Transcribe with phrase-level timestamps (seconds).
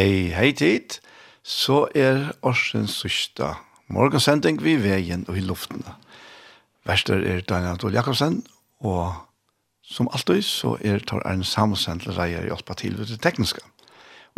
[0.00, 0.94] Hei, hei tid.
[1.44, 3.50] Så er årsens sørste
[3.92, 5.82] morgensending vi veien og i luften.
[6.88, 8.38] Værster er Daniel Adol Jakobsen,
[8.80, 9.12] og
[9.84, 13.60] som alltid så er Tor Arne Samuelsen til reier i Alpa til det tekniske.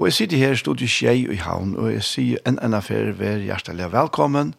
[0.03, 3.15] Og jeg sitter her i studiet Kjei i Havn, og jeg sier en enn affær
[3.23, 4.57] ved hjertelig velkommen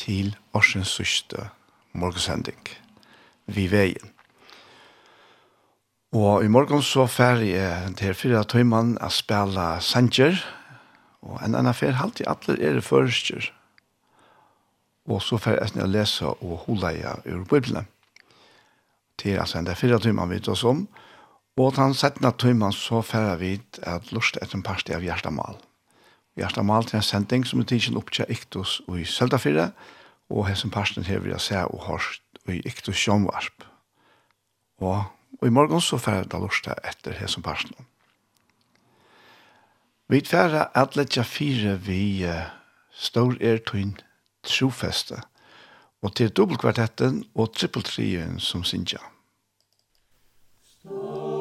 [0.00, 1.50] til årsens sørste
[1.92, 2.72] morgensending
[3.44, 4.13] vi veien.
[6.14, 10.36] Og i morgen så fer jeg til fire tøymann å spille Sanger,
[11.26, 13.48] og en annen fer halvt i alle er det førstjer.
[15.10, 17.88] Og så fer jeg å lese og holde jeg ur Bibelen.
[19.18, 20.84] Til altså en fire tøymann vidt oss om,
[21.58, 25.58] og til han settende tøymann så fer vidt at lust etter en parste av Gjerstamal.
[26.38, 29.72] Gjerstamal til en sending som er tidsen opp til Iktus og i Søltafire,
[30.30, 33.66] og hessen parsten her vil jeg se og hørst og i Iktus Sjønvarp.
[34.78, 35.02] Og
[35.40, 37.74] Og i morgen så færre da lorsta etter her som parten.
[40.08, 42.44] Vi færre at letja fire vi uh,
[42.92, 43.96] står er tøyn
[44.44, 45.22] trofeste,
[46.04, 49.00] og til dobbeltkvartetten og trippeltrien som sinja.
[50.68, 51.33] Stor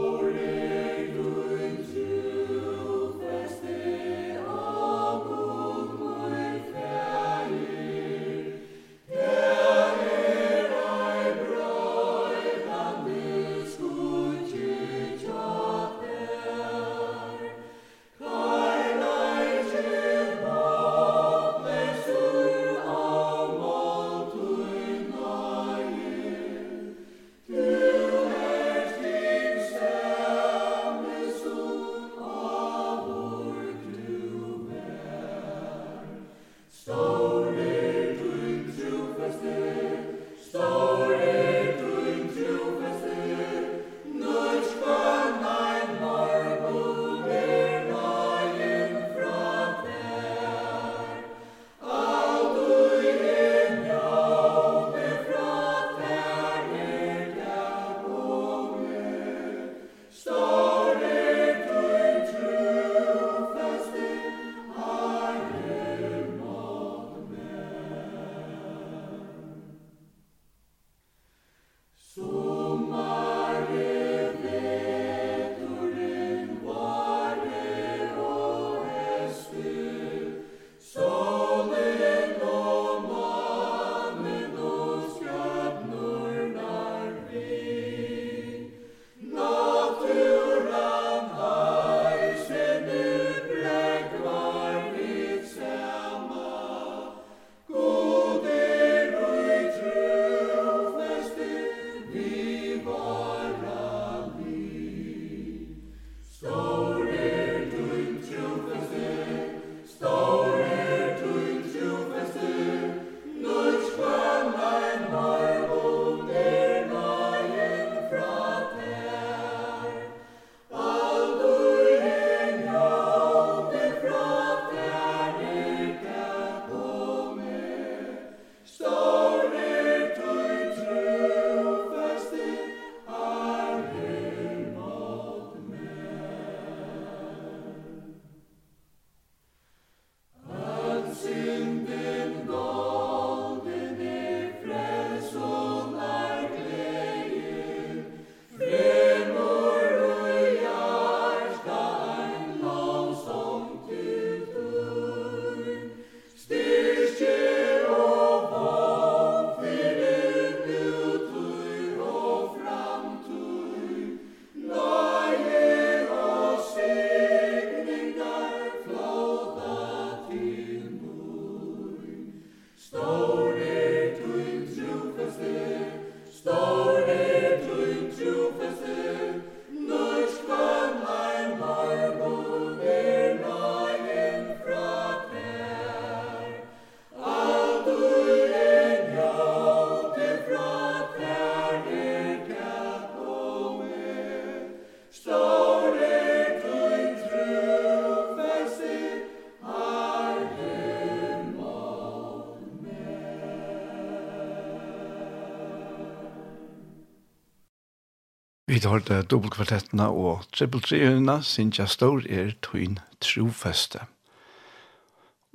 [208.83, 214.01] Vi har det dobbeltkvartettene og trippeltrihundene, synes jeg står er tøyn trofeste.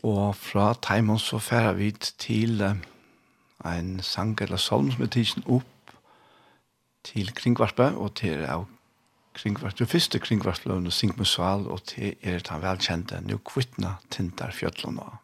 [0.01, 5.93] Og fra Taimon så færer vi til en sang eller salm som er tidsen opp
[7.05, 8.65] til Kringvarpe, og til av
[9.37, 15.18] Kringvarpe, det første Kringvarpe-løvene, Sink og til er den velkjente, nå kvittna tintar fjøtlene.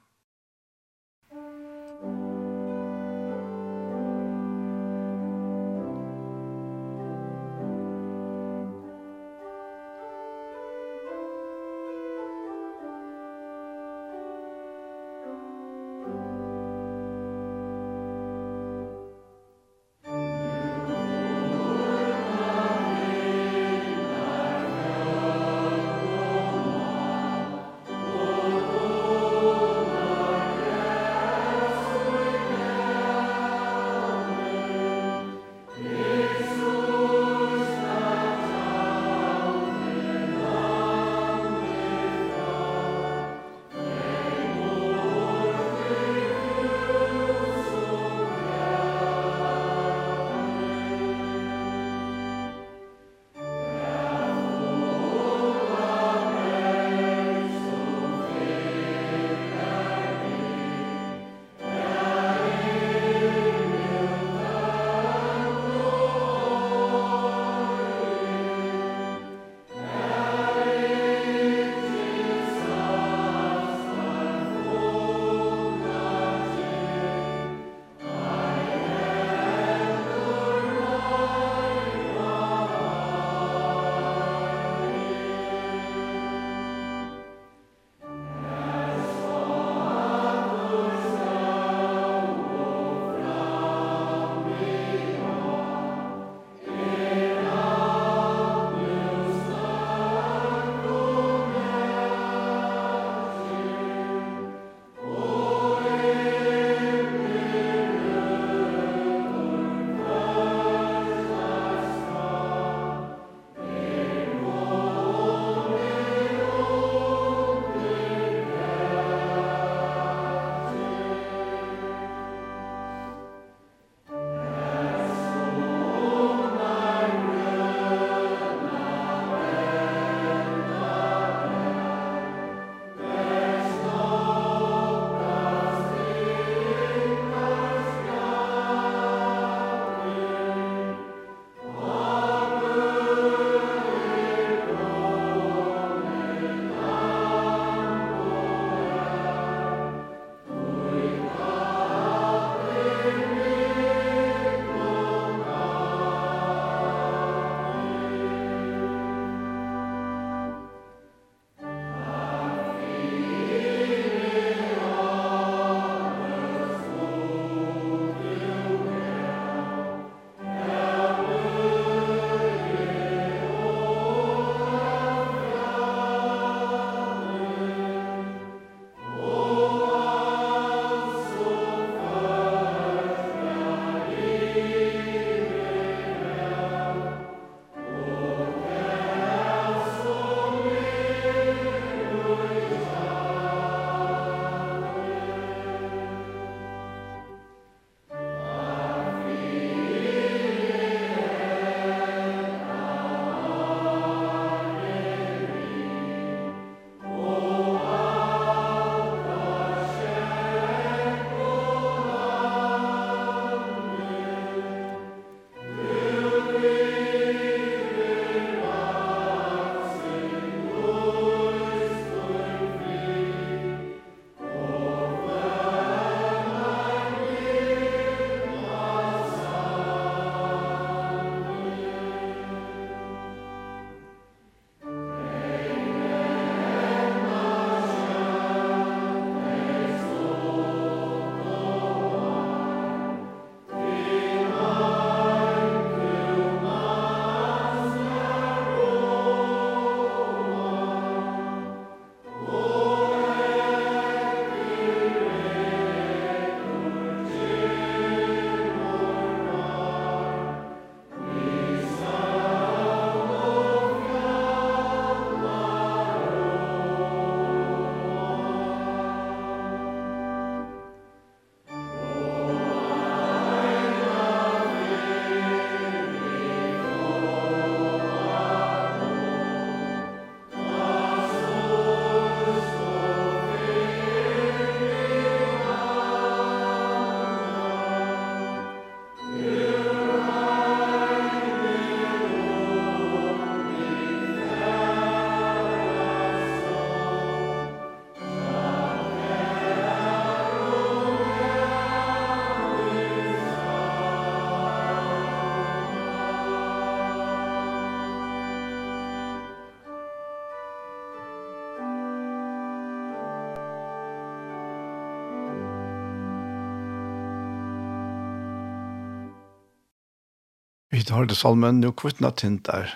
[321.05, 322.89] hit har det salmen, nu kvittna tint er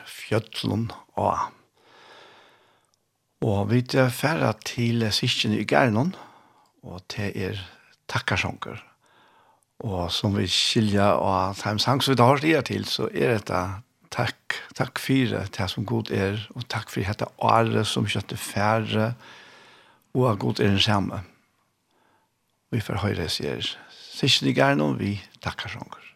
[1.16, 1.52] og
[3.44, 6.14] Og vi er færre til sysken i Gernon,
[6.82, 7.60] og til er
[8.08, 8.82] takkarsjonker.
[9.84, 13.60] Og som vi skilja og times sang som vi har det til, så er dette
[14.10, 19.14] takk, takk for det som god er, og takk for dette året som kjøtte færre,
[20.14, 21.22] og at god er den samme.
[22.72, 23.62] Vi får høyre sier
[23.92, 26.07] sysken i Gernon, vi takkarsjonker.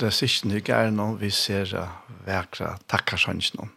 [0.00, 1.70] det siste nye gjerne vi ser
[2.26, 3.68] vekra takkarsønnsene.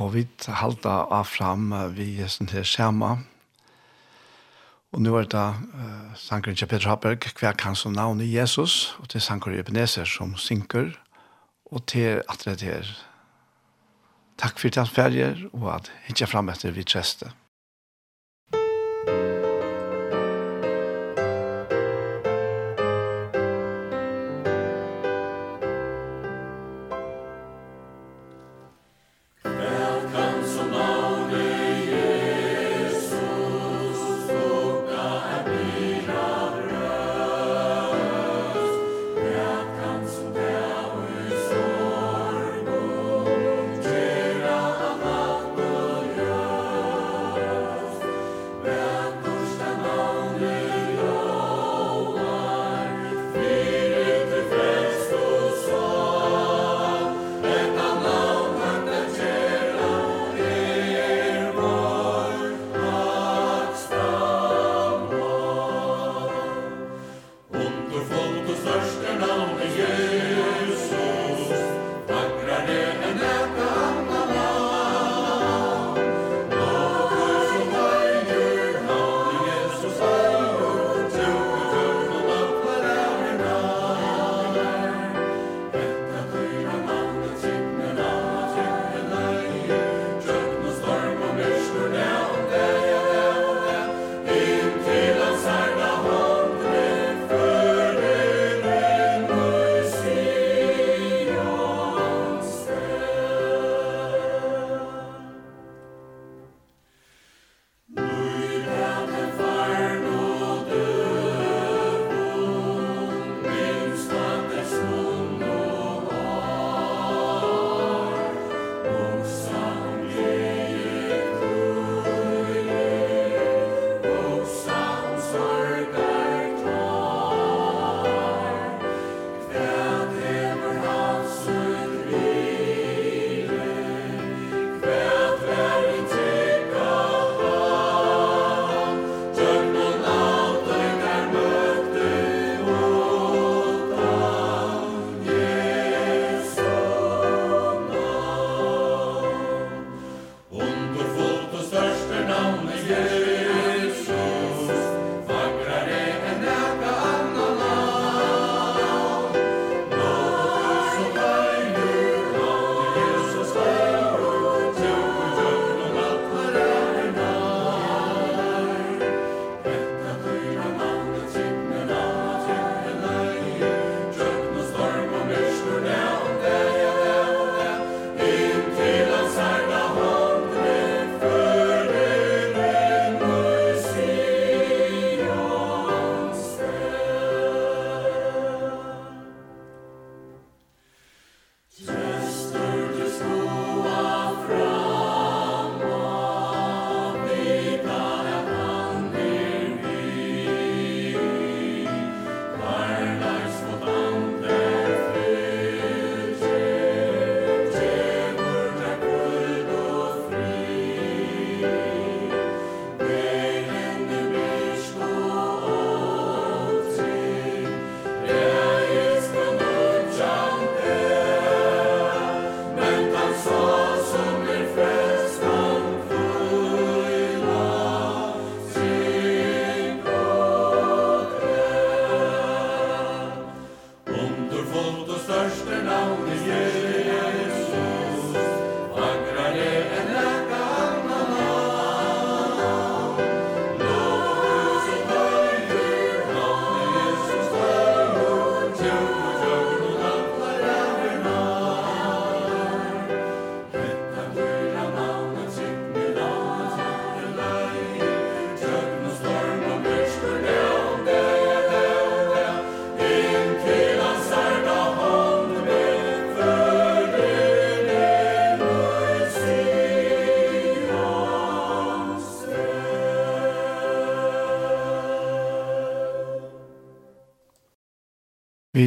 [0.00, 3.18] Og vi halda av fram vi er sånn her skjema.
[4.90, 8.96] Og nå er det uh, Sankeren til Peter Haberg, hver kan som navn i Jesus,
[8.98, 10.96] og til Sankeren Ebenezer som synker,
[11.70, 12.90] og til at det er
[14.40, 17.30] takk for det han ferger, og at ikke fram etter vi treste.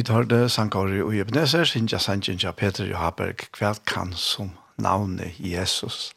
[0.04, 6.12] vi tar det sankari og Ebenezer, Sinja Sanjinja Peter Johaberg, hva kan som navnet Jesus?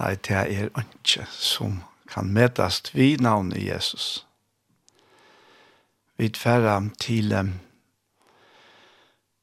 [0.00, 4.24] Nei, det er ikke som kan medast vi navnet Jesus.
[6.16, 7.52] Vi tverra til um,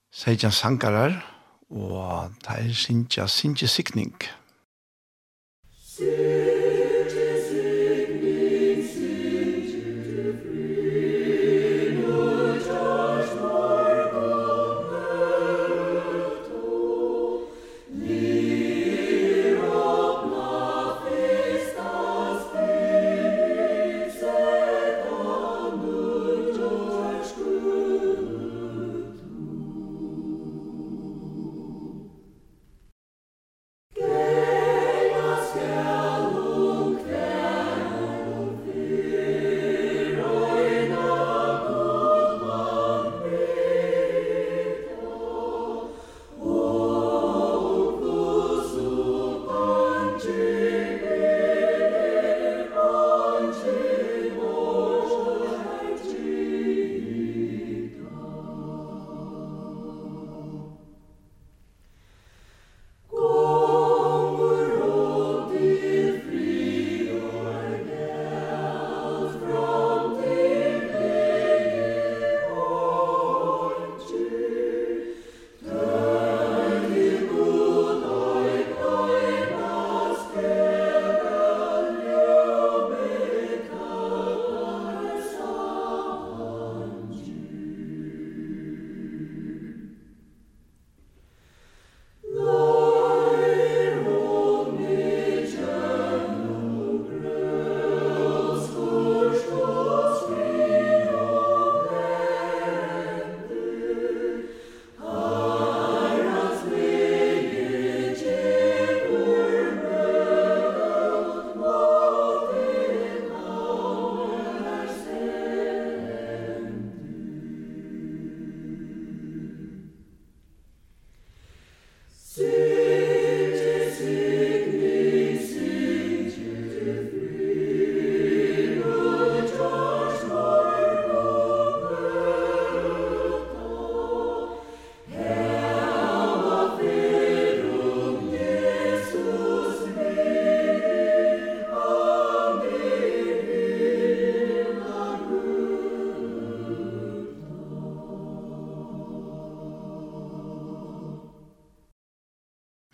[0.10, 1.22] Sejan Sankarar,
[1.70, 4.16] og det er Sinja Sinja Sikning.
[4.18, 4.41] Sinja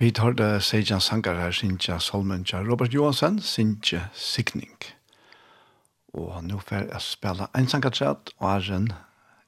[0.07, 4.77] Vi tar det Sejan Sankar her, Sintja Solmundja, Robert Johansen, Sintja Sikning.
[6.13, 8.85] Og nå får jeg spille en sankartrett, og Arjen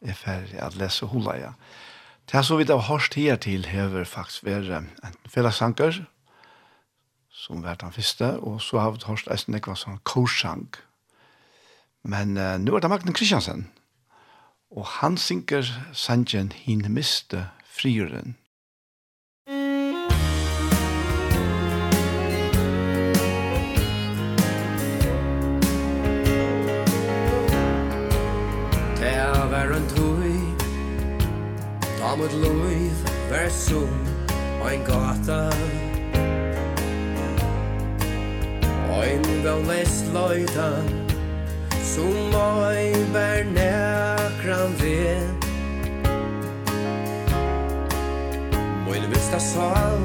[0.04, 1.52] er ferdig å lese hula, ja.
[2.28, 6.02] Det er så vidt av hørst her til hever faktisk være en fellessanker,
[7.32, 10.68] som var den første, og så har vi hørst eisen ekva sånn korsang.
[12.04, 13.70] Men uh, nå er det Magne Kristiansen,
[14.76, 18.36] og han synker sangen «Hin miste frieren»
[32.20, 32.98] mitt loiv
[33.30, 33.90] Vær sum
[34.66, 35.50] ein gata.
[39.00, 40.72] Ein vel les loita
[41.84, 42.36] sum
[42.70, 45.16] ei bær nekran ve
[48.86, 50.00] Moin vista sal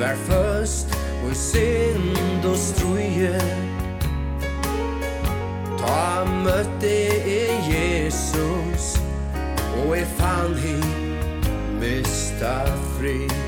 [0.00, 3.38] Vær først og sind og struje
[5.78, 6.96] Ta møtte
[7.38, 7.95] e
[9.86, 10.82] og jeg fann hin
[11.80, 12.54] mista
[12.96, 13.45] fri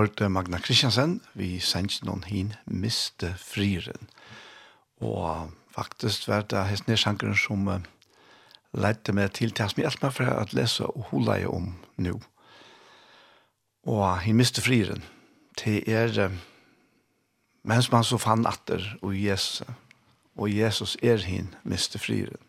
[0.00, 4.08] hørte Magna Kristiansen, vi sendte noen hin miste friren.
[5.04, 7.82] Og faktisk var det hestene sjankeren som uh,
[8.72, 12.14] lette meg til til som hjelpte meg for å lese og hula jeg om nå.
[13.84, 15.04] Og hin miste friren
[15.60, 16.38] til er uh,
[17.68, 19.68] mens man så fann atter og Jesus.
[20.40, 22.40] Og Jesus er hin miste friren.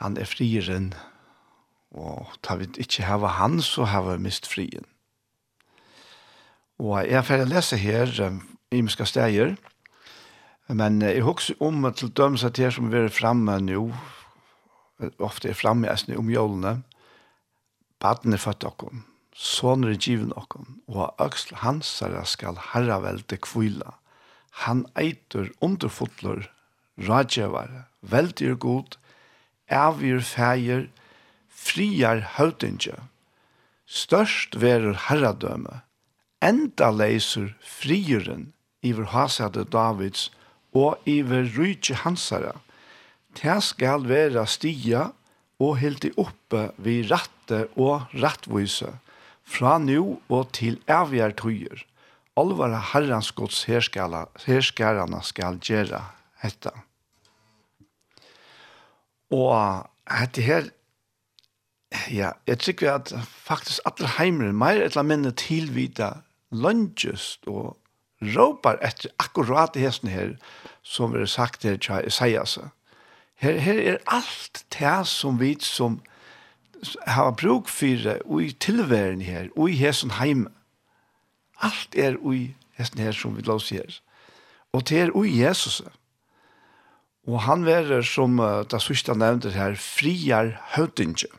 [0.00, 0.94] Han er friren,
[1.92, 4.88] og tar vi ikke hava han, så hava mist frien.
[6.82, 8.40] Og jeg er ferdig å lese her um,
[8.74, 9.54] i muska steder,
[10.66, 13.84] men jeg husker om til dømes at her som vi er fremme nå,
[15.22, 16.80] ofte er fremme jeg om jølene,
[18.02, 21.92] baden er født dere, sånne er givet dere, og øksel hans
[22.32, 23.94] skal herreveldet kvile.
[24.64, 26.48] Han eiter underfotler,
[26.98, 28.98] rådgjøvere, veldig god,
[29.70, 30.86] avgjør feir,
[31.48, 32.98] friar høytinge.
[33.86, 35.83] Størst verer herradøme,
[36.44, 38.52] enda leiser frieren
[38.84, 40.28] iver hasade Davids
[40.76, 42.52] og iver rydje hansara.
[43.34, 45.08] Det skal være stia
[45.62, 48.92] og hilti oppe vi ratte og rattvise,
[49.44, 51.84] fra nu og til evigere tøyer.
[52.36, 56.00] Alvara herrans gods herskarana skal gjøre
[56.42, 56.72] hetta.
[59.30, 60.70] Og hette her,
[62.10, 66.23] ja, jeg tykker at faktisk alle heimer, mer eller mindre tilvita
[66.54, 67.76] løngjest og
[68.34, 70.34] råpar etter akkurat det hesten her,
[70.82, 72.58] som er sagt her til Isaias.
[73.42, 76.00] Her, her er alt det som vi som
[77.06, 80.48] har bruk for og i tilværen her, og i hesten heime.
[81.62, 84.00] Alt er i hesten her som vi lås her.
[84.72, 85.82] Og det er i Jesus.
[87.26, 91.30] Og han er som uh, det sørste nevnte her, friar høvdingen.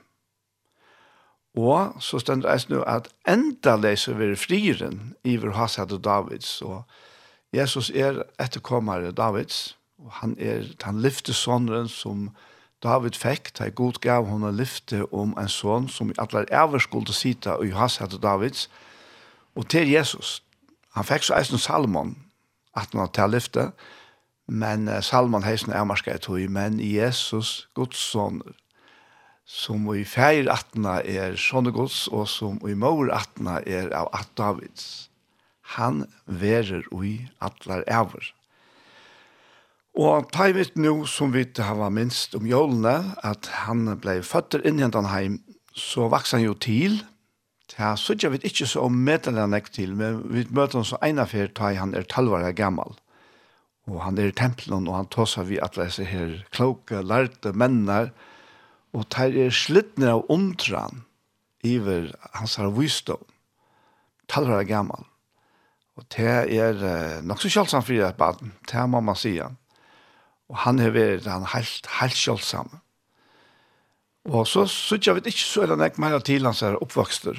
[1.55, 6.61] Og så stender det nå at enda leser vi frieren iver Hasad og Davids.
[6.61, 6.83] Og
[7.55, 12.29] Jesus er etterkommere Davids, og han er den lyftesåneren som
[12.83, 17.15] David fikk, da god gav henne lyfte om en sånn som i alle æver skulle
[17.15, 18.67] sitte i Hasad og Davids,
[19.55, 20.41] og til Jesus.
[20.93, 22.17] Han fikk så eisen Salmon,
[22.75, 23.69] at han til lyfte,
[24.47, 28.53] men Salmon heisen er marsket i tog, men Jesus, Guds sånner,
[29.45, 35.07] som i feir atna er Sjonegods, og som i mor atna er av at Davids.
[35.77, 38.33] Han verer ui atlar æver.
[39.95, 44.65] Og ta i mitt nu, som vi hava minst om jólene, at han blei føtter
[44.65, 45.39] inn i hentan heim,
[45.71, 46.99] så vaks han jo til.
[47.77, 51.25] Ja, så ikke vi ikke så om medelen til, men vi møter han så ena
[51.25, 52.97] fyr, ta han er talvare gammal.
[53.87, 58.09] Og han er i tempelen, og han tåsar vi atler seg her kloke, lærte mennar,
[58.09, 58.34] og
[58.95, 61.03] og tar er slittner av omtran
[61.65, 63.21] iver hans har visdom.
[64.31, 65.03] Taller er gammal.
[65.95, 68.53] Og det er uh, nok så kjølsam for et barn.
[68.67, 69.47] Det må man sige.
[70.51, 72.69] Og han har vært han helt, helt kjølsam.
[74.25, 77.37] Og så synes jeg vet ikke så er det ikke mer til hans er oppvokster.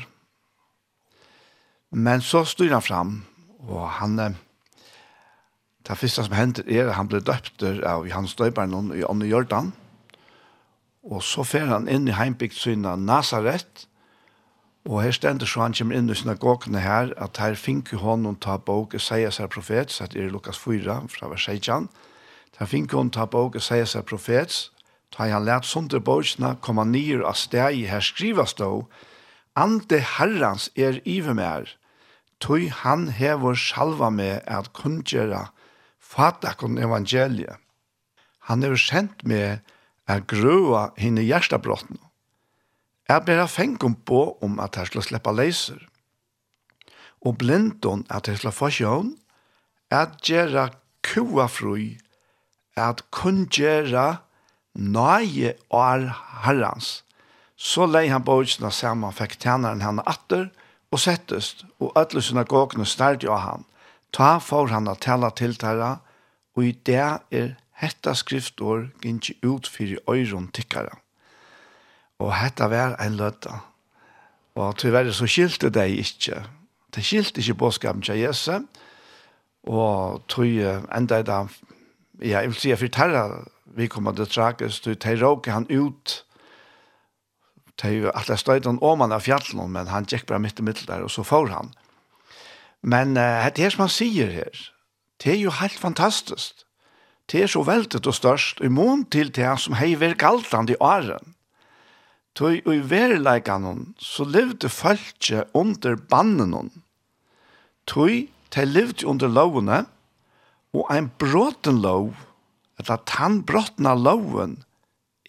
[1.91, 3.17] Men så styr han fram,
[3.67, 4.19] og han...
[4.19, 4.43] Eh,
[5.87, 9.69] det første som hender er at han ble døpt av Johannes Døyberen i Ånne Jordan.
[11.07, 13.87] Og så fer han inn i heimbygd syna Nazaret,
[14.87, 18.41] og her stender så han kommer inn i synagogene her, at her finner hon og
[18.43, 21.89] ta bok og sier seg profet, så det er Lukas 4 fra vers 16,
[22.59, 24.71] her finner hon ta bok og sier seg profet,
[25.15, 28.87] ta han lært sunder borgsene, kom han nyer av steg her skrivas då,
[29.57, 31.71] Ante Herrans er ive mer,
[32.41, 35.47] tog han hever salva med at kunngjera
[35.99, 37.57] fatakon evangeliet.
[38.47, 39.65] Han er sendt med
[40.09, 41.99] Jeg grua henne hjertabrottene.
[41.99, 41.99] hjertebrotten.
[43.09, 45.79] Jeg ber jeg fengt på om at jeg skal slippe leiser.
[47.23, 49.17] Og blindon at jeg skal få sjøen,
[49.91, 50.71] at gjøre
[51.07, 51.79] kua fru,
[52.77, 54.19] at kun gjøre
[54.75, 56.09] nøye år
[56.45, 57.03] herrens.
[57.57, 60.51] Så lei han bøysene sammen, fikk tjeneren henne atter,
[60.91, 63.65] og settest, og ødelig synagogene stærte av han.
[64.13, 65.97] Ta for han å tale til dere,
[66.57, 70.97] og i det er hetta skriftår gynti ut fyrir øyron tikkara.
[72.19, 73.61] Og hetta var ein løtta.
[74.57, 76.41] Og tyverre så skilte dei ikkje.
[76.95, 78.63] Det skilte ikkje båskapen til Jesu,
[79.67, 80.47] og tog
[80.97, 81.49] enda i dag,
[82.21, 83.25] ja, jeg vil si, for terra
[83.77, 86.23] vi kom til Trakes, tog tei råk han ut,
[87.77, 91.11] tei alle om han av fjallen, men han gikk bare midt i middel der, og
[91.11, 91.75] så får han.
[92.83, 94.63] Men uh, det er som han sier her,
[95.21, 96.66] det er jo helt fantastisk.
[97.27, 101.35] Det er så veltet og størst i mån til det som heiver galtland i åren.
[102.37, 106.71] Tøy og i verileikanon så levde følge under bannenon.
[107.89, 109.85] Tøy de levde under lovene,
[110.77, 112.13] og ein bråten lov,
[112.79, 114.59] eller tannbråtna loven,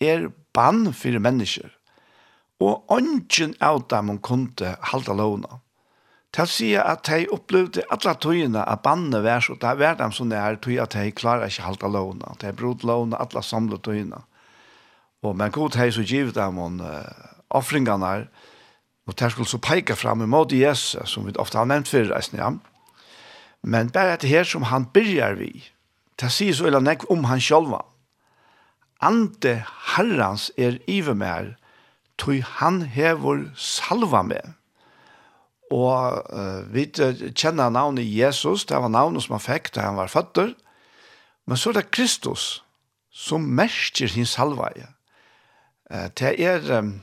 [0.01, 1.71] er bann for mennesker.
[2.59, 5.61] Og ånden av dem hun kunne halda lovene
[6.35, 10.11] til å si at de opplevde alle tøyene av bandet vær så det var dem
[10.13, 12.35] som det er tøy at de klarer ikke halte lovene.
[12.41, 14.19] De brod lovene, alle samlet tøyene.
[15.23, 17.01] Og men god hei så givet dem om uh,
[17.49, 18.27] offringene
[19.07, 22.41] og de skulle så peke fram imot Jesus, som vi ofte har nevnt før reisen
[22.41, 22.51] ja.
[23.63, 25.51] Men bare etter her som han byrjar vi,
[26.19, 27.85] det sier så eller nekk om han sjølva.
[28.99, 29.61] Ante
[29.95, 31.55] herrans er iver mer,
[32.19, 34.57] tog han hever salva med
[35.73, 36.85] Og uh, vi
[37.35, 40.53] kjenner navnet Jesus, det var navnet som han fikk da han var føtter.
[41.47, 42.61] Men så er det Kristus
[43.11, 44.87] som merker sin salveie.
[45.91, 47.01] Uh, det er, um,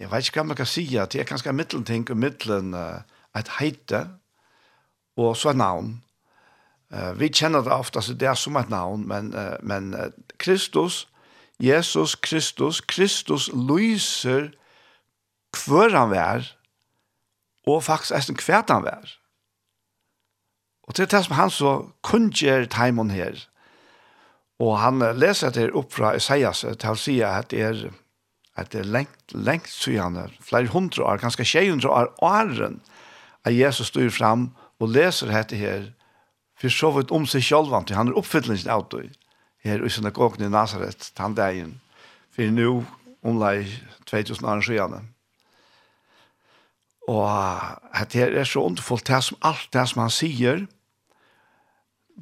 [0.00, 3.02] jeg vet ikke hva man kan si, det er ganske middelting og middelen uh,
[3.36, 4.06] et heite
[5.20, 5.98] og så et navn.
[6.90, 10.08] Uh, vi kjenner det ofte, så det er som et navn, men, uh, men uh,
[10.38, 11.04] Kristus,
[11.60, 14.50] Jesus Kristus, Kristus lyser
[15.52, 16.48] hver han vær,
[17.76, 19.16] og faktisk eisen kvært han vær.
[20.88, 23.46] Og til det som han så kunngjør timon her,
[24.60, 27.84] og han leser det opp fra Isaias til å si at det er
[28.60, 32.80] at det er lengt, lengt siden, flere hundre år, ganske tjej hundre år, åren,
[33.44, 35.90] at Jesus styr fram og leser dette her,
[36.60, 39.14] for så vidt om seg selv, til han er oppfyllelsen av det,
[39.64, 41.80] her i synagogen i Nazaret, den dagen,
[42.34, 42.82] for nå,
[43.24, 43.64] omlai
[44.08, 45.08] 2000 år siden.
[47.10, 47.26] Og
[47.96, 50.66] at det er så underfullt det som alt det som han sier,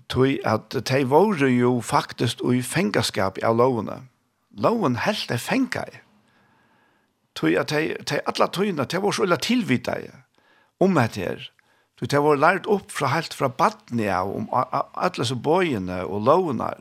[0.08, 4.00] tog at de var jo faktisk i fengaskap av lovene.
[4.56, 6.00] Loven helt er fengar.
[7.34, 9.98] Tog at de, de alle togene, de var så illa tilvidde
[10.80, 11.50] om det her.
[11.98, 16.24] Tog de var lært opp fra helt fra badne av om alle så bøyene og
[16.30, 16.72] lovene.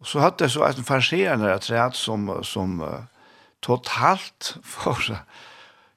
[0.00, 3.08] Og så hadde jeg så en farserende rett som, som uh,
[3.64, 5.16] totalt for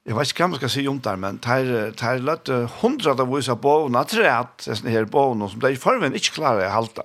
[0.10, 1.56] Jeg vet ikke hva man skal si om det, men det
[2.02, 2.50] er løtt
[2.80, 6.72] hundre av vise bovene, trett, sånne her bovene, som de i forveien ikke klarer å
[6.74, 7.04] halte.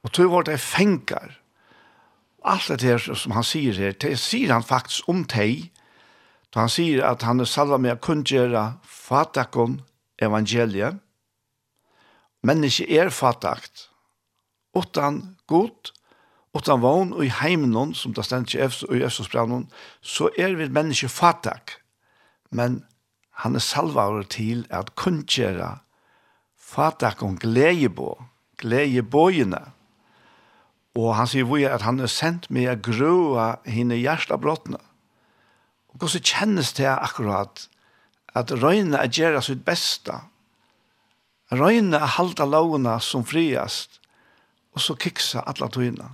[0.00, 1.34] Og tog var det fengar.
[2.48, 5.66] Alt det her som han sier her, det sier han faktisk om teg,
[6.48, 9.82] da han sier at han er salva med å kunngjøre fatakon
[10.16, 10.96] evangeliet,
[12.40, 13.90] menneske er fatakt,
[14.72, 15.92] utan god,
[16.56, 19.68] utan vogn og i heimenon, som det stendt i Efsos, brannon,
[20.00, 21.76] så er vi menneske fatak
[22.50, 22.82] men
[23.42, 25.78] han er salvar til at kunngjera
[26.56, 28.10] fatak om gledjebå,
[28.58, 29.60] gledjebåjene.
[30.98, 34.80] Og han sier vi at han er sendt med å grøa henne hjertabrottene.
[35.92, 37.68] Og hvordan kjennes det akkurat
[38.36, 40.18] at røyne er gjøre sitt beste,
[41.48, 44.02] Røyne er halda lovene som friast,
[44.76, 46.10] og så kiksa alle tøyene.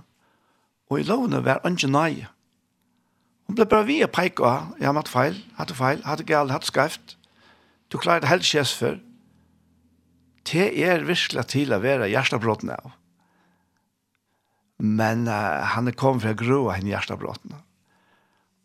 [0.87, 2.29] Og i lovene var ikke nøye.
[3.45, 6.53] Hun ble bare vi og peik av, jeg har hatt feil, hatt feil, hatt galt,
[6.53, 7.17] hatt skreft.
[7.93, 8.97] Du klarer det helt kjess for.
[10.45, 12.95] Det er virkelig til å være hjertebrotten av.
[14.81, 17.63] Men uh, han er kommet fra groa henne hjertebrotten av.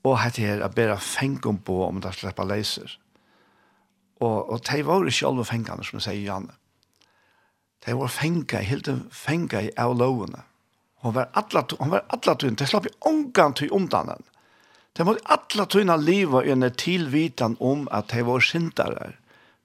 [0.08, 2.96] Og hatt her er bare fengen på om det slipper leiser.
[4.20, 6.56] Og, og de var ikke alle fengene, som jeg sier Janne.
[7.84, 10.42] De var fengt, helt fengt av lovene.
[11.00, 14.26] Hon var alla hon var alla tun, det slapp i ångan til undan den.
[14.96, 19.12] De måtte alle tøyne liva under tilvitan om at de var syndere.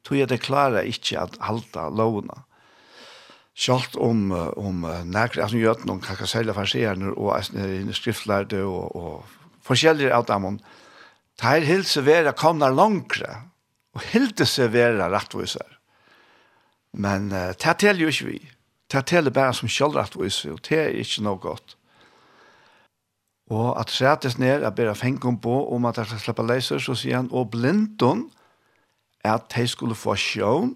[0.05, 2.43] Tog jeg det klare ikke at halta lovene.
[3.55, 7.39] Sjalt om, om nærkere, altså gjøten om kakaselle farsierne og
[7.95, 10.59] skriftlærde og, og forskjellige av dem.
[11.41, 13.45] De hilse vera komna langere
[13.95, 15.79] og hilse seg vera rettviser.
[16.95, 18.41] Men uh, det teller jo ikke vi.
[18.91, 21.75] Det teller bare som sjølrettviser, og det er ikke noe godt.
[23.53, 26.95] Og at sættes ned er bare fengen på om at jeg skal slippe leiser, så
[26.97, 28.29] sier han, og blindon
[29.23, 30.75] er at de skulle få sjøen,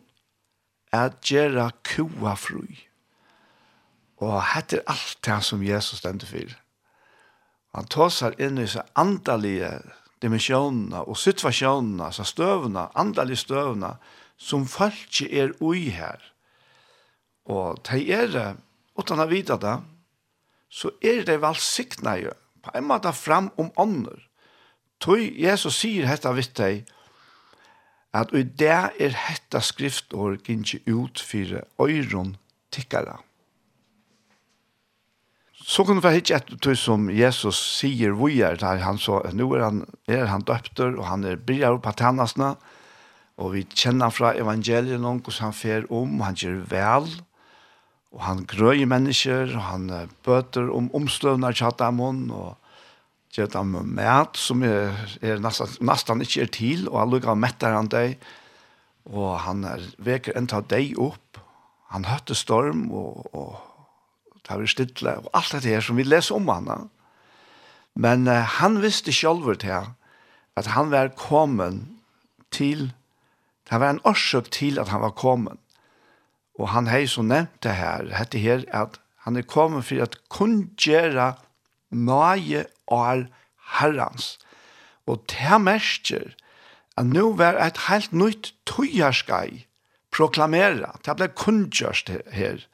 [0.94, 2.66] er at gjøre kua fru.
[4.20, 6.54] Og hette er alt det som Jesus stendte for.
[7.78, 9.70] Han tåsar inn i seg andalige
[10.22, 13.94] dimensjonene og situasjonene, så støvene, andalige støvene,
[14.38, 16.20] som folk er ui her.
[17.46, 18.58] Og de er,
[18.98, 19.78] utan å vite det,
[20.70, 22.34] så er de valgsikna jo
[22.70, 24.20] på en måte fram om ånder.
[25.02, 26.84] Tøy Jesus sier hetta vitt deg,
[28.14, 32.36] at i det er hetta skriftår gynnsje ut for øyron
[32.74, 33.20] tikkara.
[35.70, 39.52] Så kan vi hitte etter tøy som Jesus sier vi er, der han så, nå
[39.54, 42.56] er han, er han døpter, og han er bryr på tennasene,
[43.40, 47.08] og vi kjenner fra evangeliet noen hvordan han fer om, han gjør vel,
[48.16, 49.89] Og han grøy mennesker, og han
[50.26, 52.57] bøter om omstøvner tjattamon, og
[53.36, 57.78] gjør dem mat som er, er nesten, nesten ikke er til, og han lukker mettere
[57.78, 58.18] han deg,
[59.10, 61.39] og han er, veker en av deg opp,
[61.93, 66.38] han høtte storm, og, og det var stille, og alt det her som vi leser
[66.38, 66.89] om han.
[67.99, 69.89] Men uh, han visste selv til
[70.57, 71.86] at han var kommet
[72.51, 72.89] til,
[73.70, 75.57] det var en årsøk til at han var kommet.
[76.60, 80.18] Og han har så nevnt det her, dette her, at han er kommet for at
[80.32, 81.34] kun gjøre
[81.89, 83.26] nøye år
[83.80, 84.36] herrens.
[85.07, 86.36] Og det mestjer
[86.99, 89.70] at nå var et helt nytt tøyerskai
[90.12, 90.91] proklamere.
[91.05, 92.66] Det ble kunngjørst her.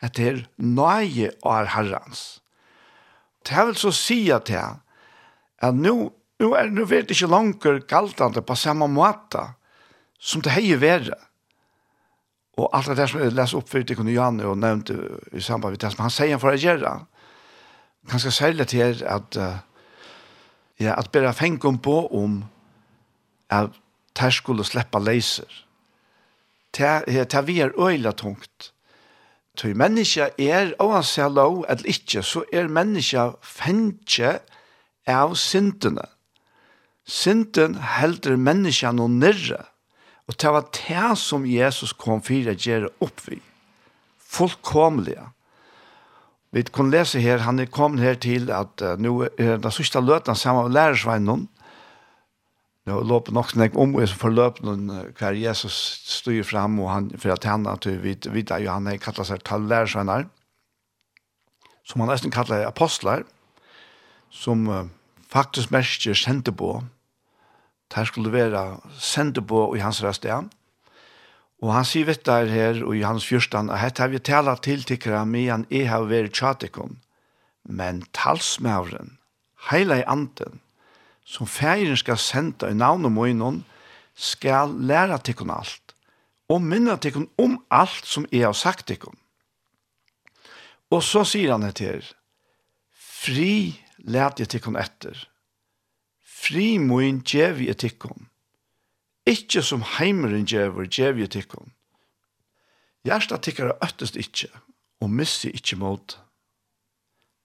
[0.00, 2.40] At det er nøye år herrens.
[3.46, 4.60] Det vil så si at det
[5.60, 5.94] at nå,
[6.40, 9.42] nå er det ikke langt galtende på samme måte
[10.20, 11.29] som det har vært.
[12.60, 14.96] Og alt det som jeg leser opp for Dikon Janne og nevnte
[15.32, 16.92] i samband med det som han sier for å gjøre,
[18.10, 19.62] ganske særlig til at uh,
[20.80, 22.42] ja, at bare fengen på om
[23.50, 23.72] at
[24.20, 25.48] det skulle slippe leiser.
[26.76, 28.72] Det vi er øyla tungt.
[29.56, 34.38] Tøy menneska er, oansett lov eller ikke, så er menneska fengje
[35.08, 36.06] av syndene.
[37.04, 39.64] Synden helder menneska noe nirre.
[39.64, 39.79] Mm
[40.30, 43.40] Og det var det som Jesus kom for å gjøre opp vi.
[44.30, 45.24] Fullkomlige.
[46.54, 50.02] Vi kan lese her, han er kommet her til at uh, nå er den sørste
[50.02, 51.48] løten sammen med lærersveinen.
[52.86, 54.86] Nå løper nok snakk om og for noen
[55.18, 55.74] hver Jesus
[56.10, 59.42] styr fram og han for at han at vi vet jo han er kattet seg
[59.46, 60.24] til lærersveiner
[61.84, 63.26] som han nesten kattet apostler
[64.30, 64.86] som uh,
[65.30, 66.78] faktisk mest kjente på
[67.94, 70.48] der skulle være sendt på i hans rasteg.
[71.60, 74.62] Og han sier vidt der her, og i hans fyrstan, at hette har vi talat
[74.64, 77.00] til tikkere med han jeg har vært tjatikon,
[77.64, 79.18] men talsmævren,
[79.70, 80.60] heila i anden,
[81.24, 83.64] som feiren skal sende i navn og møgnen,
[84.16, 85.94] skal læra tikkun alt,
[86.48, 89.18] og minna tikkun om alt som jeg har sagt tikkun.
[90.90, 92.02] Og så sier han etter,
[92.90, 94.76] fri lærte jag till kon.
[96.40, 98.28] Fri moin djevi i etikon.
[99.62, 101.70] Som heimeren djever djevi i etikon.
[103.06, 104.48] Gjersta tikkara øttest ikkje,
[105.00, 106.16] og missi ikkje mot.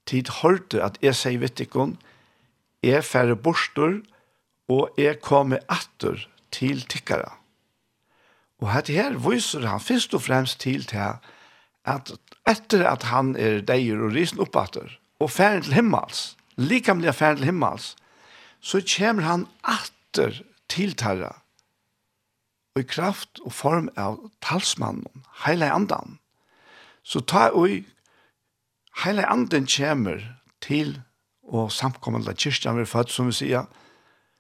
[0.10, 1.96] Tid hørte at jeg sier vittikon,
[2.84, 4.02] jeg færre borster,
[4.70, 7.38] og jeg kommer atter til tikkara.
[8.62, 11.20] Og hette her viser han først og fremst til til
[11.86, 12.12] at
[12.50, 14.90] etter at han er deir og risen oppatter,
[15.20, 17.96] og færre til himmels, likamlige færre til himmels,
[18.66, 20.42] så kommer han atter
[20.72, 21.36] til tarra,
[22.76, 26.18] og i kraft og form av talsmannen, heile andan.
[27.06, 27.86] Så ta og
[29.04, 30.24] heile anden kommer
[30.66, 30.98] til
[31.46, 33.68] og samkommende kyrkjan vi født, som vi sier,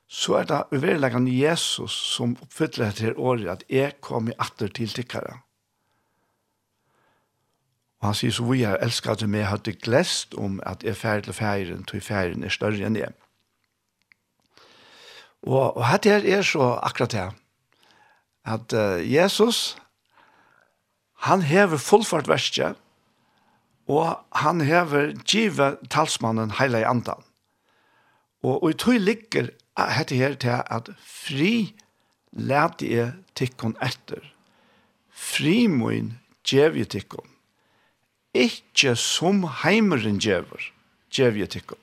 [0.08, 4.90] så er det uverleggende Jesus som oppfyller etter året at jeg kom i atter til
[4.90, 5.40] tikkere.
[8.02, 11.26] Og han sier så vi er elsket til meg hadde glest om at jeg færre
[11.26, 13.14] til færen, til færen er større enn jeg.
[15.46, 17.26] Og, og hatt her er så akkurat det,
[18.46, 19.78] at uh, Jesus,
[21.26, 22.78] han hever fullfart verset,
[23.86, 27.22] og han hever givet talsmannen heila i andan.
[28.42, 31.76] Og, og i tog ligger hette her til at fri
[32.32, 34.22] lærte jeg tikkun etter.
[35.10, 36.16] Fri moin
[36.46, 37.28] gjev jeg tikkun.
[38.36, 40.72] Ikke som heimeren gjever,
[41.14, 41.82] gjev jeg tikkun.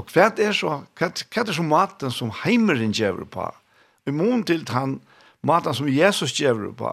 [0.00, 3.48] Og hva er så, hva, hva er så maten som heimeren gjør på?
[4.08, 5.00] I mån til han,
[5.44, 6.92] maten som Jesus gjør på.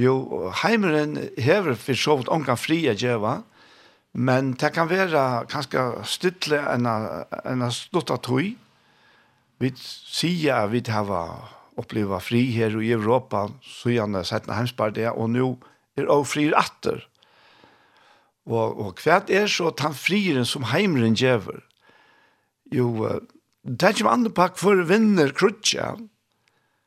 [0.00, 0.14] Jo,
[0.62, 3.42] heimeren hever for så vidt omgang fri å gjøre,
[4.12, 8.54] men det kan være ganske stytle enn en stått av tog.
[9.60, 11.12] Vi sier at vi har
[11.80, 15.56] opplevd fri her i Europa, så gjerne sett en det, og nå
[15.96, 17.04] er også fri atter.
[18.48, 21.62] Og, og hva er så den frieren som heimeren gjør?
[22.72, 22.88] Jo,
[23.62, 25.92] det er ikke en annen pakk for vinner krutja.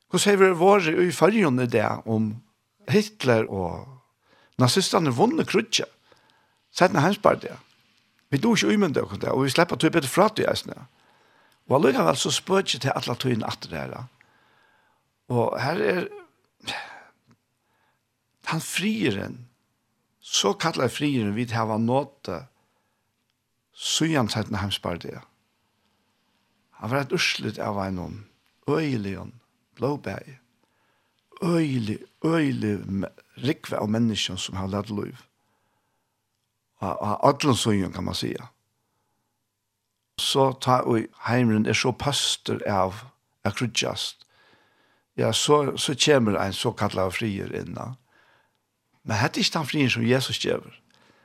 [0.09, 2.33] Hvordan har vi våre i fargene det om
[2.91, 3.85] Hitler og
[4.61, 5.87] nazisterne vunnet krutja?
[6.75, 7.53] Sett når han spør det.
[8.33, 10.75] Vi dår ikke umyndig okkur det, og vi slipper tog bedre fra til eisne.
[11.69, 13.93] Og allikevel så spør ikke til alle togene at det er.
[15.31, 16.09] Og her er
[18.49, 19.37] han frieren,
[20.19, 22.41] så kallar frieren vi til å ha nåte,
[23.75, 25.15] så gjennom sett når han spør det.
[25.15, 25.23] Ja
[26.79, 28.17] Han var et urslut av en noen.
[28.67, 29.17] Øyelig.
[29.75, 30.39] Blåbæg.
[31.43, 32.79] Øyelig, øyelig
[33.37, 35.17] rikve av menneskene som har lett liv.
[36.81, 38.47] Av adlensøyen kan man sige.
[40.19, 43.03] Så tar vi heimren er så pastor av
[43.43, 44.25] akrutjast.
[45.17, 47.95] Ja, så, så kommer en såkallet frier inna.
[49.03, 50.63] Men hette ikke den frien som Jesus gjør.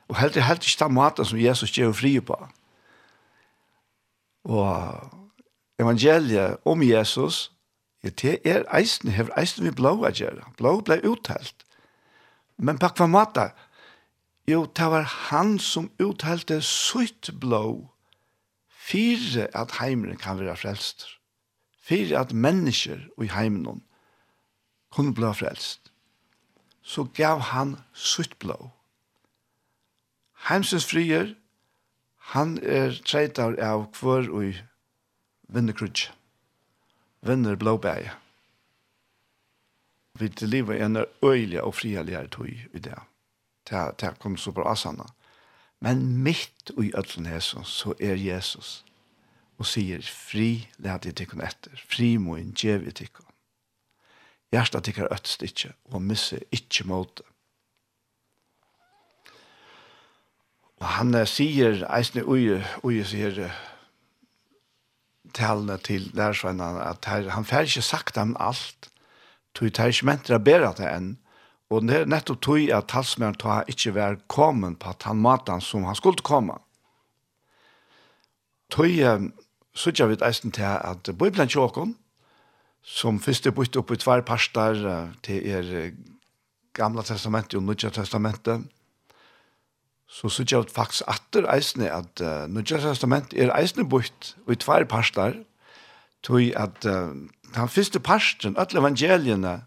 [0.07, 2.35] Og heller, heller ikke den maten som Jesus gjør frier på.
[4.43, 5.20] Og
[5.81, 7.51] evangeliet om Jesus,
[8.03, 10.47] det er eisen, hever eisen vi blå å gjøre.
[10.57, 11.65] Blå ble uttalt.
[12.57, 13.51] Men på hva måte?
[14.49, 17.91] Jo, det var han som uttalte sutt blå
[18.91, 21.05] fire at heimene kan være frelst.
[21.81, 23.79] Fire at mennesker i heimene
[24.91, 25.91] kunne bli frelst.
[26.81, 28.71] Så gav han sutt blå.
[30.49, 31.35] Heimsens frier,
[32.33, 34.57] han er treitar av hver og
[35.51, 36.11] vinner krutsk,
[37.21, 38.09] vinner blåbæg.
[40.19, 42.99] Vi til livet er en øyelig og friheligere tog i det.
[43.69, 45.07] Det, det kom så bra sanna.
[45.79, 48.85] Men mitt i ødelen Jesus, så er Jesus
[49.61, 53.27] og sier, fri lad jeg tikkun etter, fri moin djev i tikkun.
[54.51, 57.23] Hjertet tikkar øtst ikkje, og misse ikkje måte.
[60.81, 63.37] Og han sier, eisne ui, ui sier,
[65.33, 68.89] talene til lærersvennene at her, han får ikke sagt dem alt.
[69.55, 71.11] Tog det ikke mentere bedre til enn.
[71.71, 75.87] Og det er nettopp tog at talsmeren tog ikke være kommet på den maten som
[75.87, 76.57] han skulle komme.
[78.71, 79.31] Tog
[79.75, 81.95] sørger vi eisen til at Bibelen tjåkon,
[82.83, 84.79] som først er bytt opp i tvær parster
[85.23, 85.91] til er
[86.73, 88.63] gamla testamentet og nødja testamentet,
[90.11, 94.55] så så jag faktiskt att det eisene at uh, Nødgjørs testament er eisne bucht i
[94.55, 95.33] tvær pastor
[96.23, 97.15] tog at uh,
[97.55, 99.61] den första pastorn alla evangelierna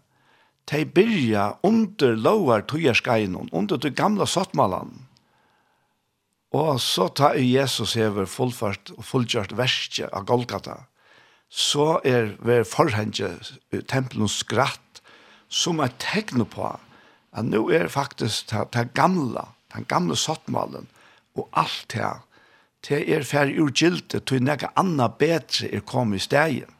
[0.67, 5.05] te byrja under skein tøyerskeinon, under det gamla sattmalan
[6.55, 10.85] Og så ta Jesus över fullfast og fullgjort verskje av Golgata.
[11.49, 13.33] Så er ver forhenge
[13.89, 15.01] tempelen skratt
[15.49, 16.69] som er tegnet på
[17.35, 20.87] at nå er faktisk det gamla den gamle sottmalen,
[21.35, 22.23] og alt det her,
[22.87, 26.71] det er ferdig urgilte, til nekka anna bedre er kommet i stegen.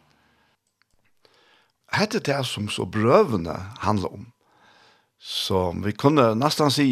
[1.96, 4.26] Hette det som så brøvene handler om.
[5.20, 6.91] Så vi kunne nesten si,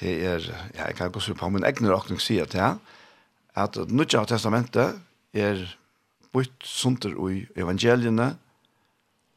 [0.00, 0.42] det er,
[0.74, 2.80] ja, jeg kan gå så på min egne råkning si at her,
[3.54, 4.98] at nødja av testamentet
[5.36, 5.60] er
[6.32, 8.32] bytt sunter i evangeliene,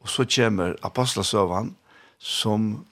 [0.00, 1.74] og så kommer apostlesøvann,
[2.18, 2.86] som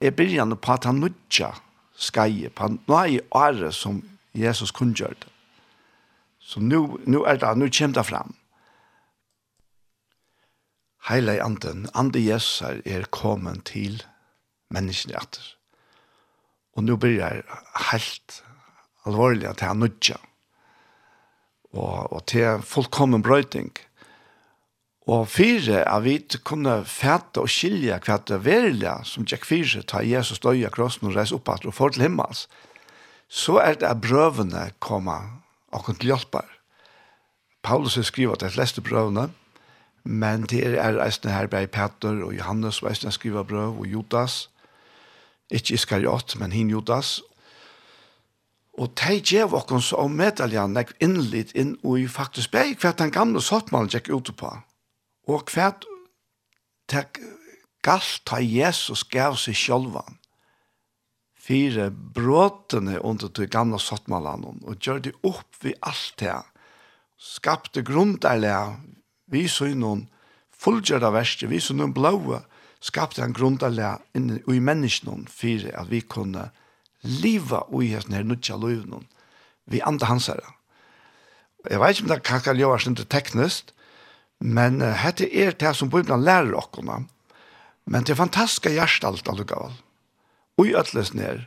[0.00, 1.52] er begynnende på at han nødja
[1.98, 4.02] skai på nei are som
[4.34, 5.26] Jesus kunngjorde.
[6.38, 8.34] Så nu nu er det nu kämta fram.
[11.08, 14.02] Heile anden, ande Jesus er kommet til
[14.70, 15.54] menneskene etter.
[16.76, 17.42] Og nu blir det
[17.92, 18.44] helt
[19.06, 20.16] alvorlig til han nødja.
[21.72, 23.72] Og, og til fullkommen brøyting.
[23.72, 23.87] Mm
[25.08, 30.04] Og fire, av vi kunne fæte og skilje hva det verilige som Jack fire tar
[30.04, 32.44] Jesus døy av krossen og reise opp og får til himmels,
[33.28, 35.40] så er det at brøvene kommer
[35.72, 36.42] og kunne hjelpe.
[37.64, 39.30] Paulus skriver at det fleste brøvene,
[40.04, 44.50] men det er reisende her bare Peter og Johannes reisende skriver brøv og Judas,
[45.50, 47.22] ikke Iskariot, men hin Judas,
[48.78, 53.10] Og de gjev okkon så om medaljan nek innlitt inn og faktisk beg hva den
[53.10, 54.52] gamle sottmalen gikk ut på.
[55.28, 55.84] Og hvert
[56.88, 57.20] tek
[57.84, 60.18] galt ta Jesus gav seg sjølvan
[61.48, 66.34] fire bråtene under de gamle sottmalene og gjør det opp ved alt det.
[67.18, 68.76] Skapte grunderlige,
[69.32, 70.06] vi så noen
[70.52, 72.42] fullgjørte verste, vi så noen blåe,
[72.84, 76.50] skapte han grunderlige inne i menneskene fire at vi kunne
[77.02, 79.06] liva i hesten her nødja løyvnen
[79.68, 80.40] vi andre hans her
[81.68, 83.72] Jeg vet ikke om det kan ikke gjøre det teknisk,
[84.40, 87.02] Men uh, hette er det som Bibelen lærer okkona.
[87.88, 89.74] Men det er fantastiska hjertalt allukavall.
[90.60, 91.46] Ui atles ned.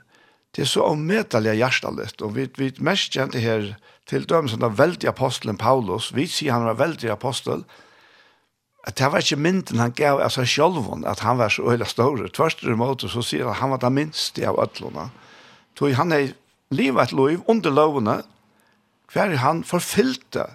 [0.56, 2.22] Det er så omedelig hjertalt.
[2.22, 3.74] Og vi, vi mest kjente her
[4.10, 6.12] til dømes av veldig apostelen Paulus.
[6.16, 7.64] Vi sier han var veldig apostel.
[8.88, 11.86] At det var ikke mynden han gav av seg selv at han var så øyla
[11.86, 12.32] større.
[12.34, 15.12] Tvørst måte så sier han at han var det minste av øtlene.
[15.78, 16.34] Så han er
[16.72, 18.22] livet et liv under lovene
[19.12, 20.46] hver han forfyllte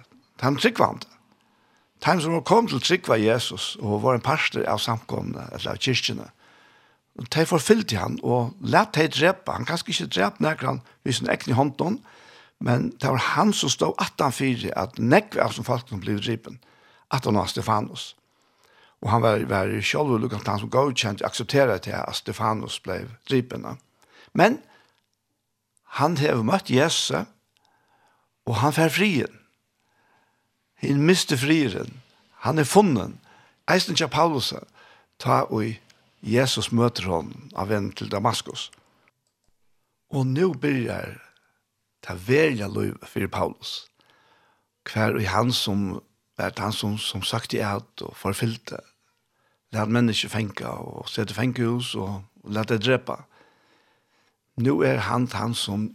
[0.41, 1.07] han tryggvande.
[2.03, 5.81] Time som hun kom til Trygva Jesus, og var en parster av samkomne, eller av
[5.81, 6.27] kyrkjene,
[7.17, 11.31] og de forfyllte han, og lette de drepe, han kanskje ikke drepe nærkene, hvis han
[11.33, 11.97] ekne hånden,
[12.59, 16.59] men det var han som stod 18-4, at nekve av som folk som ble drepen,
[17.13, 18.15] at han var Stefanus.
[19.01, 23.03] Og han var, var selv og lukket han som godkjent, aksepteret til at Stefanus ble
[23.29, 23.65] drepen.
[24.33, 24.59] Men
[26.01, 27.13] han har møtt Jesus,
[28.45, 29.33] og han fer frien.
[30.81, 32.01] Han miste frieren.
[32.45, 33.19] Han er funnen.
[33.67, 34.53] Eisen ikke Paulus
[35.19, 35.73] ta og
[36.21, 38.69] Jesus møter hon av en til Damaskus.
[40.13, 41.17] Og nå byrjar
[42.05, 43.87] ta velja lov for Paulus.
[44.87, 46.01] Hver og han som
[46.37, 48.77] er han som, som sagt i alt og forfyllte.
[49.73, 53.23] Lad mennesker fenka og sette fengehus og, og lad det drepa.
[54.57, 55.89] Nå er han han som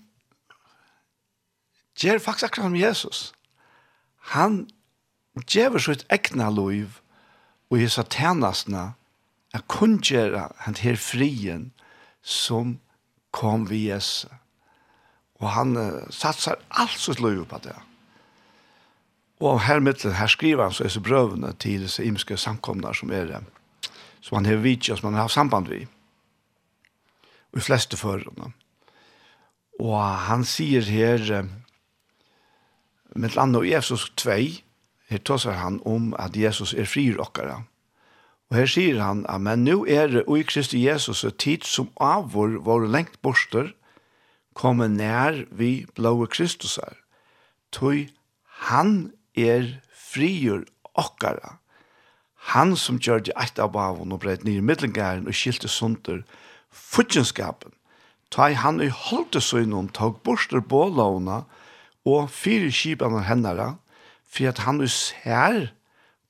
[1.96, 2.98] gjør faktisk akkurat som Jesus.
[2.98, 3.41] Jesus
[4.30, 4.66] han
[5.48, 7.00] djever sitt egna loiv
[7.72, 8.92] og i satanasna
[9.56, 11.70] at kunngjera han her frien
[12.22, 12.78] som
[13.32, 14.28] kom vi Jesu.
[15.40, 17.74] Og han uh, satsar alt sitt liv på det.
[19.42, 23.26] Og her mittel, her skriver han så disse brøvene til disse imske samkomnar som er
[23.26, 23.40] det,
[24.22, 25.80] som han har vidt, som han har samband vi.
[27.52, 28.52] Og i fleste førerne.
[29.80, 29.98] Og
[30.28, 31.50] han sier her, uh,
[33.14, 34.30] Men til andre Jesus 2,
[35.08, 37.62] her tåser han om at Jesus er frier okkara.
[38.50, 42.32] Og her sier han, men nu er det ui Kristi Jesus et tid som av
[42.34, 43.72] vår vår lengt borster,
[44.52, 46.98] kommer nær vi blåe Kristus er.
[47.72, 48.10] Tøy,
[48.68, 51.56] han er frier okkara.
[52.52, 56.20] Han som gjør det eit av bavon og breit nir middelgæren og skilte sunder,
[56.68, 57.72] futjenskapen,
[58.32, 61.61] tøy han i holdt søgnen, tog borster bålåna, og
[62.08, 63.76] og fire skipene hennere,
[64.26, 65.68] for at han hos her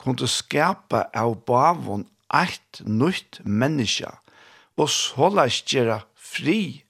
[0.02, 4.10] kunne skapa av bavon eit nytt menneske,
[4.76, 5.28] og så
[5.68, 6.82] gjøre fri,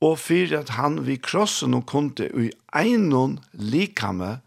[0.00, 4.40] og for at han vid krossen og kunde i einon likame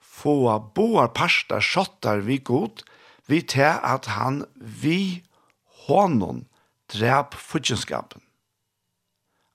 [0.00, 2.84] få boar parster skjottar vi god,
[3.26, 5.22] vi til at han vi
[5.86, 6.46] hånden
[6.90, 8.22] drep futjenskapen.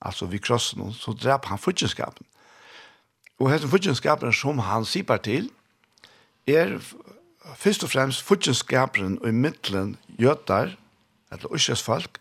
[0.02, 2.26] Altså vi krossen, så drep han futjenskapen.
[3.40, 5.50] Og hesten fudgenskaperen som han sipar til,
[6.48, 6.78] er
[7.56, 10.76] først og fremst fudgenskaperen i middelen jøtar,
[11.32, 12.20] eller usjes folk,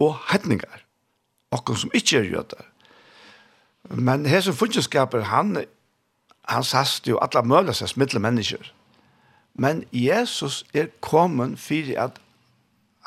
[0.00, 0.84] og hetningar,
[1.52, 2.64] okkur som ikkje er jøtar.
[3.90, 5.64] Men hesten fudgenskaperen, han,
[6.48, 8.72] han sast jo alla møleses middelen mennesker.
[9.54, 12.18] Men Jesus er kommet for at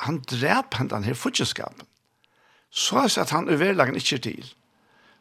[0.06, 1.88] han drep hentan her fudgenskapen.
[2.70, 4.54] Så er at han uverlagen ikkje til.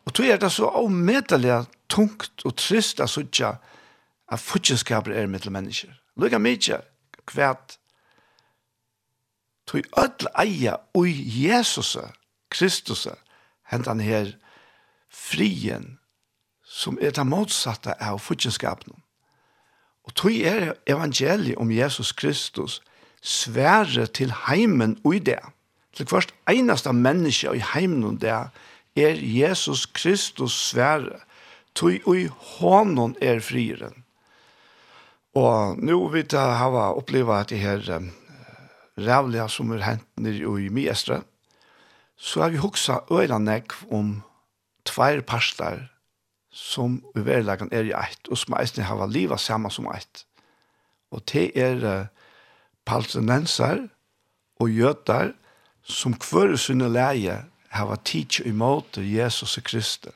[0.06, 3.56] Og tog er det så avmedelig tungt og trist at suttja
[4.28, 5.92] at futjenskaper er mittel mennesker.
[6.16, 6.80] Lukka mykje
[7.26, 7.76] kvært
[9.66, 11.96] tog öll eia ui Jesus
[12.50, 13.06] Kristus
[13.70, 14.32] hentan her
[15.10, 15.96] frien
[16.66, 18.94] som er det motsatta av futjenskapen.
[20.06, 22.80] Og tog er evangeliet om Jesus Kristus
[23.22, 25.40] svære til heimen ui det.
[25.96, 28.38] Til kvart eneste menneske i heimen ui det
[28.96, 31.20] er Jesus Kristus svære,
[31.76, 32.26] tog ui
[32.58, 34.04] hånden er frieren.
[35.36, 38.08] Og nå vil jeg ha opplevd at det her um,
[38.96, 41.20] rævlige som er hent nere i Miestre,
[42.16, 44.22] så har vi hoksa øyla nekv om
[44.88, 45.90] tveir parstar
[46.48, 50.24] som i verleggen er i eit, og som eisne hava livet saman som eit.
[51.12, 52.08] Og det er uh,
[52.88, 53.84] palestinenser
[54.56, 55.34] og jøtar
[55.84, 60.14] som kvøre sinne leie hava tidsi imot Jesus Kristus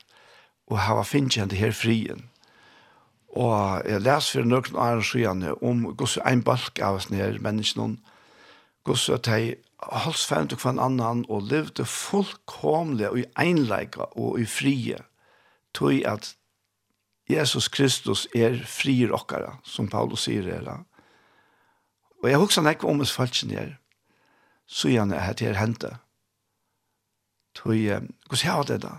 [0.71, 2.27] og hava finnjande her frien.
[3.31, 7.99] Og jeg les for nøkken av skjene om gos ein balk av oss nere menneskene,
[8.83, 14.39] gos at de holdt fænt til hver annan og levde fullkomlig og i einleika og
[14.39, 14.99] i frie,
[15.73, 16.35] tog at
[17.31, 20.83] Jesus Kristus er frier okkara, som Paulus sier her.
[22.21, 23.75] Og jeg husker ikke om oss falskene her,
[24.67, 25.95] så gjerne at det er hentet.
[27.55, 27.99] Tøy,
[28.29, 28.97] hvordan har det da?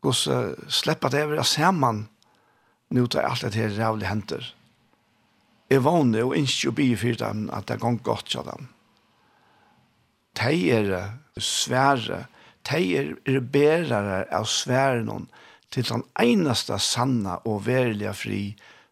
[0.00, 2.08] Hvordan slipper det over man
[2.90, 4.54] nå til alt det her rævlig henter?
[5.70, 8.68] Jeg vågner og ikke å bli for dem at det går godt til dem.
[10.38, 12.26] De er svære,
[12.70, 15.28] de er, er bærere av sværen
[15.70, 18.42] til den eneste sanna og verlige fri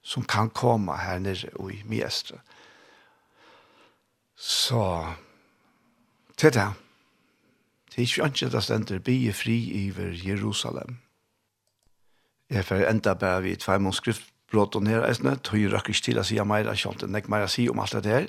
[0.03, 2.40] som kan komme her nere og i mestre.
[4.36, 5.07] Så,
[6.36, 6.70] til det.
[7.95, 10.97] Det er ikke annet det stender bygge fri iver Jerusalem.
[12.51, 16.24] Jeg får enda bare vi tvei mån skriftbråten her, eisne, tog jeg rakker til å
[16.26, 18.26] si mer, jeg kjente nek mer å si om alt det her.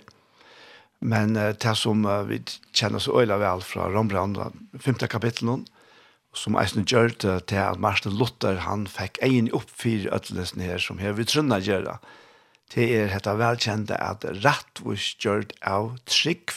[1.01, 2.43] Men det som vi
[2.77, 4.37] kjenner så øyla vel fra Rombrand,
[4.77, 5.01] 5.
[5.09, 5.65] kapittel
[6.35, 10.77] som eisen gjør det til at Marsten Luther, han fikk egen opp for ødelsen her,
[10.77, 11.97] som her vi trunna gjøre,
[12.73, 12.85] det.
[12.85, 16.53] Er dette velkjente at rett og gjør av trygg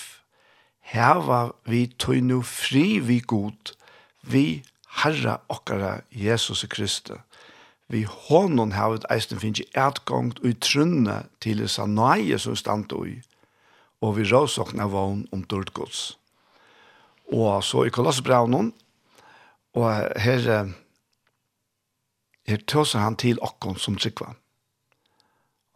[0.88, 3.74] heva vi tøy nu fri vi god,
[4.22, 4.62] vi
[5.02, 7.14] Herra okkara Jesus Kristi.
[7.88, 13.20] Vi honom hava et eisen finnje etgångt og trunne til isa nøye som stand ui,
[14.02, 16.18] og vi råsokna vogn om dørt gods.
[17.32, 18.72] Og så i kolossbraunen,
[19.76, 20.68] og her,
[22.48, 24.34] her tåser han til okkon som tryggva.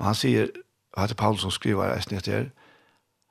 [0.00, 0.50] Og han sier,
[0.92, 2.50] og det er Paulus som skriver eisen etter,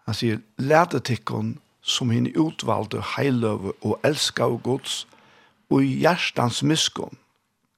[0.07, 5.07] han sier, lete tikkon som henne utvalde heiløve og elska og gods,
[5.71, 7.17] og i hjertans miskon,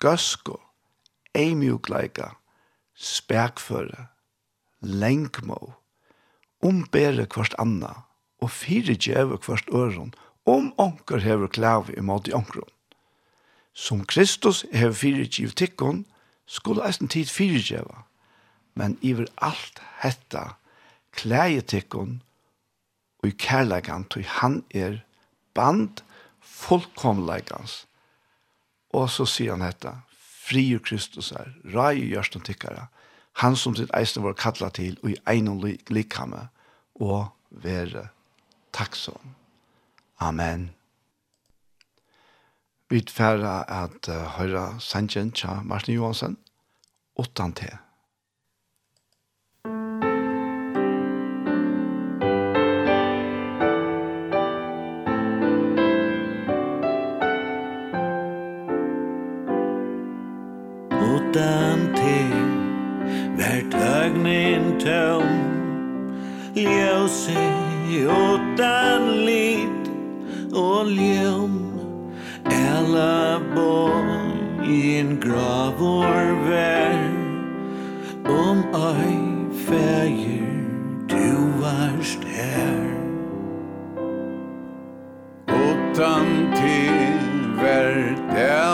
[0.04, 0.58] gøsko,
[1.36, 2.34] eimjukleika,
[2.96, 4.08] spekføre,
[4.82, 5.74] lengmo,
[6.64, 7.94] ombere kvart anna,
[8.42, 10.14] og fire djeve kvart øron,
[10.46, 12.70] om onker hever klav i mat i onkron.
[13.74, 16.06] Som Kristus hever fire djev tikkon,
[16.46, 18.04] skulle eisen tid fire djeva,
[18.76, 20.58] men iver alt hetta,
[21.12, 22.22] klæje tikkon,
[23.24, 25.00] og i kærleikan, tog han er
[25.56, 26.04] band
[26.44, 27.86] fullkomleikans.
[28.94, 29.94] Og så sier han dette,
[30.44, 32.90] fri Kristus er, rai i gjørsten tykkere,
[33.42, 36.50] han som sitt eisen var kattla til, og i egnom likhamme,
[37.02, 38.10] og være
[38.76, 39.34] takksom.
[40.22, 40.70] Amen.
[42.92, 46.38] Vi tverra at uh, høyra Sanjen Tja Martin Johansen,
[47.18, 47.83] 8 til.
[64.84, 65.30] tøm
[66.56, 67.44] Ljøse
[68.08, 69.92] utan lit
[70.54, 71.60] og ljøm
[72.52, 73.40] Ella
[74.64, 77.00] in gravor ver
[78.26, 79.18] Om ei
[79.66, 80.54] fægir
[81.10, 82.84] du varst her.
[85.48, 87.20] Utan til
[87.62, 88.73] ver del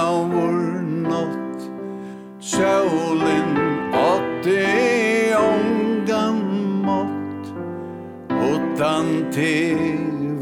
[9.40, 9.78] til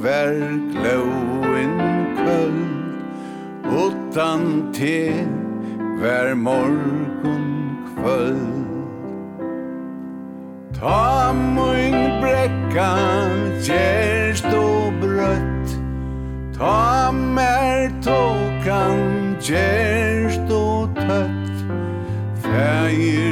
[0.04, 0.34] var
[0.74, 1.74] glåen
[2.18, 2.68] kvöld
[3.64, 5.26] Utan te
[6.02, 8.66] var morgon kvöld.
[10.80, 12.94] Ta mun brekka
[13.68, 15.70] gerst og brøtt.
[16.58, 21.58] Ta mer tokan gerst og tøtt.
[22.42, 23.27] Fægir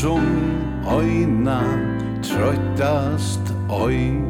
[0.00, 0.26] som
[1.00, 1.60] øyna
[2.22, 3.54] trøttast
[3.86, 4.29] øyna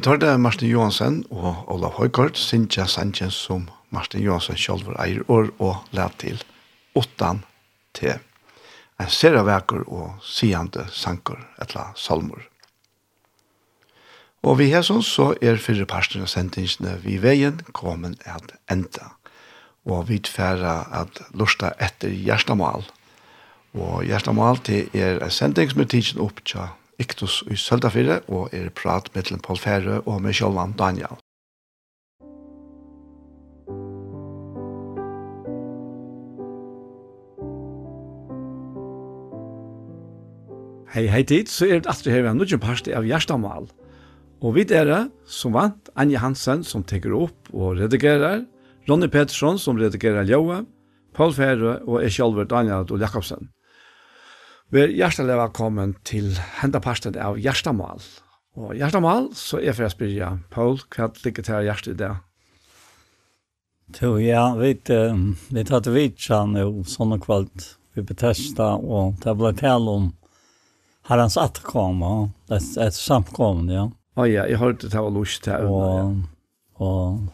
[0.00, 4.96] Vi tar det Martin Johansen og Olav Høygaard, Sintja Sanchez som Martin Johansen selv var
[5.04, 6.40] eier år og lær til
[6.96, 7.34] 8
[7.98, 8.14] til
[8.96, 12.48] en serie veker og siende sanker eller salmer.
[14.40, 19.12] Og vi har sånn så er fyrre parstene sendingsene vi veien kommet at enda.
[19.84, 22.88] Og vi tverra at lusta etter hjertemål.
[23.76, 28.52] Og hjertemål til er en sending som er tidsen opp til Iktus i Søldafire, og
[28.52, 31.16] er prat mellom Paul Færø og med Kjolvan Daniel.
[40.90, 43.68] Hei, hei tid, så er det at her vi har nødgjent parste av Gjerstamal.
[44.42, 48.42] Og vi er det, som vant, Anja Hansen som teker opp og redigerer,
[48.88, 50.64] Ronny Pettersson som redigerer Ljøa,
[51.14, 53.52] Paul Færø og jeg selv Daniel og Jakobsen.
[54.70, 56.28] Vær hjertelig velkommen til
[56.60, 58.04] henda av Gjerstamal.
[58.54, 62.10] Og Gjerstamal, så er for jeg spyrja, Paul, hva ligger til hjertet i det?
[63.98, 67.66] Jo, ja, vi vet at vi kjenn jo sånne kvalt
[67.98, 70.06] vi betesta, og det ble tal om
[71.10, 72.06] herrens atterkom,
[72.46, 73.88] et, et samkomne, ja.
[74.14, 75.66] Å ja, jeg har det var lust til.
[75.66, 76.22] Og,
[76.78, 77.26] og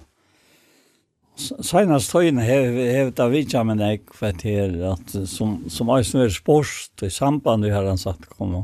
[1.36, 6.32] Senast tøyene har jeg vidtja med deg for vet her at som, som jeg er
[6.32, 8.54] spørst i samband vi har han satt kom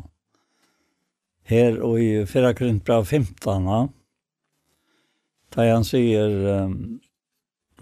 [1.53, 3.67] her og i 4 grunn bra 15
[5.53, 6.33] da han sier
[6.65, 6.79] um,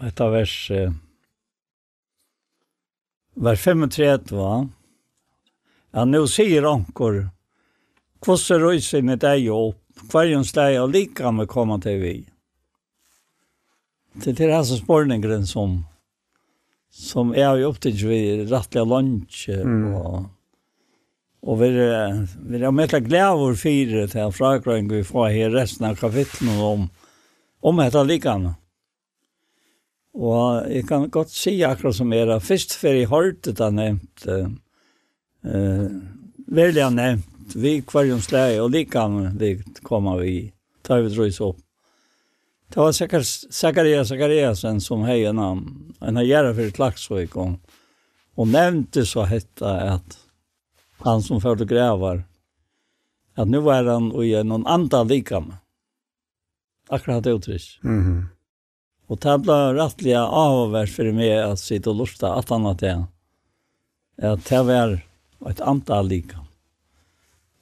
[0.03, 0.91] et av vers uh,
[3.47, 4.51] vers 35 va
[5.95, 7.29] ja nå sier anker
[8.25, 12.15] hvordan røysen er deg opp hver jens deg og lika med komme til vi
[14.13, 15.85] Det är alltså spårningen som
[16.91, 19.95] som är ju opptidig vi rättliga lunch mm.
[19.95, 20.23] och
[21.41, 21.69] och vi
[22.39, 26.89] vi har mest glada för det här frågan vi får här resten av kapitlen om
[27.61, 28.57] om detta likadant.
[30.13, 32.41] Og jeg kan godt si akkurat som er det.
[32.43, 35.91] Først før jeg hørte det nevnt, uh,
[36.51, 40.51] veldig nevnt, vi kvarjumsleie og likene vi kommer vi,
[40.83, 41.59] tar vi drøys opp.
[42.73, 45.93] Det var säkert Zacharias Zachariasen som hejade namn.
[45.99, 47.35] En här gärna för Klaxvik.
[47.35, 47.49] Och,
[48.35, 50.17] och nämnde så hetta att
[50.97, 52.23] han som förde grävar.
[53.35, 55.53] Att nu var han i någon annan likam.
[56.89, 57.79] Akkurat uttryck.
[57.83, 58.25] Mm -hmm.
[59.07, 63.05] Och det blev rättliga avvärt för mig att sitta och lusta att han att det.
[64.21, 65.01] Att det var
[65.49, 66.45] ett antal likam.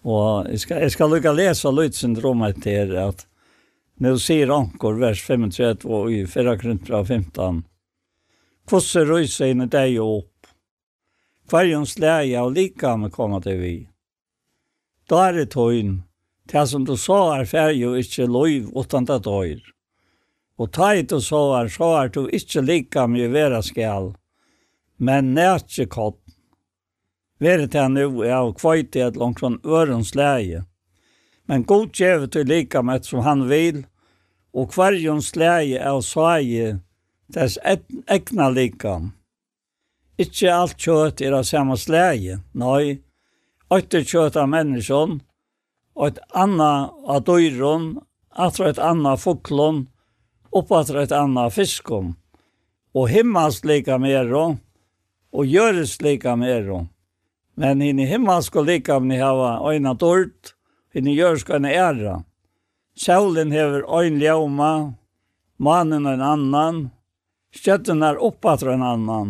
[0.01, 3.28] Och jag ska, jag ska lycka läsa lite syndromet till att
[3.99, 7.63] Nå sier Ankor, vers 35, og i 4 Korinther 15.
[8.69, 10.47] Hvordan røyser i deg opp?
[11.51, 13.73] Hverjons leie og likame kommer til vi.
[15.09, 15.97] Da er det tøyn,
[16.47, 19.59] det som du sa er ferdig og ikke lov utan det tøyr.
[20.59, 24.13] Og ta i du så er, så er du ikke likame i vera skal,
[24.95, 26.21] men nætje kott.
[27.39, 30.63] Vere til nu er av kvøyte et langt fra ørens leie,
[31.49, 33.87] men god gjevet du lika med som han vil,
[34.53, 36.79] og kvarjon slæge av svæge
[37.33, 39.13] dess egna likam.
[40.19, 42.99] Ikkje alt kjøtt er av samme slæge, nei,
[43.71, 45.19] åtte kjøtt av menneskjon,
[45.95, 47.93] og et anna av døyron,
[48.35, 49.85] atra et anna fuklon,
[50.51, 52.15] oppatra et anna fiskon,
[52.95, 54.57] og himmels likam ero,
[55.31, 56.87] og gjøres likam ero.
[57.59, 60.55] Men hinn i himmelsk og likam ni hava øyna dørt,
[60.95, 62.23] hinn i gjøres og æra.
[62.99, 64.93] Sjålen hever ein ljauma,
[65.55, 66.79] mannen en annan,
[67.55, 69.29] stjøtten er oppatra en annan.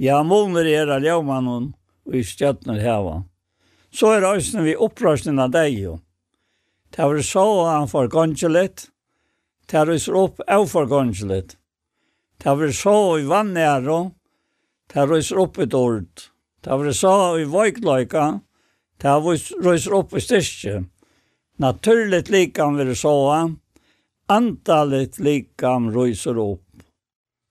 [0.00, 1.66] Ja, måner er av ljaumanen,
[2.08, 3.18] og i stjøtten er heva.
[3.92, 5.98] Så er òsne vi opprøsten av deg jo.
[6.88, 8.86] Det var så han for gongelet,
[9.68, 11.58] det er opp av for gongelet.
[12.40, 13.98] Det var så i vannæro,
[14.88, 16.30] det er opp et ord.
[16.64, 18.40] Det var så i vøykløyka,
[18.96, 20.80] det er opp i styrkje.
[21.62, 23.54] Naturligt likam vill såa,
[24.26, 26.82] Antalet likam ryser upp.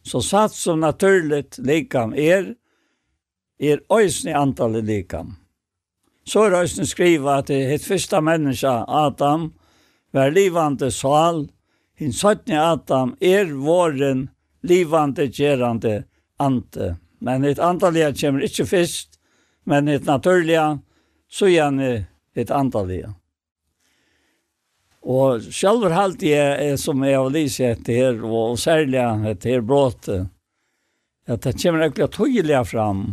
[0.04, 2.56] Så satt som naturligt likam er,
[3.60, 5.36] er ösne antalet likam.
[6.28, 9.54] Så er ösne skriva at det het första människa, Adam,
[10.12, 11.48] var livande sal,
[11.96, 14.30] hin sötne Adam er våren
[14.62, 16.04] livande gerande
[16.38, 16.96] ante.
[17.20, 19.10] Men ett antalet kommer inte först,
[19.64, 20.80] men ett naturliga,
[21.30, 22.06] så gjerne
[22.36, 23.14] ett antaliga.
[25.02, 30.20] Og selv halte jeg, som jeg har lyst etter her, og særlig etter her bråte,
[31.26, 33.06] at det kommer egentlig tydelig fram,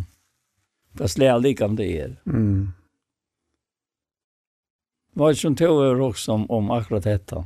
[0.99, 2.13] det slår like om det er.
[2.27, 2.75] Mm.
[5.17, 7.43] Hva er det som tog er også om, om akkurat dette?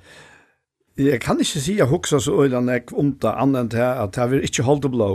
[1.00, 2.90] Jeg kan ikke si at hoksa så øyne jeg nek
[3.22, 5.10] det, annet til at jeg vil ikke holde blå.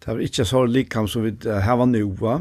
[0.00, 2.04] Det er ikke så likam som vi har nå.
[2.20, 2.38] va?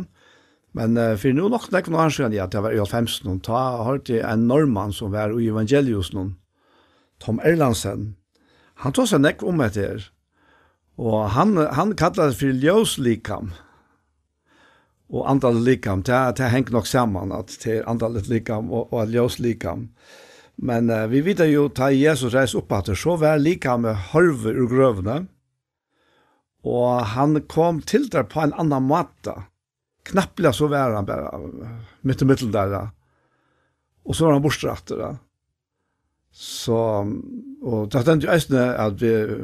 [0.76, 3.40] Men uh, for nå nok nok noen skjønner jeg at jeg var i 50 noen,
[3.44, 6.36] ta hørte jeg en normann som var i evangelius noen,
[7.24, 8.16] Tom Erlandsen.
[8.84, 10.10] Han tog seg nekk om etter.
[11.00, 13.54] Og han, han kallet det for ljøslikam.
[15.16, 19.12] Og antallet likam, det, det henger nok sammen at det er antallet likam og, og
[19.16, 19.90] ljøslikam.
[20.56, 24.12] Men uh, vi vet jo, ta Jesus reis opp at det, så var likam med
[24.12, 25.18] hørve ur grøvene.
[26.66, 29.36] Og han kom til der på en annan måte
[30.06, 31.40] knappla så var han bara
[32.02, 32.90] mitt i mitten där.
[34.04, 35.18] Och så var han bortstratt där.
[36.32, 36.78] Så
[37.62, 39.38] och det ständer ju ästna att vi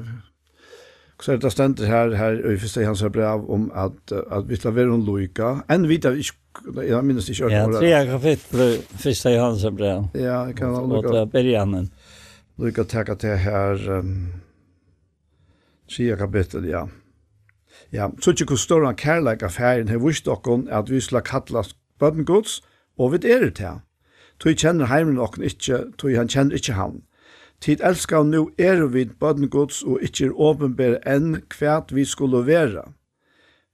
[1.20, 4.93] så det ständer här här i första hans brev om att att vi ska vara
[4.93, 5.64] en lojka.
[5.68, 6.16] En vita
[6.88, 7.51] jag minns inte jag.
[7.51, 10.07] Ja, tre kapitel första hans brev.
[10.14, 11.22] Ja, det kan vara lojka.
[11.22, 11.89] Och början.
[12.55, 14.34] Lojka tacka till här um,
[15.95, 16.89] tre kapitel ja.
[17.91, 21.75] Ja, så ikke hvor større en kærleik affæren har vist dere at vi skal kallas
[21.99, 22.61] bøttengods,
[22.97, 23.81] og vi er det til.
[24.39, 27.01] Tog kjenner heimen dere ikke, tog han kjenner ikke han.
[27.61, 32.87] Tid elskar nu er vi bøttengods og ikke er åpenbære enn hvert vi skulle være.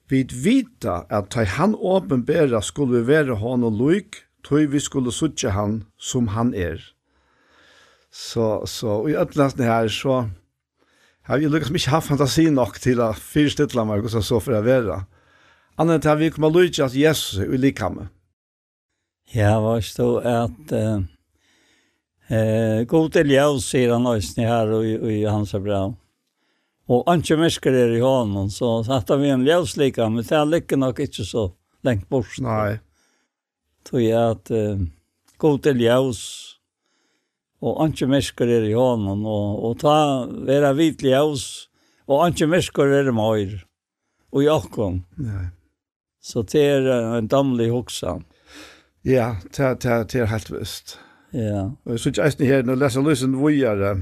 [0.09, 5.11] Vi vita at tog han åpenbære skulle vi være han og loik, tog vi skulle
[5.11, 6.81] suttje han som han er.
[8.11, 10.27] Så, så og i ødlandsne her så
[11.27, 14.63] har vi lykkes ikke ha fantasi nok til å fyrstille meg hvordan så for å
[14.63, 15.01] være.
[15.77, 18.07] Annet har vi kommet lykke at Jesus er ulike ham.
[19.35, 21.03] Ja, hva stod at eh,
[22.31, 25.81] eh, god til jeg sier han også her og, og i hans er bra.
[26.87, 30.79] Og ikke mennesker er i hånden, så satt vi en ljøslika, men det er lykke
[30.79, 31.49] nok ikke så
[31.83, 32.37] lengt bort.
[32.39, 32.77] Nei.
[33.87, 34.85] Tror jeg at eh,
[35.43, 36.15] god til jeg,
[37.61, 39.97] og anki meskur er i honom, og, og ta
[40.47, 41.67] vera vitlig hos,
[42.07, 43.55] og anki meskur er i mair,
[44.31, 45.01] og i okkom.
[45.23, 45.47] Ja.
[46.21, 48.17] Så det er en damlig hoksa.
[49.07, 50.97] Ja, det, det, det er helt vist.
[51.31, 51.69] Ja.
[51.85, 53.95] Og jeg synes ikke her, når leser lysen vujere,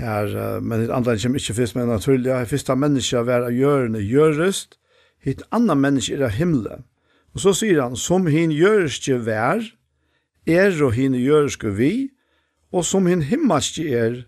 [0.00, 4.02] her, men et andre kommer ikke først, med naturlig, her første menneske å være gjørende
[4.04, 4.78] gjørest,
[5.24, 6.86] hitt andre menneske er av himmelen.
[7.34, 9.66] Og så sier han, som hin gjørest ikke vær,
[10.46, 12.10] er og hine jøreske vi,
[12.72, 14.22] og som hin himmelske er,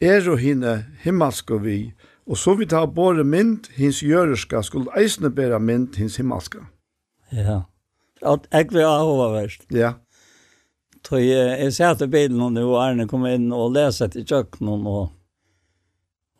[0.00, 1.78] er og hine himmelske vi,
[2.26, 6.64] og så vi tar både mynd hins jøreska, skulle eisne bære mynd hins himmelske.
[7.32, 7.60] Ja,
[8.22, 9.66] at jeg vil ha hovedverst.
[9.72, 9.92] Ja.
[11.04, 15.10] Så jeg, jeg ser til bilen og Arne kom inn og leser til kjøkkenen og,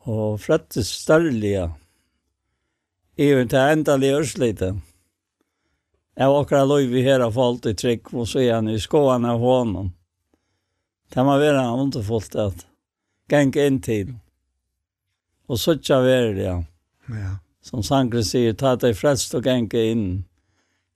[0.09, 1.69] og flyttes størrelige.
[3.19, 4.81] Jeg er til endelig ørslitet
[6.17, 9.41] var akkurat lov i hela falt i trygg, og så er han i skåan av
[9.43, 9.91] hånden.
[11.15, 12.67] Det må være ont och fullt att
[13.29, 14.15] gänga in till.
[15.59, 16.65] Så ikke være det, ja.
[17.09, 17.37] ja.
[17.63, 20.25] Som sangren sier, ta deg frälst og gänga inn.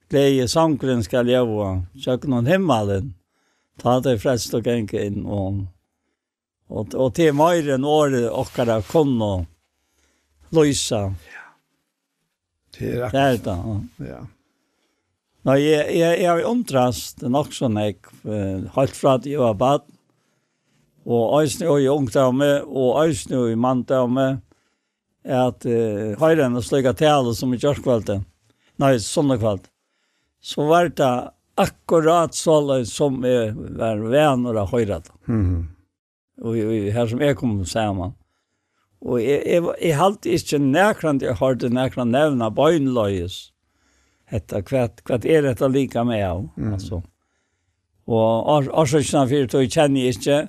[0.09, 3.13] Gleie sangren skal gjøre, kök noen himmelen.
[3.79, 5.25] Ta deg dig og och inn.
[5.25, 5.65] Og,
[6.69, 9.45] og, og til mer enn året åkara kunne
[10.51, 10.95] løse.
[10.95, 11.47] Ja.
[12.77, 13.11] Det er det.
[13.11, 13.81] Det är det, ja.
[14.05, 14.25] Ja.
[15.49, 17.95] Nå, jeg, jeg, jeg har omtrast nok sånn jeg
[18.75, 19.87] holdt fra at jeg var bad,
[21.09, 24.27] og øyne og i ungdomme, og øyne og i manndomme,
[25.25, 28.19] er at uh, høyren og sløyga tale som i kjørkvalgte,
[28.77, 29.71] nei, søndagkvalgte,
[30.37, 31.11] så var det
[31.59, 35.09] akkurat så som jeg var venner av høyret.
[35.25, 35.65] Mm.
[36.45, 38.13] Og, og her som jeg kom sammen.
[39.01, 43.47] Og jeg, jeg, jeg halte ikke nærkrant, jeg hørte nærkrant nevna bøgnløyes.
[43.49, 43.58] Mm
[44.29, 46.73] hetta kvat kvat er detta lika med av mm.
[46.73, 47.03] alltså
[48.05, 50.47] och orsakna för att jag känner inte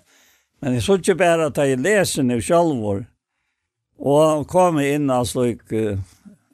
[0.61, 3.05] men det såg ju bara att jag läser nu själv
[3.99, 5.99] och kommer in alltså jag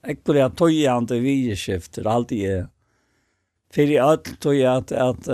[0.02, 2.68] äckliga tojande vidskifter alltid är
[3.72, 5.24] för i allt tog jag att att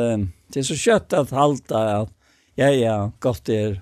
[0.48, 2.10] det är så kött att halta att
[2.54, 3.80] ja ja gott är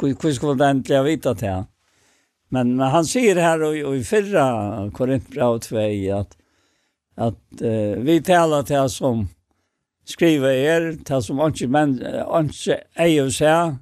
[0.00, 1.64] hur ska man egentligen vita det
[2.48, 5.76] men, men han säger här och, och i förra Korintbrev 2
[6.20, 6.36] att
[7.16, 9.26] at uh, vi taler til som
[10.06, 13.76] skriver er, til som ikke men, ikke eier seg,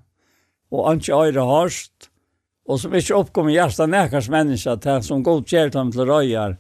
[0.73, 2.11] og ikke øyre hørst,
[2.65, 6.57] og som ikke oppkommer hjertet nækers menneske, til som godkjer dem til røyer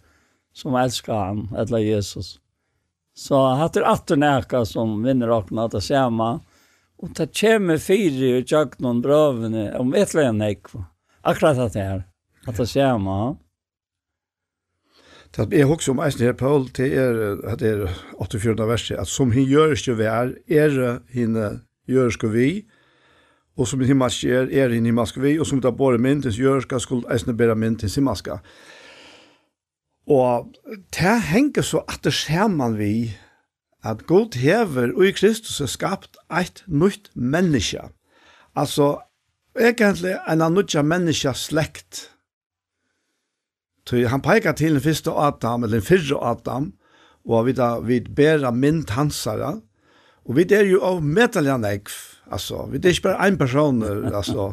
[0.54, 2.38] som elsker han, eller Jesus.
[3.14, 6.32] Så hatt er atter nækka som vinner åkna til sema,
[7.02, 10.84] og ta kjemme fire og tjøk noen brøvene om et eller annet nekva.
[11.24, 12.04] Akkurat at det er,
[12.46, 13.34] at det sema.
[15.34, 17.16] Så jeg husker om eisen her, Paul, til er,
[17.50, 17.88] at er
[18.20, 18.68] 84.
[18.68, 21.48] verset, at som hin gjør ikke vær, er henne
[21.90, 22.50] gjør ikke vi,
[23.58, 26.80] og som hin masker, er henne masker vi, og som da bare myndens gjør skal
[26.80, 28.38] skulle eisen bære myndens i masker.
[30.06, 30.54] Og
[30.94, 33.16] det henger så at det ser man vi,
[33.84, 37.82] at Gud hever og i Kristus er skapt eit nytt menneske.
[38.56, 39.00] Altså,
[39.58, 42.13] egentlig en av nytt menneske slekt,
[43.88, 46.72] Så han peker til den første Adam, eller den fyrre Adam,
[47.28, 49.58] og vi, da, vi bærer mynd hansara,
[50.24, 51.92] og vi er jo av metalliga ekv,
[52.32, 53.82] altså, vi er ikke bare en person,
[54.12, 54.50] altså,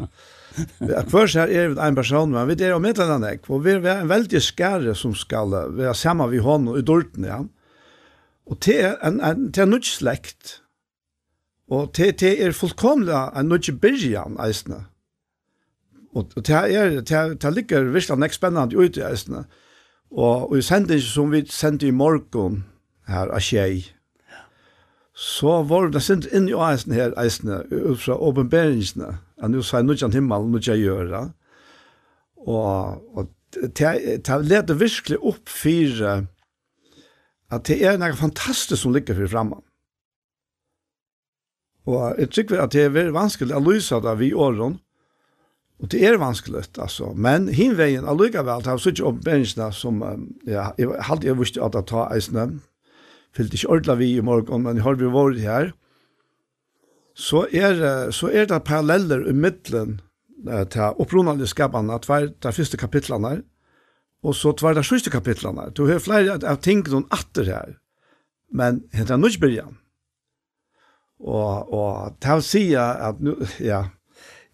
[1.08, 4.02] Først her er vi en person, men vi er av metalliga ekv, og vi er
[4.02, 7.40] en veldig skære som skal være sammen vi hånd og i dorten, ja.
[8.52, 10.58] Og det er en, en, det er nødt slekt,
[11.72, 14.91] og det, det er fullkomlig en nødt byrjan, eisne
[16.14, 19.46] og, og det er, det, er, det ligger virkelig nek spennende ut i eisene.
[20.12, 22.64] Og, og i sendingen som vi sendte i morgen
[23.08, 23.86] her av Kjei,
[25.16, 29.80] så var det sendt inn i eisene her eisene, ut fra åpenberingsene, at nå sa
[29.80, 31.24] jeg noe himmel, noe jeg gjør det.
[32.42, 33.32] Og, og
[33.78, 33.92] det,
[34.26, 36.06] det leder virkelig opp for
[37.52, 39.60] at det er noe fantastisk som ligger for fremme.
[41.90, 44.80] Og jeg tror at det er veldig vanskelig å lyse det vi årene,
[45.82, 47.10] Og det er vanskelig, altså.
[47.18, 50.04] Men hinveien, allikevel, det er ikke oppbæringsene som,
[50.46, 52.60] ja, jeg har alltid visste at jeg tar eisene,
[53.34, 55.72] fyllte ikke ordentlig vi i morgen, men jeg har vi vært her,
[57.18, 60.00] så er, så er det paralleller i middelen
[60.72, 63.42] til opprunnelige skapene, tver de første kapitlene,
[64.22, 65.72] og så tver de siste kapitlene.
[65.74, 67.78] Du har flere av ting noen atter her,
[68.54, 69.66] men det henter nødvendig.
[71.22, 73.88] Og, og til å si at, nu, ja,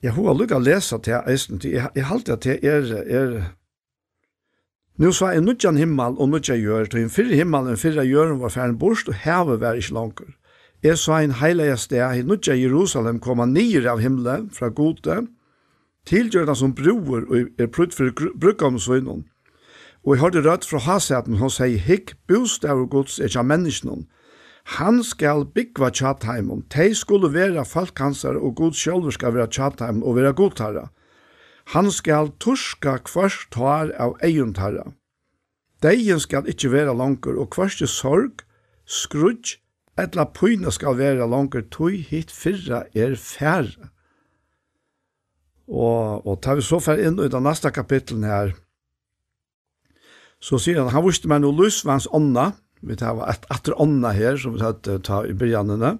[0.03, 3.37] jeg har lukket å lese til eisen, jeg, jeg halte til er, er,
[4.97, 8.05] nu sa er nudjan himmel og nudjan gjør, til en fyrre himmel og en fyrre
[8.05, 10.35] gjør var færen borst, og hevet var ikke langer.
[10.85, 15.23] Jeg sa en heilige sted, i nudjan Jerusalem koma nyer av himmelen fra gode,
[16.07, 19.25] tilgjørna som broer og er prutt for brukkomsvinnen.
[20.05, 23.49] Og jeg hørte rødt fra haseten, hun sier, hikk, bostad og gods er ikke av
[23.49, 24.05] menneskene,
[24.75, 26.65] Han skal byggva tjatheimum.
[26.67, 30.89] Tei skulle vera falkansar og god sjálfur skal vera tjatheimum og vera godtarra.
[31.71, 34.89] Han skal turska kvørst tar av eiuntarra.
[35.83, 38.43] Deien skal ikkje vera langer, og kvørste sorg,
[38.87, 39.57] skrudj,
[39.99, 43.91] etla pyna skal vera langer, tui hit fyrra er færre.
[45.67, 48.55] Og, og tar vi så fær inn i den neste kapitlen her,
[50.39, 52.51] så sier han, han viste meg noe lysvans ånda,
[52.81, 55.97] Vi tar et atter ånda her, som vi tar ta i byrjanene.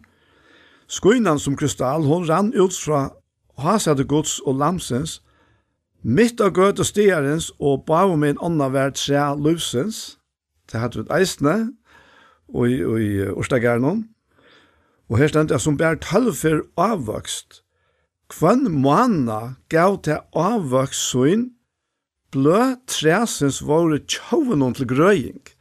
[0.87, 3.09] Skuinan som kristall, hon rann ut fra
[3.57, 5.21] hasade gods og lamsens,
[6.03, 10.17] mitt av gøt og stierens, og bav med en ånda vær tre lusens.
[10.71, 11.73] Det hadde vi eisne,
[12.53, 14.03] og i, og i
[15.09, 17.63] Og her stendte jeg som bær tølfer avvokst.
[18.29, 21.51] Kvann måna gav til avvokst søyn,
[22.31, 25.56] blø tresens våre tjovanom til grøying.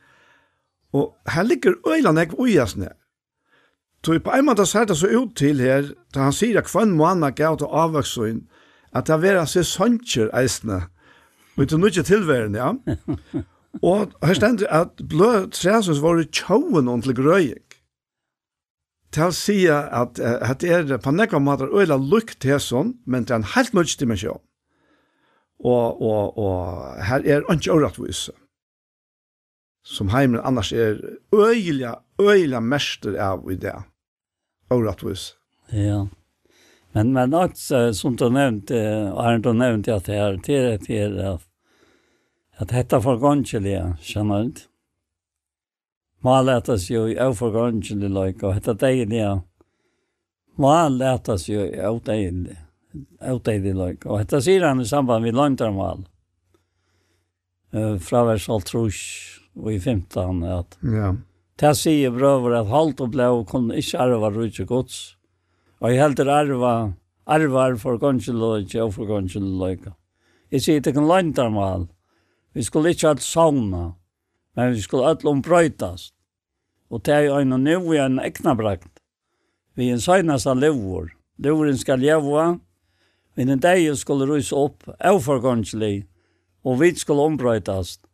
[0.96, 2.88] Og her ligger øyland jeg ujasne.
[4.06, 6.86] Så på en måte ser det så ut til her, da han sier at hver
[6.86, 8.44] måned gav til avvøksøyen,
[8.94, 10.84] at det er seg sønker eisene,
[11.56, 12.70] og til nødvendig tilværende, ja.
[13.82, 17.66] Og her stender at blød træsens var tjåen til grøying.
[19.12, 20.16] Til å si at
[20.62, 24.00] det er på nekva måter øyla lukt til sånn, men det er en helt nødvendig
[24.00, 24.40] dimensjon.
[25.60, 28.32] Og, og, og her er ikke overratvise.
[28.32, 28.45] Mm
[29.86, 30.98] som heimen annars er
[31.34, 33.76] øyelig, øyelig mester av i det.
[34.74, 35.34] Åretvis.
[35.70, 36.06] Ja.
[36.96, 37.60] Men, men alt
[37.94, 38.80] som du nevnte,
[39.12, 41.44] og har du nevnt at det er til det til at
[42.56, 44.68] at dette forgåndselige, skjønner du ikke?
[46.24, 49.42] Man letes jo i forgåndselige løyke, og dette deilige.
[50.58, 56.06] Man letes jo i avdeilige like, og dette sier han i samband med løntermal.
[58.00, 61.14] Fra vers altrush, og i 15 at ja.
[61.56, 65.16] Det sier brøver at halt og blå kunne ikke arva rydde gods.
[65.80, 66.72] Og jeg heldur arva,
[67.26, 69.94] arvar er for gongjeløyke og for gongjeløyke.
[70.52, 71.88] Jeg sier det kan landarmal.
[72.52, 73.94] Vi skulle ikke alt sauna,
[74.56, 76.12] men vi skulle alt ombrøytast.
[76.90, 79.00] Og det er jo en nu i en ekna brakt.
[79.74, 81.10] Vi er en søgnast av levor.
[81.38, 82.58] Levoren skal leva,
[83.36, 86.06] men en dag skulle rysa opp, avforgångslig,
[86.64, 88.05] og vi skulle ombrøytast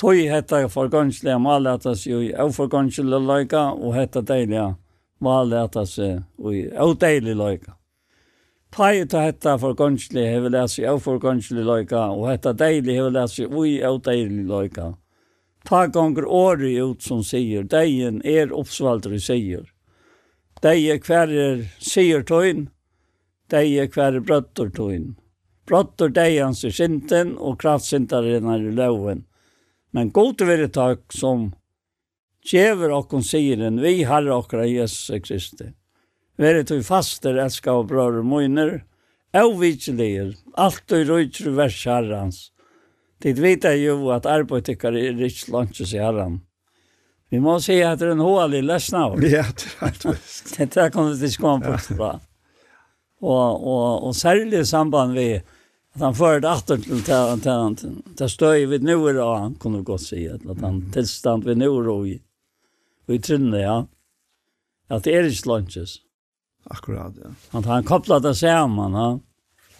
[0.00, 4.74] tøy hetta forgångsliga malatas i oforgångsliga loika og hetta deiliga
[5.20, 6.14] malatas i
[6.80, 7.74] odeiliga loika.
[8.72, 13.46] tøy ta hetta forgångsliga hever læs i oforgångsliga loika og hetta deiliga hever læs i
[13.46, 14.88] ui odeiliga loika.
[15.68, 19.66] Ta gonger åri ut som sier, deien er oppsvaldri sier.
[20.62, 22.70] Deie hver er sier tøyn,
[23.52, 25.16] deie hver er brøttor tøyn.
[25.68, 28.40] Brøttor deians er sinten, og kraftsintar er
[28.72, 29.26] loven.
[29.90, 31.50] Men god vil takk som
[32.46, 35.72] djever okkon siren, vi har okkara Jesus Kristi.
[36.40, 38.78] Vere tog faster, elska og brøder møyner,
[39.36, 42.38] avvitseliger, alt og rujtru vers herrans.
[43.20, 46.40] Tid vet jeg jo at arbeidtikar er rich lunches i herran.
[47.30, 49.20] Vi må se at det er en hålig lesna av.
[49.36, 50.56] Ja, det er helt visst.
[50.56, 52.10] Det er kommet til skån på.
[53.20, 55.28] Og, og, og særlig samband vi
[55.92, 57.84] Att han förde åter till tant tant.
[58.18, 62.06] Där stöj vid nu då han kunde gott se att han tillstånd vid nu då
[62.06, 62.22] i.
[63.06, 63.86] Vi trinne ja.
[64.88, 65.96] Att det är inte lunches.
[66.64, 67.30] Akkurat ja.
[67.48, 69.20] Han han kopplat det samman ja.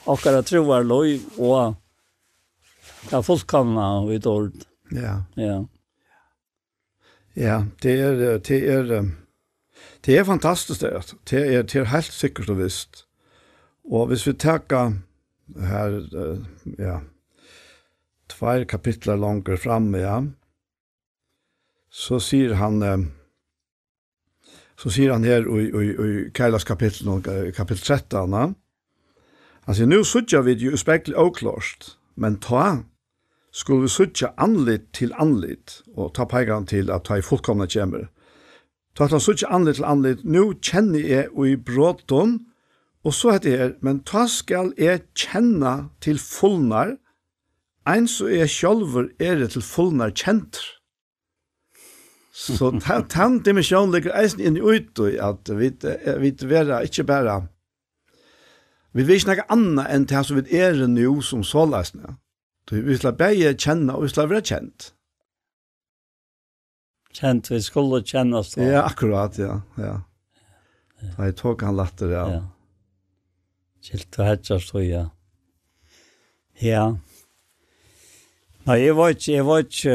[0.04, 1.74] Och att troar loj och
[3.10, 4.52] Ja, fullkomna och ett ord.
[4.90, 5.24] Ja.
[5.34, 5.66] Ja.
[7.34, 9.10] Ja, det är det är
[10.00, 11.02] det är fantastiskt det.
[11.30, 13.06] Det är det er helt sikkert og visst.
[13.84, 14.58] Och hvis vi tar
[15.60, 16.08] här
[16.78, 17.02] ja.
[18.26, 20.24] Två kapitlar längre fram ja.
[21.90, 23.10] Så säger han
[24.76, 27.22] så säger han här i i i Kailas kapitel
[27.52, 28.54] kapitel 13
[29.60, 32.78] han säger nu söker vi ju spekl oklart men ta
[33.50, 38.08] skulle vi söka anlit till anlit och ta peikaren till att ta i fullkomna kämmer.
[38.94, 42.49] Ta at han söka anlit til anlit, nu känner jag i bråttom
[43.04, 46.98] Og så heter jeg, men ta skal jeg kjenne til fullnar,
[47.88, 50.60] ein så er sjølver er det til fullnar kjent.
[52.36, 55.72] Så den dimensjonen ligger eisen inn i ut, at vi,
[56.20, 57.40] vi vera ikke bare,
[58.92, 62.18] vi vil ikke noe annet enn til som vi er nå som såleisene.
[62.70, 64.92] Vi skal bare kjenne, og vi skal være kjent.
[67.16, 68.54] Kjent, vi skulle kjenne oss.
[68.60, 69.56] Ja, akkurat, ja.
[69.80, 69.96] ja.
[71.16, 72.26] Da jeg tok han latter, ja.
[72.36, 72.42] ja.
[73.84, 75.06] Kilt og hedja stod Ja.
[76.60, 76.84] Ja.
[78.68, 79.94] Nei, jeg var ikke, jeg var ikke,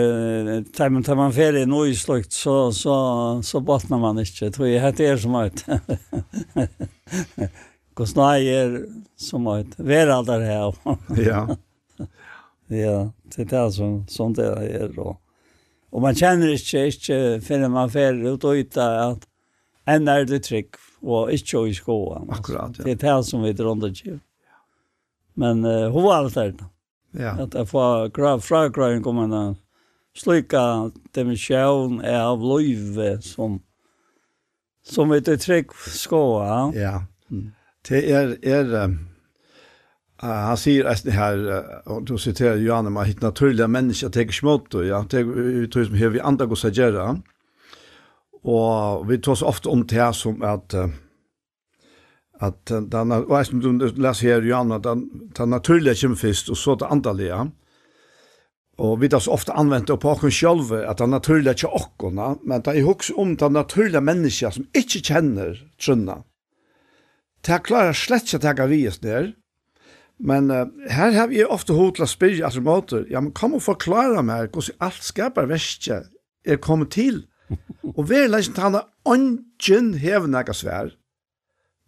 [0.74, 2.95] tar man, tar man ferie nå i slukt, så, så,
[3.45, 4.48] så botner man ikke.
[4.48, 5.62] Jeg tror jeg hette er som høyt.
[7.95, 8.82] Hvordan er jeg
[9.22, 9.78] som høyt?
[9.78, 10.82] Vær alt er her.
[11.30, 11.44] ja.
[12.74, 12.98] Ja,
[13.36, 14.90] det er som, sånn det er.
[14.98, 15.20] Og,
[15.94, 19.30] og man kjenner ikke, ikke finner man ferie ut og ut at
[19.86, 22.26] enn er det trygg og ikke i skoene.
[22.34, 22.84] Akkurat, ja.
[22.84, 24.19] Det er det som vi dronner ikke.
[25.36, 26.53] Men uh, hun var alt der.
[27.14, 27.36] Ja.
[27.44, 29.56] At jeg får grav fra grøyen kommer en
[30.15, 33.61] slika dimensjon av livet som
[34.86, 36.72] som vi til trygg skoa.
[36.77, 36.99] Ja.
[37.90, 38.99] Det er, er um,
[40.22, 44.22] uh, han sier eisen her, uh, og du siterer Johanne, man hitt naturlige mennesker, det
[44.22, 47.07] er ikke smått, ja, det er ut som her vi andre går seg gjøre.
[47.18, 47.23] Mm
[48.45, 50.76] Og vi tar så ofte om det som at
[52.43, 55.05] at den, og jeg som du leser her, Johan, at den,
[55.38, 57.38] den naturlige kommer først, og så det andalige.
[58.77, 62.35] Og vi tar så ofte anvendt det på oss selv, at den naturlige ikke åkkerne,
[62.43, 66.23] men det er også om den naturlige mennesker som ikke kjenner trønne.
[67.45, 69.31] Det klarer slett ikke at jeg vi er der,
[70.19, 73.55] men uh, her har vi ofte hod til å spørre, altså måter, ja, men kom
[73.55, 76.05] og forklare meg hvordan alt skaper verste
[76.45, 77.26] er kommet til,
[77.95, 80.93] Og vi er leisent han ånden hever nægge svær.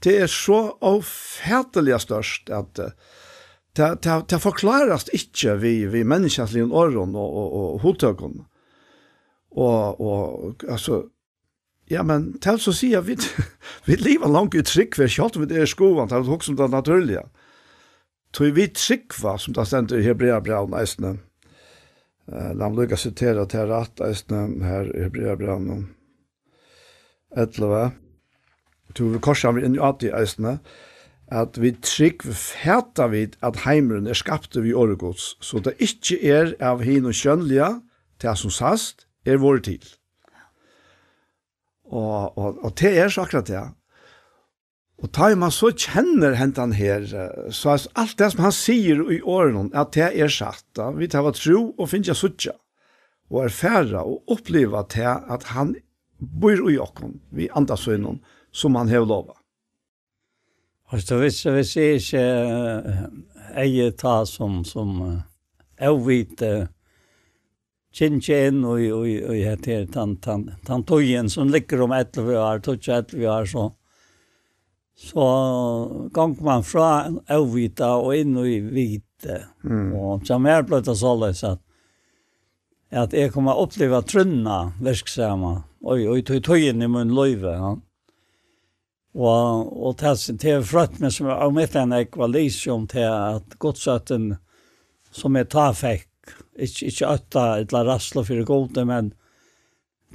[0.04, 2.78] Det er så ofertelig størst at
[3.78, 8.46] det, det, det forklares ikke vi, vi menneskens liv åren og, og, og hodtøkken.
[9.58, 11.04] Og, og altså,
[11.90, 13.18] ja, men til så sier vi,
[13.88, 16.54] vi lever langt i trygg, vi er kjalt med det er skoene, til å huske
[16.54, 17.26] om det naturlige.
[18.36, 21.18] Tror vi trygg som det stender i Hebrea-braun, eisene.
[22.28, 25.86] Eh, lam lukka citera til rett eisne her i Hebreabrann
[27.32, 27.94] 11.
[28.96, 30.58] Tu vi korsan vi inn i ati eisne,
[31.32, 36.54] at vi trygg fæta vid at heimeren er skapte vi åregods, så det ikkje er
[36.64, 37.70] av hin og kjønnelige
[38.20, 39.84] til som sast er vår til.
[41.88, 43.64] Og, og, og det er så akkurat det.
[44.98, 47.04] Og tar man så kjenner hentan her,
[47.54, 50.90] så er alt det som han sier i årene, at det er satt, da.
[50.96, 52.56] vi tar tro og finner jeg suttja,
[53.30, 55.76] og er færre og oppleva til at han
[56.18, 59.38] bor i okken, vi andre sønnen, som han har lovet.
[60.90, 62.26] Og så hvis, hvis jeg ikke
[63.60, 65.02] eier ta som, som
[65.78, 66.44] jeg vet,
[67.98, 73.46] kjentjen og, og, og, og heter han togjen som ligger om 11 år, 12-11 år,
[73.52, 73.68] så
[74.98, 79.44] så gong man fra avvita og inn i vite.
[79.64, 79.92] Mm.
[79.94, 81.62] Og som er bløtt så løs at,
[82.90, 87.54] at jeg kommer oppleve trunna verksama, og, og tog tøyen i mun løyve.
[87.54, 87.76] Ja.
[89.18, 94.36] Og, og til er frøtt meg som er mitt jeg var lysom til at godsøtten
[95.14, 96.10] som jeg tar fikk,
[96.58, 99.14] ikke, ikke øtta eller rasslo for gode, men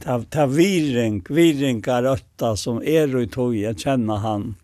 [0.03, 4.55] ta ta viring virringar ötta som er i tog jag känner han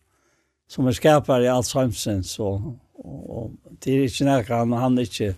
[0.69, 5.09] som er skapare i Alzheimer's og, og, og det er ikke nærkere han, han er
[5.09, 5.35] ikke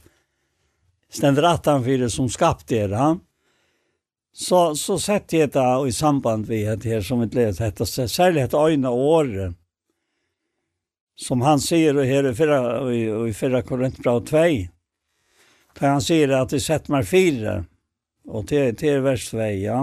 [1.10, 3.20] stender at han fyrir som skapte er han.
[4.32, 8.44] Så, så sett jeg det i samband med det her som et led dette, særlig
[8.44, 9.56] et øyne året
[11.20, 14.38] som han sier och her i fyrra, i, i fyrra Korintbra 2,
[15.80, 17.64] der han sier at det sett meg fire,
[18.24, 19.82] og til, til vers 2, ja.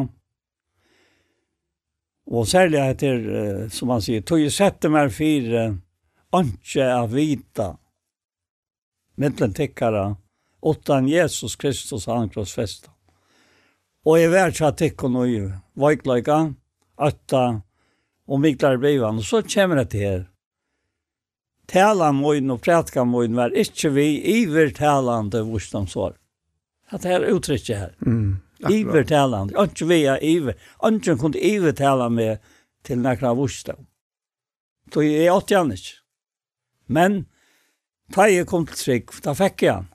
[2.30, 5.78] Och särskilt heter, som man säger, tog ju sätter mig för
[6.30, 7.78] anke av vita.
[9.16, 10.16] Mittlen tickare,
[10.60, 12.92] åttan Jesus Kristus han krossfästa.
[14.04, 16.54] Och i världsat tickon och ju, veikløyga,
[16.98, 17.62] ötta
[18.28, 19.18] og miklar blivan.
[19.18, 20.26] Och så kommer det till her.
[21.68, 26.14] Tala moin og prætka moin var inte vi iver talande vurstamsår.
[26.90, 27.96] Att det er uttrykket her.
[28.06, 28.38] Mm.
[28.60, 29.54] Ivertalande.
[29.64, 30.58] Ikke via iver.
[30.90, 32.38] Ikke kunne ivertale med
[32.84, 33.80] til nekra vurstav.
[34.94, 35.98] Så jeg åtte han ikke.
[36.88, 37.26] Men
[38.16, 39.92] da jeg kom til trygg, da fikk jeg han.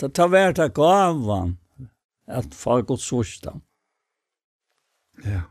[0.00, 1.56] Da ta vært av gavan
[2.26, 3.60] at far gott vurstav.
[5.24, 5.44] Ja.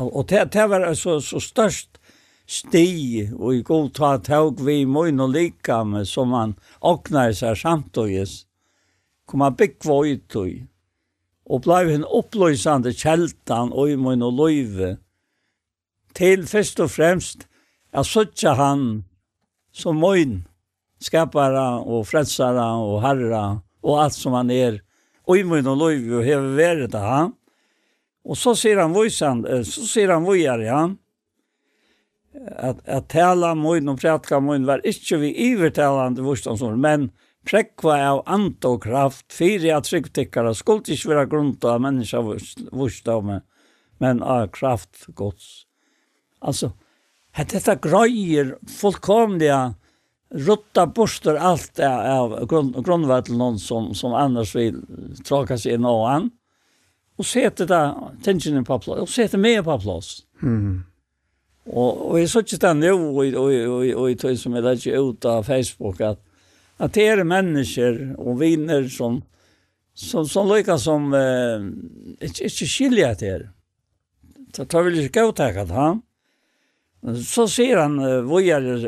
[0.00, 2.00] Og det, det var så, så størst
[2.48, 7.58] sti og i god ta tåg vi møyn og lika med som han åknar seg
[7.60, 8.42] samtøyes
[9.32, 10.50] kom han byggva ut og
[11.52, 14.90] og blei en oppløysande kjeltan og i min og løyve
[16.16, 17.46] til først og fremst
[17.96, 18.82] jeg søtja han
[19.72, 20.42] som moin
[21.00, 23.44] skapara og frelsara og herra
[23.82, 24.82] og alt som han er
[25.24, 27.32] og i min og løyve og heve veret av han
[28.28, 30.82] og så sier han vøysan så sier han vøyar ja.
[32.52, 37.10] At, at tala møyn og prætka møyn var ikkje vi ivertalande som men
[37.48, 43.40] prekva av ant og kraft, fyri at tryggtikkara skuld ikkje vera grunda av menneska vursdame,
[44.02, 45.64] men av kraft gods.
[46.42, 46.72] Altså,
[47.38, 49.74] at dette grøyer fullkomliga
[50.32, 54.80] rutta borster allt av grund, grundvattel noen som, som annars vil
[55.26, 56.30] tråka seg inn og an,
[57.20, 57.82] og sete da
[58.24, 60.22] tensjonen på plås, og sete med på plås.
[60.42, 60.82] Mm.
[61.68, 64.42] Og, og jeg så ikke det nå, og, og, og, og, og, og, og, og,
[64.42, 66.28] og, og, og, og, og, og, og,
[66.76, 69.22] att det är människor och viner som
[69.94, 71.60] som som lika som eh
[72.26, 73.48] inte inte skilja det.
[74.56, 75.32] Så tar vi lite gå
[75.74, 76.00] ha?
[77.24, 78.86] Så sier han vojar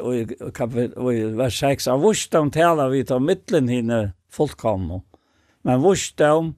[0.98, 4.62] och i vers 6 av vursdom taler vi til mitten hinne folk.
[5.64, 6.54] Men vursdom,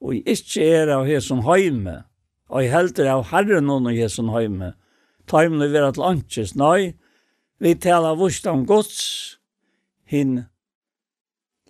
[0.00, 2.04] og ikke er av som heime,
[2.48, 4.74] og jeg helter av herren og hesson heime.
[5.26, 6.94] vi vera til anses, nei,
[7.58, 9.38] vi taler vursdom om gods,
[10.04, 10.51] henne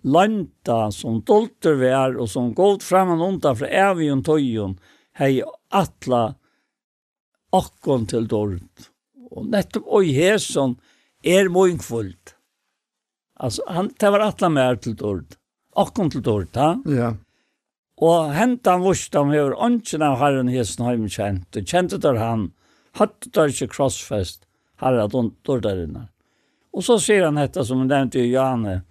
[0.03, 4.77] landa som dolter vær og som gått frem og undan fra evigen tøyen
[5.19, 6.23] hei atla
[7.53, 8.63] akkon til dårlig.
[9.33, 10.77] Og nettopp oi hesson
[11.23, 12.35] er moinkfullt.
[13.43, 15.37] Altså, han, det var atla mer til dård.
[15.79, 16.75] Akkon til dård, ja?
[16.89, 17.13] Ja.
[18.03, 22.49] Og hentan vurst om hever åndsjen av herren hesson heimkjent, og kjente der han,
[22.99, 24.43] hatt der ikke krossfest,
[24.81, 26.09] herre dårdarinnar.
[26.73, 28.81] Og så sier han dette som han nevnte i Johanne,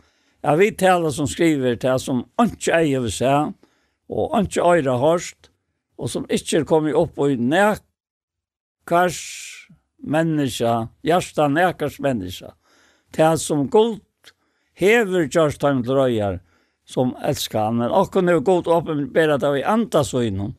[0.43, 3.35] Jeg vet alle som skriver til som ikke eier vil se,
[4.10, 5.51] og ikke øyre hørst,
[5.98, 9.20] og som ikke er kommet opp og nekars
[10.02, 10.73] menneske,
[11.06, 12.51] hjertet nekars menneske,
[13.14, 14.35] til som godt
[14.74, 16.40] hever Kjørstheim til røyer,
[16.85, 20.56] som elskar han, men akkur nu godt åpenbæra det i anta så innom.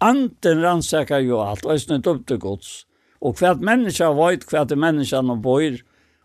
[0.00, 2.86] Anten rannsakar jo alt, og eisne døpte gods.
[3.20, 5.76] Og hva hvert menneske veit hvert menneske han bor,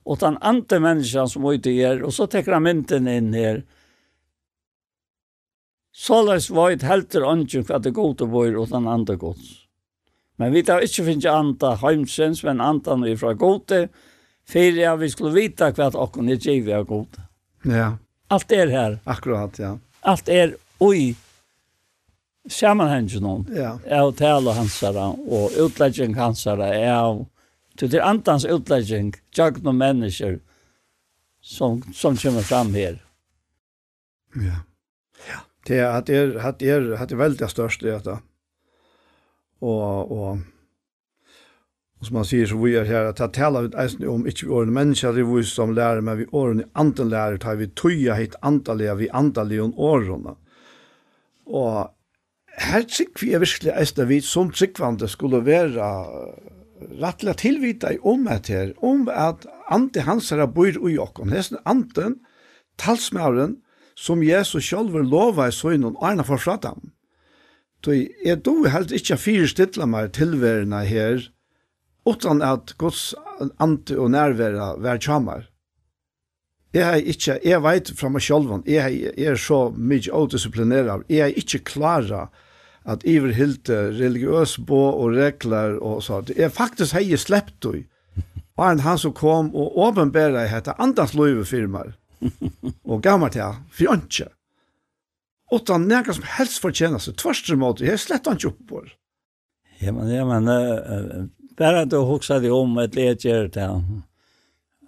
[0.06, 3.34] och den andra människan som var ute i er, och så tecker han mynten in
[3.34, 3.64] här.
[5.92, 9.66] Såleis var ett helter ånden for at det god og vår og den andre gods.
[10.36, 13.88] Men vi tar ikke finnes anta heimsens, men anta er fra gode,
[14.46, 17.24] for ja, vi skulle vite hva åkken er givet av gode.
[17.64, 17.96] Ja.
[18.28, 19.00] Allt er her.
[19.06, 19.78] Akkurat, ja.
[20.02, 21.16] Allt er oi
[22.52, 23.48] sammenhengen om.
[23.56, 23.78] Ja.
[23.88, 27.26] Jeg og tale och og utlegging är av
[27.80, 30.40] Så det er andans utlegging, tjagn noen mennesker,
[31.44, 33.02] som, som kommer fram her.
[34.40, 34.62] Ja.
[35.28, 35.44] Ja.
[35.68, 38.18] Det er at det er, at det er, at det er veldig størst det dette.
[39.66, 40.40] Og, og,
[42.00, 44.46] og som man sier så vi er her, at det taler vi eisen om ikke
[44.46, 47.72] vi årene mennesker, det er vi som lærer, men vi årene anden lærer, tar vi
[47.74, 50.36] tøya hit antallet, vi antallet om årene.
[51.46, 51.92] Og
[52.72, 55.90] her trygg vi er virkelig eisen vi som trykkvande skulle være
[57.02, 61.32] rattla tilvita i om at her, om at ante hans er bor i okken.
[61.34, 62.20] Hesten anten,
[62.78, 63.62] talsmauren,
[63.96, 66.92] som Jesus sjølver lova i søgnen arna for fratan.
[67.86, 67.94] Så
[68.26, 71.28] jeg do helst ikkje fyrir stidla meg tilværende her,
[72.06, 73.14] utan at Guds
[73.62, 75.46] ante og nærværa vær tjamar.
[76.74, 81.38] Jeg har ikkje, jeg vet fra meg sjølven, jeg, er så mykje autodisciplinerar, jeg er
[81.40, 82.26] ikkje klara
[82.86, 86.22] at iver hilte religiøs bo og regler og så.
[86.22, 87.84] Det er faktisk hei jeg sleppt du.
[88.56, 91.96] Og en han som kom og åpenbæra i hette andans løyve firmar.
[92.86, 94.30] Og gammar til han, fjontje.
[95.54, 98.94] Utan nega som helst fortjener seg, tvarstre måte, jeg slett han ikke opp oppår.
[99.84, 101.26] Ja, men, ja, men, uh,
[101.60, 104.04] bare at du hoksa deg om et ledger til han.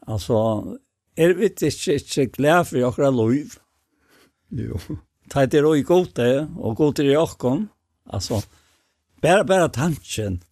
[0.07, 0.39] Altså,
[1.19, 3.59] er vi ikke, ikke glad for okra løyve?
[4.55, 4.79] Jo.
[5.27, 7.67] Det er også godt det, og godt er i okken.
[8.09, 8.41] Alltså,
[9.21, 10.43] bara, bara tanken.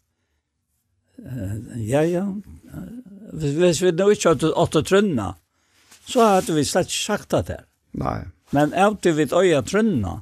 [1.19, 2.35] Uh, ja, ja.
[3.33, 5.35] Hvis vi nu inte hade att trunna,
[6.07, 7.63] så hade vi slett sagt det.
[7.91, 8.27] Nej.
[8.49, 10.21] Men efter vi öja trunna,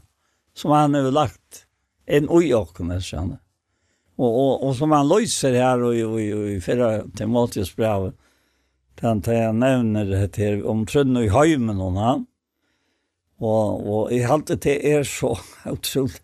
[0.53, 1.65] som han har lagt
[2.05, 3.37] en oj och känner.
[4.15, 8.13] Och, och, och som han löser här och, och, i förra Timotheus brev.
[9.01, 12.25] den tar jag nämner det här om trunna i höjmen hon han.
[13.37, 16.21] Och, och i har det är så otroligt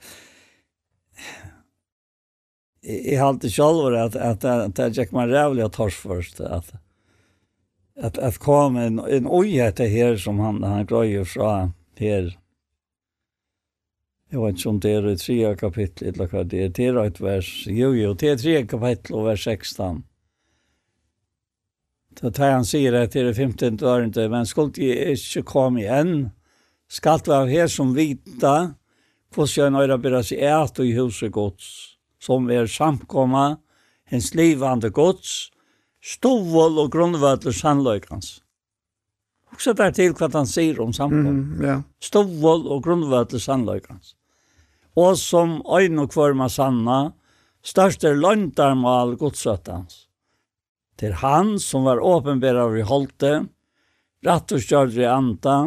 [2.81, 3.33] jag har
[3.93, 6.73] at, at, at det er ikke man rævlig at tors først, at,
[7.95, 12.37] at, at kom en en oja det her som han han grøyer fra her.
[14.31, 16.97] Jeg vet ikke om det er i tre kapittel, eller hva det er, Det er
[17.03, 17.67] et vers.
[17.67, 20.03] Jo, jo, det er tre kapittel og vers 16.
[22.19, 25.81] Så tar han sier at det er 15 dør ikke, men skulle de ikke komme
[25.81, 26.31] igjen,
[26.89, 28.75] skal det være her som vita
[29.33, 33.57] hvordan jeg nøyre bør seg et og i huset gods som er samkomma,
[34.09, 35.49] hens livande gods,
[36.01, 38.39] stovål og grunnvøtler sannløykans.
[39.49, 41.31] Og så der til hva han sier om samkomma.
[41.31, 41.77] Mm, ja.
[42.03, 44.15] Stovål og grunnvøtler sannløykans.
[44.99, 46.99] Og som øyn og kvarma sanna,
[47.63, 50.05] størst er løntarmal godsøttans.
[50.99, 53.33] Til han som var åpenbæra i holdte,
[54.25, 55.57] rett og kjørdre i anta,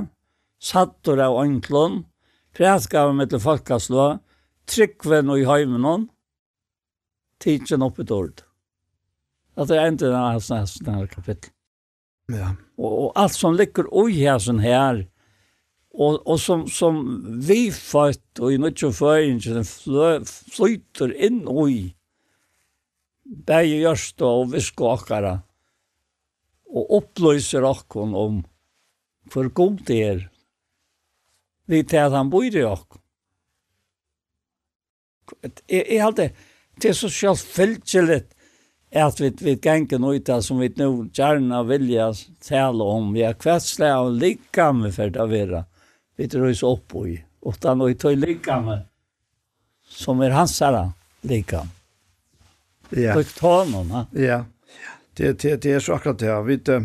[0.61, 2.03] sattor av øynklån,
[2.53, 4.09] krætgav med til folkaslå,
[4.69, 6.09] tryggven og i høymenon,
[7.43, 8.44] tidsen opp i dård.
[9.59, 11.52] At det er enda av sånne, sånne kapittel.
[12.32, 12.55] Ja.
[12.78, 15.02] Og, og alt som ligger ui her sånn her,
[15.93, 17.02] og, og som, som
[17.44, 19.66] vi født og i nødvendig føringen
[20.24, 21.93] flyter inn ui,
[23.23, 25.35] bæg gjørst og viske okkara,
[26.73, 28.40] og oppløser okkon om
[29.32, 30.23] for god det er,
[31.69, 33.01] vi til at han bor i okkon.
[35.43, 36.32] Jeg, jeg, jeg
[36.83, 38.23] det er så selvfølgelig
[38.93, 42.13] at vi vi ganger noe nöjta som vi nå gjerne vilja
[42.45, 43.13] tale om.
[43.15, 45.65] Vi har kvätsla av lika med för det være.
[46.17, 47.23] Vi tror oss opp i.
[47.41, 48.87] Och då nu tar lika med
[49.89, 50.91] som er hans här
[51.21, 51.67] lika.
[52.91, 53.19] Ja.
[53.19, 54.07] Och ta någon, va?
[54.13, 54.45] Ja.
[55.15, 56.43] Det det det är så akkurat det.
[56.43, 56.83] Vi vet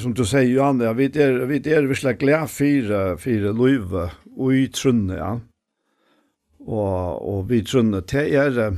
[0.00, 4.68] som du säger Johan, vi är vi är virkelig glad för för Löv och i
[4.68, 5.40] Trunne, ja
[6.66, 8.76] og, og vi trunner til er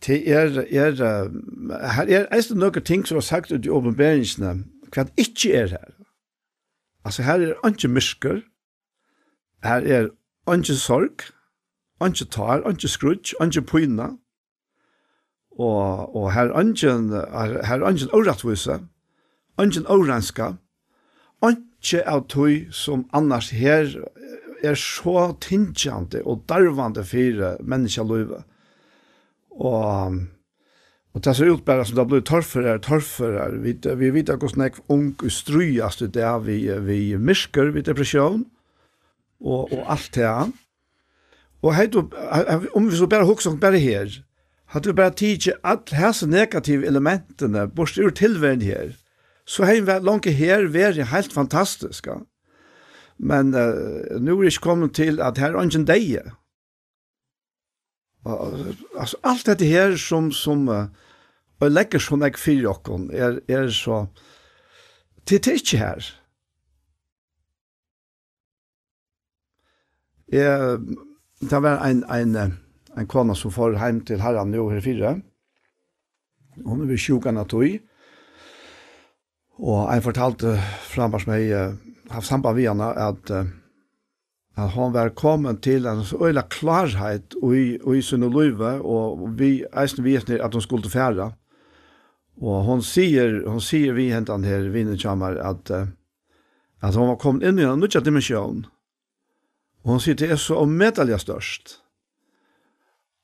[0.00, 4.54] til er, er her er eisen noen ting som er sagt ut i åpenberingsene
[4.90, 5.90] hva det ikke er her.
[7.04, 8.40] Altså her er ikke mysker,
[9.64, 10.08] her er
[10.54, 11.28] ikke sorg,
[12.06, 14.08] ikke tar, ikke skrutsk, ikke pyna,
[15.58, 16.96] og, og her er ikke,
[17.66, 18.80] her er ikke åretvise
[19.60, 20.52] ikke årenska,
[21.44, 23.88] ikke av tog som annars her
[24.64, 28.42] er så tingjande og darvande for menneskeløyve.
[29.50, 30.20] Og,
[31.14, 33.50] og det ser ut bare som det blir torfere og torfere.
[33.62, 38.44] Vi, vi vet hvordan jeg ung strøyast det er vi, vi mysker ved depresjon
[39.40, 40.50] og, og alt det her.
[41.62, 41.96] Og heit,
[42.74, 44.08] om vi så bare hokser bare her,
[44.72, 48.94] hadde vi bare tidsi at disse negative elementene bort ur tilværen her,
[49.44, 52.06] så hei vi langt her vært helt fantastisk.
[52.06, 52.20] Ja.
[53.20, 56.32] Men uh, nu er ikke kommet til at her er ikke deg.
[58.24, 60.88] altså, alt dette her som, som uh,
[61.60, 64.06] og legger sånn jeg fyrer okken, er, er så,
[65.28, 66.08] det er ikke her.
[70.30, 70.78] Jeg,
[71.50, 72.56] det var en, en,
[72.96, 75.14] en kona som får hjem til herren nå her fire.
[76.64, 77.76] Hun er ved sjukken av tog.
[79.60, 80.54] Og jeg fortalte
[80.88, 81.50] fremme meg
[82.10, 87.78] haft samband med henne at, at han var kommet til en så øyla klarhet i,
[87.78, 91.30] i sin løyve, og vi eisen vet at hun skulle fære.
[92.40, 95.70] Og hon sier, hon sier vi hentan her, vinnekjammer, at,
[96.80, 98.64] at hon var kommet inn i en nødja dimensjon.
[99.84, 101.78] Og hon sier det er så omedelig størst.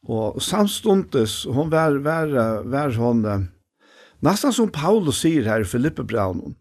[0.06, 2.30] Og samstundes, hon var, var,
[2.68, 3.24] var hon,
[4.22, 6.54] nesten som Paulus sier her i Filippe Braunen,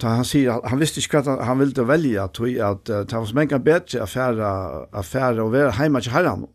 [0.00, 3.28] ta han sier han visste ikke hva han ville velja at at uh, ta var
[3.28, 4.50] som enka bedre affære,
[4.92, 6.46] affære og være heima til herren.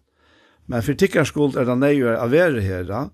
[0.67, 3.09] men for tikkarskuld er det nøye å være her da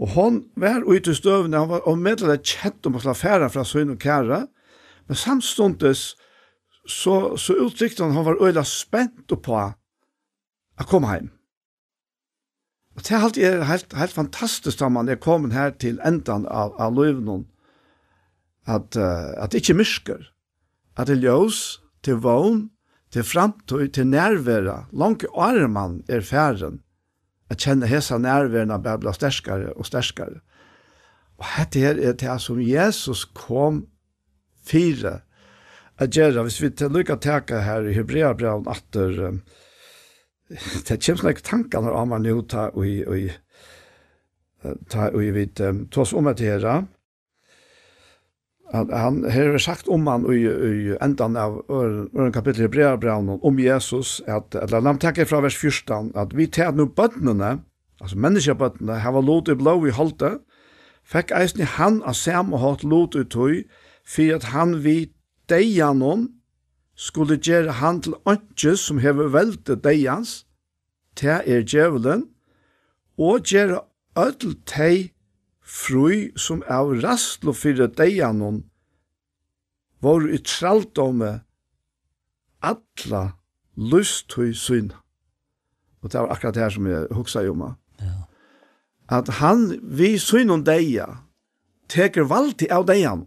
[0.00, 1.98] og hon var ute i støvende, han var og
[2.46, 4.46] kjent om å slå affære fra søgn og kære.
[5.08, 6.16] men samståndes
[6.86, 11.30] så, så uttrykte han han var øyla spent på å komme heim
[12.96, 16.94] og det er helt, helt fantastisk da man er kommet her til endan av, av
[16.94, 17.46] løvnen
[18.66, 20.20] at, uh, at det mysker,
[20.96, 22.70] at det ljós til vogn,
[23.10, 26.80] til framtøy, til nærværa, langt arman er færen,
[27.50, 30.40] at kjenne hesa nærværen bare blir sterskere og sterskare
[31.40, 33.86] Og dette her er det som Jesus kom
[34.66, 35.20] fire
[35.98, 39.42] at gjøre, hvis vi til lykka teka her i Hebreabraun atter, um,
[40.88, 43.30] det kommer snakk tankar om man nå ta og i, i,
[44.88, 46.84] ta og i vidt, um, ta oss om at det her,
[48.72, 54.20] at han har sagt om han i, i endan av øren kapittel Hebreabraun om Jesus,
[54.26, 57.58] at, at la dem fra vers 14, at vi tar nå bøttene,
[58.00, 60.38] altså menneskebøttene, har lot i blå i holdte,
[61.04, 63.64] fikk eisen han av sam og hatt lot i tøy,
[64.06, 65.10] for at han vi
[65.50, 66.28] deianon
[66.96, 70.44] skulle gjøre han til åndsje som hever velte deians,
[71.16, 72.28] til er djevelen,
[73.18, 73.82] og gjøre
[74.18, 75.10] ødel teg
[75.70, 78.64] fru som av rastlo fyrir deianon
[80.02, 81.40] var i traldome
[82.60, 83.22] alla
[83.76, 84.98] hui syna.
[86.02, 87.54] Og det var akkurat det her som jeg huksa jo.
[88.00, 88.24] Ja.
[89.08, 91.06] At han, vi synon deia,
[91.88, 93.26] teker valti av deian.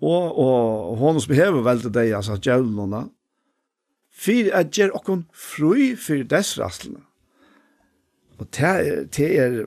[0.00, 3.04] Og, og hon som hever veldi deia, sa djævlunna,
[4.10, 7.04] fyrir at gjer okkon fru fyrir dess rastluna.
[8.40, 9.62] Og det, det er,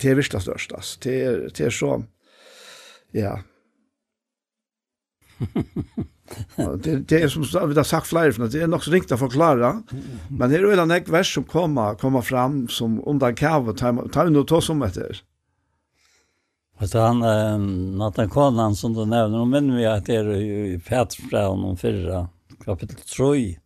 [0.00, 1.00] det er virkelig størst, altså.
[1.04, 1.90] Det er, det er så,
[3.14, 3.34] ja.
[6.84, 9.20] det, det er som vi har sagt flere, for det er nok så ringt å
[9.20, 9.70] forklare,
[10.30, 14.34] men det er jo en vers som kommer, kommer fram som under kavet, tar vi
[14.34, 15.22] noe tås om etter.
[16.80, 17.58] Vet du, han, eh,
[17.98, 22.26] Nathan Conan, som du nevner, nå minner vi at det er i Petrfraun om fyrra,
[22.64, 23.60] kapittel 3,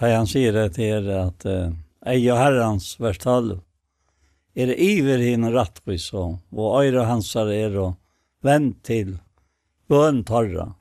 [0.00, 1.70] Da han sier det til er at eh,
[2.10, 3.60] «Ei og herrens, vers 12,
[4.54, 7.96] er iver hinn rattvis og, og øyre hansar er og
[8.42, 9.18] vend til
[9.90, 10.74] bøn torra.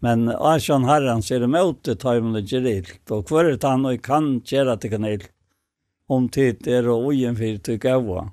[0.00, 4.94] Men Asjan Herrans er møte tøymle gerilt, og hver er han og kan gjøre til
[4.94, 5.24] kanel,
[6.08, 8.30] om tid er og ugen for til gaua.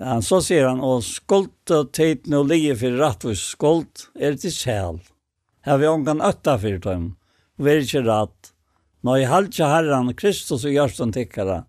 [0.00, 4.54] Han så sier han, og skuld og tid nå ligger for rattvis skuld er til
[4.54, 5.00] sjæl.
[5.66, 7.10] Her vi ångan øtta for tøym,
[7.58, 8.54] og vi er ikke ratt.
[9.04, 11.64] Nå i halvtje Herran, Kristus og Gjørsten tikkara,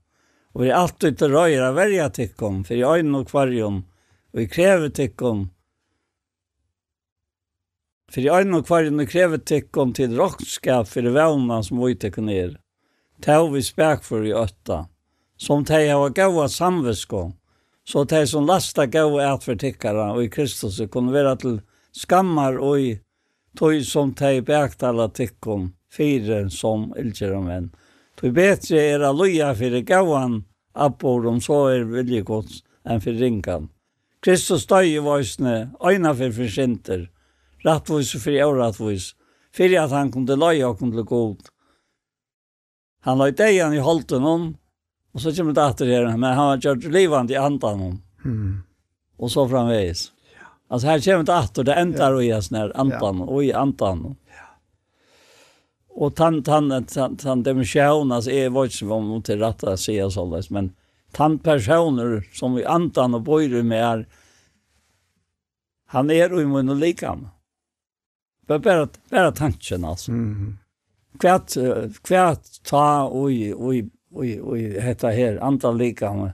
[0.54, 3.82] Og vi er alltid til røyre av verja tikkum, for i øynene og kvarjon,
[4.32, 5.46] og vi krever tikkum.
[8.12, 11.96] For i øynene og kvarjon, vi krever tikkum til rokkskap for det vevna som vi
[11.96, 12.58] tikkum er.
[13.24, 14.88] Tau vi spek for i øtta,
[15.38, 17.30] som tei hava gaua samvisko,
[17.88, 21.60] så tei som lasta gaua et for tikkara og i Kristus kunne vera til
[21.96, 22.92] skammar og i
[23.58, 27.72] tog som tei beaktala tikkum, fire som ilgjera menn.
[28.22, 30.44] För bättre er att loja för gåvan
[30.74, 33.70] appor om så er vilje gods än för ringan.
[34.22, 37.08] Kristus døy i voisne, øyna for forsinter,
[37.66, 39.16] rattvis og fri avrattvois,
[39.50, 41.50] fyrir at han kunde loja og kunde god.
[43.02, 44.48] Han løy deian i holden hon,
[45.16, 48.00] og så kommer det atter her, men han har gjort livand i andan hon.
[48.22, 48.62] Mm.
[49.18, 50.12] Og så framveis.
[50.70, 52.22] Altså her kommer det atter, det endar ja.
[52.22, 53.26] i hans nær andan, ja.
[53.26, 54.18] og i andan hon
[55.96, 60.26] og tant tant tant tant dem sjön alltså är vad mot det rätta säga så
[60.26, 60.74] där men
[61.12, 64.08] tant personer som vi antan og bojr med är
[65.92, 67.28] han är i mun likam.
[68.48, 70.12] Bara bara tanken alltså.
[70.12, 70.58] Mm.
[71.20, 71.58] Kvært,
[72.04, 76.30] kvært ta oj oj oj oj hetta här antal likam.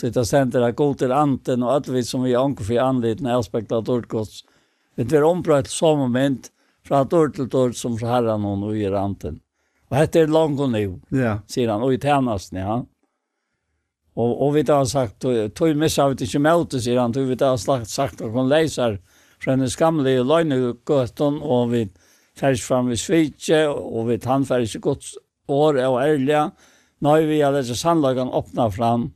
[0.00, 3.32] Det är center god til till anten och allt vi som vi angår för anledning
[3.32, 4.44] aspekter av Turkots.
[4.96, 6.50] Det er ombrøtt som moment
[6.86, 9.40] fra dår til dår som så herran og och i ranten.
[9.90, 11.38] Og dette er langt og nu, ja.
[11.46, 12.80] sier han, og i tjenesten, ja.
[14.16, 15.20] Og, og vi har sagt,
[15.54, 18.98] tog missa vi ikke møte, sier han, tog vi har sagt sagt at hun leser
[19.42, 21.84] fra en skamlig løgnegøtten, og vi
[22.36, 25.12] færs fram i svitje, og vi tannfærdes i godt
[25.48, 26.50] år og ærlige.
[27.04, 29.10] Nå er vi av disse sannlagene åpna fram,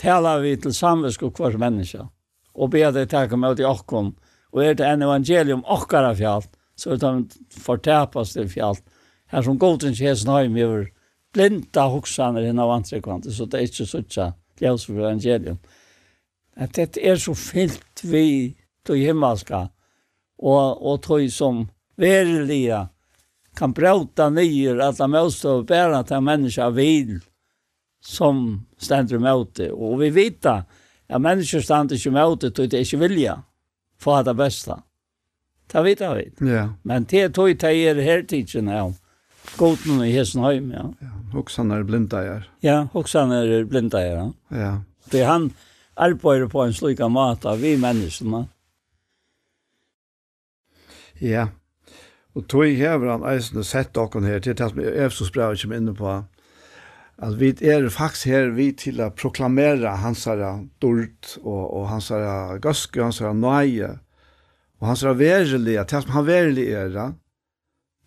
[0.00, 2.08] taler vi til samvisk og hver menneske,
[2.56, 4.14] og ber det takke med til åkken,
[4.56, 8.78] og er det en evangelium okkara fjalt, så er det fortæpast til fjall.
[9.32, 10.86] Her som godin kjesen har med over
[11.36, 14.30] blinda hoksaner hinn av antrekvantet, så det er ikke suttja
[14.60, 15.58] ljøs for evangelium.
[16.56, 18.56] At det er så fyllt vi
[18.86, 19.66] til himmelska,
[20.40, 21.66] og, og tog som
[22.00, 22.86] verilige
[23.56, 27.18] kan brauta nyer at de måste bæra til menneska vil
[28.04, 29.70] som stender det.
[29.72, 30.62] Og vi vita
[31.08, 33.36] at mennesker stender ikke møte til det ikke vilja
[33.98, 34.82] få det bästa.
[35.72, 36.40] Det vet jag vet.
[36.40, 36.74] Ja.
[36.82, 38.92] Men det tog jag er här tidsen här.
[39.56, 40.94] Gåten i Hessenheim, ja.
[41.00, 41.38] ja.
[41.38, 42.50] Och han är blinda här.
[42.60, 44.32] Ja, och han är blinda här.
[44.48, 44.80] Ja.
[45.10, 45.52] Det han
[45.94, 48.46] arbetar på en slik mat av vi människorna.
[51.18, 51.48] Ja.
[52.32, 55.24] Och tog jag här han eisen sett docken här till det som jag är så
[55.24, 56.24] spräver som inne på
[57.16, 60.42] at vi er faktisk her vi til å proklamere hans her
[60.84, 63.94] dort og, og hans her gøske, hans her nøye
[64.80, 66.98] og hans her verelige, til som han verelig er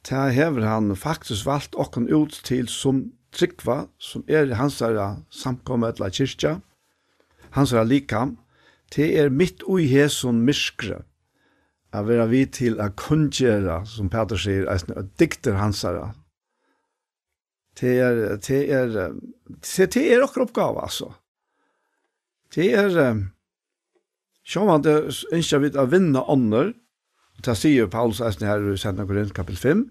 [0.06, 6.00] til hever han faktisk valgt okken ut til som tryggva, som er hans her samkommet
[6.00, 6.60] eller kyrkja,
[7.58, 8.38] hans her likam,
[8.92, 11.04] til er mitt ui heson myskre,
[11.94, 15.84] a vera vi til a kungjera, som Peter sier, a dikter hans
[17.80, 19.14] Det er, det er,
[19.64, 21.14] det er okkur oppgave, altså.
[22.56, 23.22] Det er,
[24.44, 24.98] så man det
[25.32, 26.74] ønsker vi å vinne ånder,
[27.46, 29.86] det sier Paulus eisen her i Senta Korinth kapitel 5,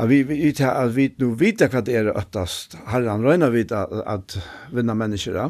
[0.00, 3.94] at vi, vi, at vi nu vet hva det er øktast, herren røyner vi at,
[4.04, 4.36] att
[4.74, 5.48] vinne mennesker, ja.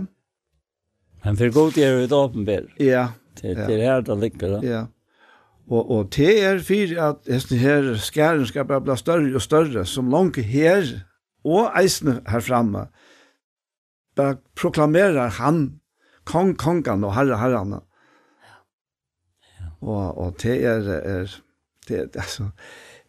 [1.24, 2.70] Men for god er det åpenbær.
[2.80, 3.10] Ja.
[3.40, 4.60] Det, det er her det ligger, da.
[4.64, 4.80] Ja.
[5.70, 9.84] Og, og det er for at hesten her skæren skal bare bli større og større,
[9.86, 10.82] som langt her
[11.46, 12.88] og eisene her framme,
[14.16, 15.80] bare proklamerer han,
[16.26, 17.80] kong kongen og herre herrene.
[18.42, 18.58] Ja.
[19.80, 21.36] Og, og det er, er
[21.88, 22.50] det, altså,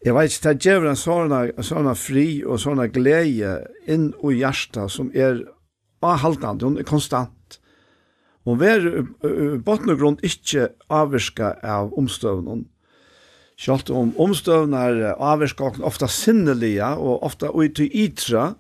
[0.06, 3.58] jeg vet ikke, det gjør en sånne, sånne fri og sånne glede
[3.90, 5.42] inn i hjertet som er
[6.02, 7.34] avhaltende, hun er konstant
[8.46, 12.66] og være uh, botnegrunn ikke avvirka av omstøvnen.
[13.62, 18.54] Sjalt om omstøvnen er avvirka ofta sinnelige og ofta ut i ytra,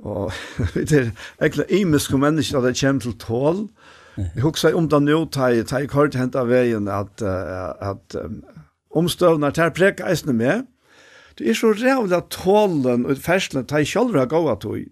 [0.00, 0.32] og
[0.74, 3.64] det er egentlig imiske mennesker at det kommer til tål.
[4.16, 8.42] Jeg husker om det nå, da jeg hørte hent av veien at, uh, at um,
[8.90, 10.66] omstøvnen er til prek eisene med.
[11.38, 14.82] Det er så rævlig at tålen og ferslene tar jeg selv har gått av tog.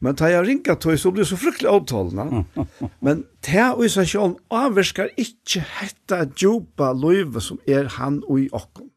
[0.00, 2.44] Men tar jeg ringa tog, så blir det så fryktelig avtalene.
[3.04, 8.46] Men det og i seg selv avverskar ikke hette djupa løyve som er han og
[8.46, 8.88] i okken.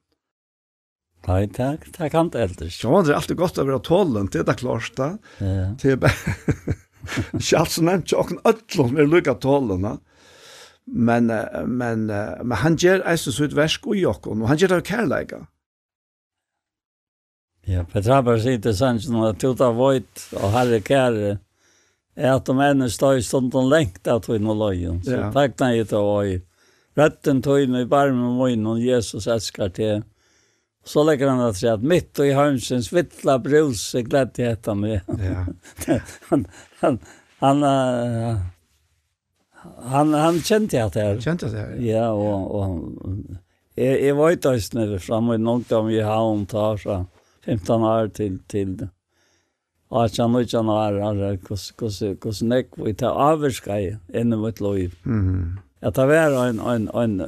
[1.28, 2.68] Nei, takk, takk han til eldre.
[2.68, 5.14] Ja, det er alltid godt å være tålen, det er det klart da.
[5.40, 5.70] Ja.
[5.80, 6.80] Det er bare...
[7.36, 9.98] Ikke alt som nevnt, ikke åkken er lykka tålene.
[10.88, 11.32] Men,
[11.68, 14.80] men, men han gjør eisen så ut versk og i okken, og han gjør det
[14.82, 15.40] av kærleika.
[17.66, 21.38] Ja, Petra bare sier til sannsyn at tuta vojt og herre kære
[22.16, 25.00] er at de ene støy stunden lengt av tøyne og løyen.
[25.06, 25.30] Så ja.
[25.34, 26.42] takk nei til å oi.
[27.00, 30.04] Retten tøyne i barmen møyne og Jesus elskar til.
[30.86, 34.76] Så legger han at at mitt og i hønsens vittla brus er gledd i etter
[34.76, 35.08] meg.
[35.24, 35.46] Ja.
[36.30, 36.46] han,
[36.84, 37.00] han,
[37.40, 38.36] han, uh,
[39.96, 41.24] han, han kjente at det her.
[41.24, 42.06] Kjente det her, ja.
[42.12, 47.06] Og, og jeg, jeg var i tøysene fram og noen om i havn tar, så.
[47.46, 48.76] 15 år til, til
[49.94, 50.98] 18 og 19 år,
[51.44, 54.96] hvordan jeg vil ta avvirka i innen mitt liv.
[55.04, 55.60] Mhm.
[55.84, 57.20] At det var en, en, en,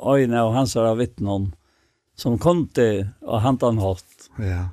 [0.00, 1.52] en av hans av vittnen
[2.14, 4.28] som kom til og hantan hatt.
[4.38, 4.68] Ja.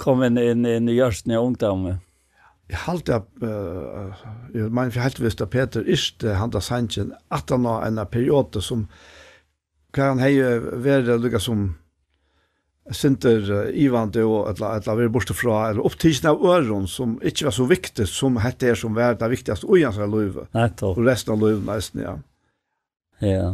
[0.00, 2.00] Kom inn, inn, inn i gjørsten i ungdommen.
[2.68, 4.12] Jeg halte at, uh,
[4.52, 8.00] jeg mener for helt visst at Peter Iste, han da sannsyn, at han har en
[8.12, 8.86] periode som,
[9.96, 11.70] kan han heier, være lukket som,
[12.94, 17.56] sinter ivande og etla etla vi borste fra eller opptisen av øron som ikke var
[17.56, 20.46] så viktig som hette er som var det viktigste og hans løyve.
[20.54, 22.14] Og resten av løyve nesten, ja.
[23.18, 23.48] Ja,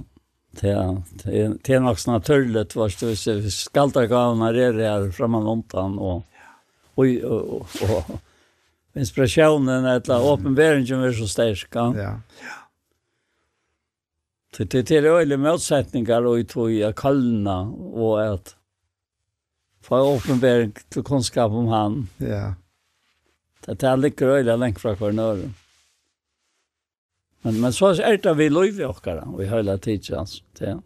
[0.61, 5.97] det er, det er nok så naturlig, hvis du ser skaltergavene er her fremme omtann
[5.99, 6.23] og,
[6.95, 11.75] og, og, og, og inspirasjonen etla åpenberingen er så sterk.
[11.75, 12.61] Ja, ja.
[14.55, 17.57] Det er øyelig motsetninger og i tog kallene
[17.91, 18.55] og at
[19.85, 21.99] få åpenbering til kunnskap om han.
[22.21, 22.55] Ja.
[23.65, 25.55] Det er litt røyla lengt fra kvarnøren.
[27.45, 30.43] Men, men så er det vi lov i okkara, og i høyla altså.
[30.61, 30.79] Ja.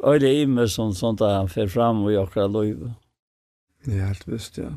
[0.00, 2.88] Øyla imer som sånt han fer fram og i okkara lov.
[3.86, 4.72] Ja, helt visst, ja.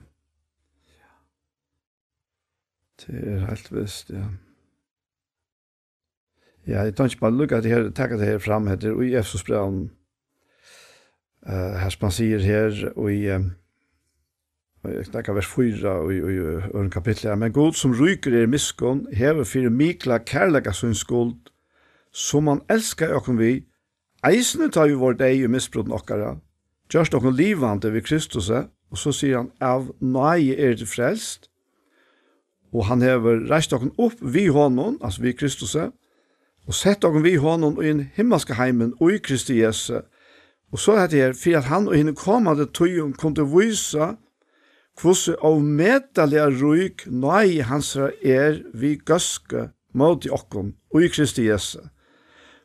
[3.03, 4.27] Det er helt visst, ja.
[6.67, 9.15] Ja, jeg tar ikke bare lukka at jeg takker det her fram etter, og i
[9.19, 9.89] Efsos brevet
[11.48, 13.40] eh här man ser här och i
[14.84, 16.18] Jeg snakker vers 4 och i
[16.74, 21.49] en kapitel Men god som ryker er miskon, hever fyrir mikla kærlega sin skuld,
[22.11, 23.64] som man elskar okkur vi,
[24.24, 26.36] eisne tar vi vår deg i misbrot nokkara,
[26.91, 31.49] gjørst okkur livande vi Kristus, og så sier han, av nøye er det frelst,
[32.74, 37.38] og han hever reist okkur opp vi honom, altså vi Kristus, og sett okkur vi
[37.40, 40.02] honom i en himmelske heimen og i Kristi Jesu,
[40.74, 44.16] Og så er det her, for at han og henne kommande tøyen kunne vise
[45.02, 51.80] hvordan avmedelige røyk nøy hans er vi gøske mot okken og i Kristi Jesu.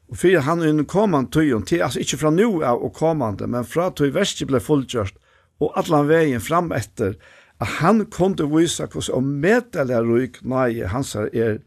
[0.08, 3.46] Og for han og henne kommande tøyen, til, altså ikke fra nå av og kommande,
[3.46, 5.16] men fra tøy verste ble fullgjørt,
[5.60, 7.18] og allan veien fram etter,
[7.60, 11.60] at han kunne vise hvordan avmedelige røyk nøy hans er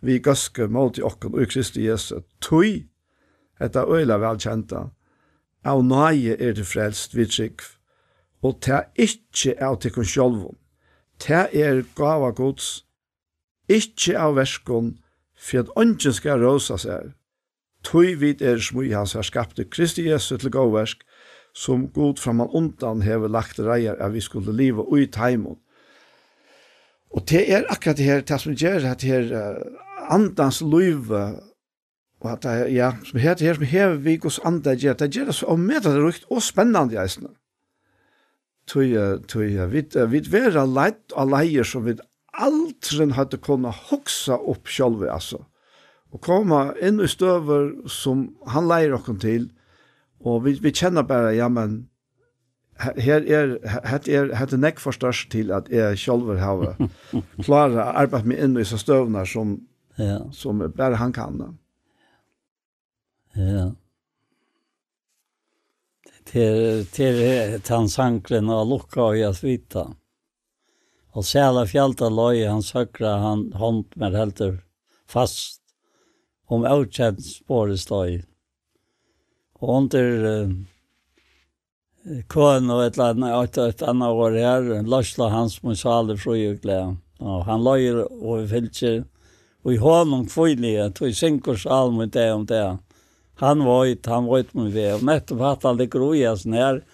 [0.00, 2.20] vi gøske mot okken og i Kristi Jesu.
[2.38, 2.86] Tøy,
[3.58, 4.84] etter øyla velkjenta
[5.64, 7.62] av nøye er det frelst vi trygg,
[8.42, 10.56] og ta ikkje av tikkun sjolvun.
[11.18, 12.84] Ta er gava gods,
[13.68, 14.96] ikkje av verskun,
[15.38, 17.14] for at ånden skal råsa seg.
[17.86, 21.02] Tøy vid er smui hans har skapte Kristi Jesu til gåversk,
[21.54, 25.58] som god framan undan hever lagt reier at vi skulle liva ui taimon.
[27.10, 29.30] Og det er akkurat det her, det som gjør at her
[30.12, 31.40] andans luive,
[32.20, 35.28] Og at det, ja, som heter her, som hever vi gos andre gjør, det gjør
[35.30, 37.30] det så omedelig det rukt og spennende i eisene.
[38.68, 38.96] Tøy,
[39.30, 41.94] tøy, vi, vi vera leit av leier som vi
[42.38, 45.44] aldri hadde kunnet hoksa opp sjølve, altså.
[46.12, 49.46] Og komme inn i støver som han leier okken til,
[50.18, 51.84] og vi, vi kjenner bare, ja, men
[52.78, 56.74] her er, her er, her er nekk for størst til at jeg sjølver har
[57.46, 59.56] klare arbeid med inn i så støvner som,
[59.98, 60.20] ja.
[60.34, 61.40] som bare han kan.
[61.46, 61.54] Ja
[63.38, 63.70] Ja.
[66.24, 69.84] Til, till tansanklen og lukka og jeg svita.
[71.14, 74.56] Og sæla fjälta loj han sökra han hånd med helter
[75.06, 75.62] fast
[76.50, 78.24] om avkjent spåret stoj.
[79.60, 80.50] Og under uh,
[82.10, 86.96] eh, og et eller annet, et ett annet år her, Larsla hans musale fröjukle.
[87.20, 89.04] Og han lojer och filter
[89.62, 92.78] og i hånden kvile tog synkors alm och det om det
[93.38, 96.84] han var ju han var ett med väl nätt och att det grojas när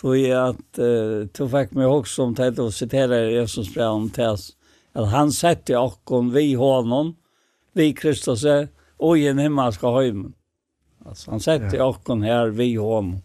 [0.00, 4.10] tog jag att uh, tog fick mig också som tänkte och citera Jesus brev om
[4.10, 4.50] täs
[4.92, 7.14] att han sätter och vi honom
[7.72, 10.32] vi Kristus är och i en himmelska hem.
[11.04, 11.84] Alltså han sätter ja.
[11.84, 13.22] och här vi honom.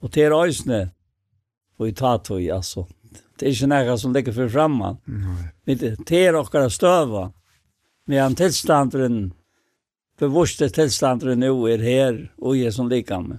[0.00, 0.90] Och till rejsne
[1.76, 2.86] och i tatoy så.
[3.38, 4.96] Det är inte några som ligger för framman.
[5.04, 5.76] Nej.
[6.06, 7.32] Det är och stöva.
[8.04, 9.32] Men han tillståndaren
[10.20, 13.38] bevuste tilstander nu er her og är som likam.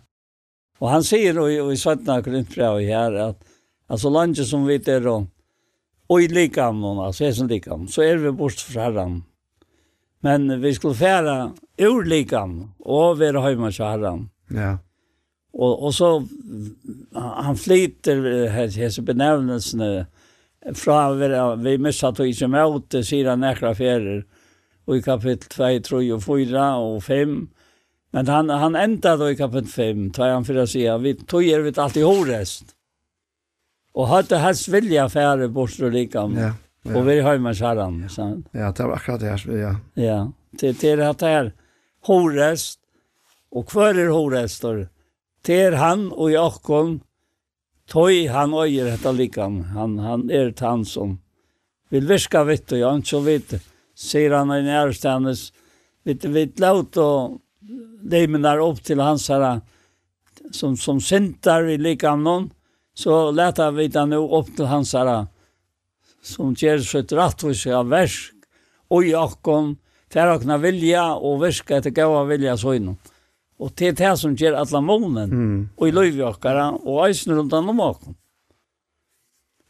[0.80, 3.44] Og han sier og, og i Svettna Korintbrev her at
[3.90, 5.28] altså landet som vi er og,
[6.10, 9.24] og i likam, altså er som likam, så er vi bort fra herren.
[10.24, 14.30] Men vi skulle fære ur likam og være hjemme til herren.
[14.52, 14.78] Ja.
[15.54, 16.26] Og, og så
[17.14, 20.06] han flyter hese benevnelsene
[20.76, 21.28] fra vi,
[21.64, 24.24] vi missa tog ikke møte, sier han nekra ferer,
[24.88, 27.48] i kapitel 2, 3 och 4 och 5.
[28.12, 31.44] Men han, han enda då i kapitel 5, tar han för att säga, vi tog
[31.44, 32.66] er vid allt i horest.
[33.94, 36.38] Och hade hans vilja färre bort och likam.
[36.38, 36.98] Ja, ja.
[36.98, 38.10] Och vi har med kärran.
[38.18, 38.38] Ja.
[38.52, 39.58] ja, det var akkurat det här.
[39.58, 40.32] Ja, ja.
[40.52, 41.54] Det, det at det här
[42.02, 42.80] horest.
[43.52, 44.88] Och kvar är horestor.
[45.42, 47.00] Det är han och Jakob.
[47.92, 49.62] Tøy han øyer detta likan.
[49.76, 51.18] Han, han er han som
[51.92, 53.54] vil virka vitt og han så vitt
[54.04, 55.52] sier han i nærstandes,
[56.04, 57.40] vi, vet laut og
[58.04, 59.56] leimenar upp til hans herra,
[60.52, 62.50] som, som sintar i likamnon,
[62.94, 65.24] så leta vi det nu upp til hans herra,
[66.24, 68.36] som gjør sitt rattvis av versk,
[68.94, 73.00] og i å kunne vilja og virka etter gaua vilja søgnon.
[73.64, 75.62] Og til det som gjør alle månen, mm.
[75.78, 78.18] og i løyvi okkara, og eisen rundt om okkon.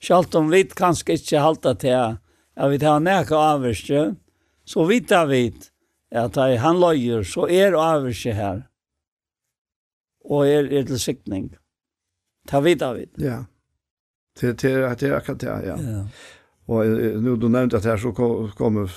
[0.04, 4.02] Selv om vi kanskje ikke halta til at vi tar nekka avvirstjø,
[4.65, 5.69] så vita vet
[6.11, 8.61] at hei, han løyer, så er avvirke her.
[10.23, 11.49] Og er, er til sikning.
[12.48, 13.11] Ta vita vet.
[13.19, 13.44] Ja.
[14.40, 15.77] Det, det, det är akkurat det, ja.
[15.77, 16.07] ja.
[16.65, 16.85] Og
[17.22, 18.11] nu du nevnte att här så
[18.57, 18.91] kommer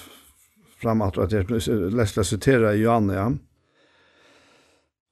[0.78, 1.51] fram att att jag
[1.93, 3.32] läste citera Johanne ja.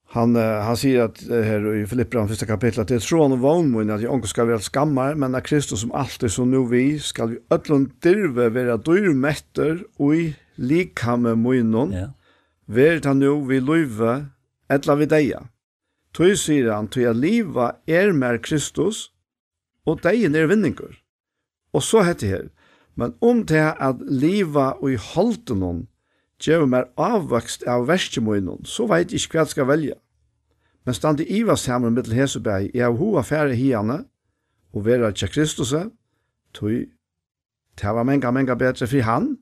[0.06, 4.14] Han han säger att här i Filipperbrevet första kapitlet det är och vånmoden att jag
[4.14, 7.93] inte ska vara skammar men att Kristus som alltid så nu vi ska vi öllon
[8.01, 12.09] dirve vara dyr mätter och i likame munnen, ja.
[12.66, 14.31] verd han nu vi løyve,
[14.70, 15.47] etla vi deia.
[16.14, 19.10] Tøy sier han, tøy at liva er mer Kristus,
[19.85, 20.94] og deien er vinningur.
[21.74, 22.47] Og så heter her,
[22.94, 25.82] men om det at liva og i holden hon,
[26.44, 29.97] gjør mer avvokst av verskjemunnen, så veit ikke hva jeg skal velja.
[30.85, 34.05] Men stand i iva sammen med til Heseberg, jeg har hova færre hiane,
[34.74, 35.72] og vera tja Kristus,
[36.55, 36.90] tøy,
[37.81, 39.35] det var menga, menga bedre for han,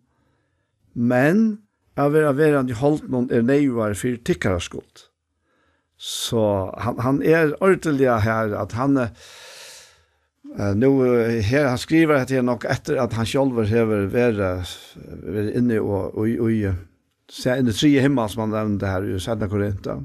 [0.93, 1.63] men
[1.97, 5.09] av vera verand i holdnån er neivar for tikkara skuld.
[5.97, 6.43] Så
[6.79, 9.17] han, han er ordentlig her, at han er,
[10.53, 10.89] Uh, nu
[11.41, 14.65] her han skriver att det nog efter att han själv behöver vara
[15.51, 16.51] inne och och och
[17.31, 20.03] se in i tre himmel som han nämnde här i Södra Korinta.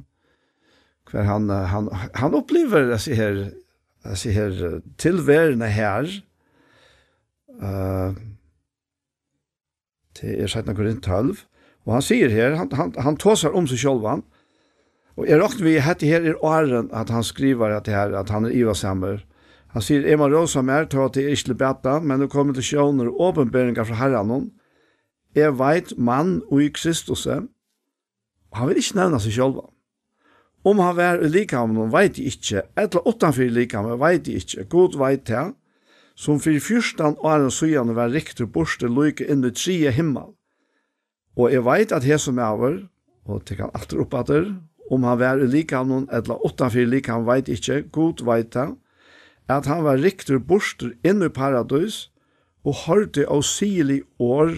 [1.06, 3.52] Kvar han han han upplever det så här
[4.16, 6.24] så här tillvärna här.
[7.62, 8.14] Eh uh,
[10.18, 11.46] til er 17 Korint 12,
[11.88, 14.26] og han sier her, han, han, han tåsar om seg sjølvan,
[15.18, 18.46] og jeg råkner vi hette her i åren at han skriver at, her, at han
[18.46, 19.24] er ivasammer.
[19.74, 22.66] Han sier, er man råsa mer, at det er ikke beta, men det kommer til
[22.66, 24.52] sjåner og åpenbøringer fra herren,
[25.36, 27.48] er veit mann og i Kristus, og
[28.58, 29.74] han vil ikke nevne seg sjølvan.
[30.68, 34.66] Om han var i likamen, veit jeg ikke, eller utenfor i likamen, veit jeg ikke,
[34.70, 35.54] god veit jeg,
[36.18, 40.34] som for fyrstan åren søgjene var riktig borste lykke inn i tre himmel.
[41.38, 42.80] Og jeg vet at jeg som er over,
[43.30, 44.16] og det kan alltid opp
[44.90, 48.78] om han var i likhavnen, eller åttanfyr likhavn, vet ikke, god vet han,
[49.48, 52.08] at han var riktig borster inn i paradis,
[52.64, 54.56] og hørte av sigelig år,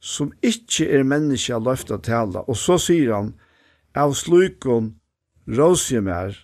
[0.00, 2.44] som ikkje er menneska løfta tala.
[2.48, 3.34] Og så sier han,
[3.96, 4.94] av slukon
[5.48, 6.36] råsje mer,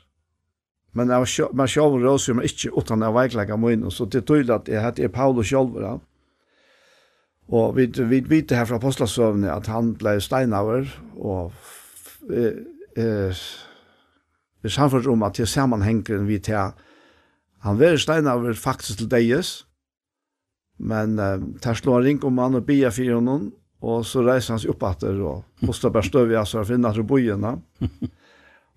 [0.97, 4.23] Men jag var man själv rör men inte utan att verkligen må in så det
[4.23, 6.01] tydligt att det hade Paulus själv då.
[7.47, 11.53] Och vi vi vet det här från at att han blev steinauer och
[12.33, 16.71] eh eh samfört om att det sammanhänger vi till
[17.59, 19.65] han var steinauer faktiskt till deis,
[20.79, 24.61] Men eh, der slår ring om han och bia för honom och så reiser han
[24.61, 27.59] seg upp åter og postar bare støv i alltså finna till bojarna.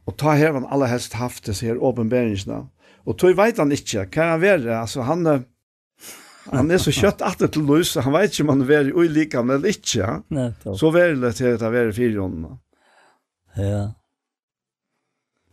[0.09, 2.63] Og ta her han aller helst haft det her åpenbæringsna.
[3.05, 5.27] Og tog vet han ikke, kan han være, altså han,
[6.49, 9.59] han er så kjøtt at til lus, han vet ikke om han er i likene
[9.59, 10.09] eller ikke.
[10.33, 12.57] Nei, så var det til at han var i fire åndene.
[13.57, 13.85] Ja.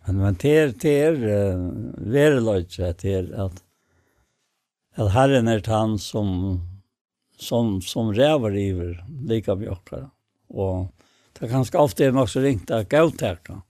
[0.07, 1.63] Men, men det er, det er uh,
[2.17, 3.63] veldig løs, det er at,
[4.97, 6.29] at Herren er han som,
[7.37, 10.09] som, som ræver iver, like bjørkere.
[10.49, 10.87] Och
[11.39, 13.63] det kanske ofta är er nok så ringt at gavtærkene.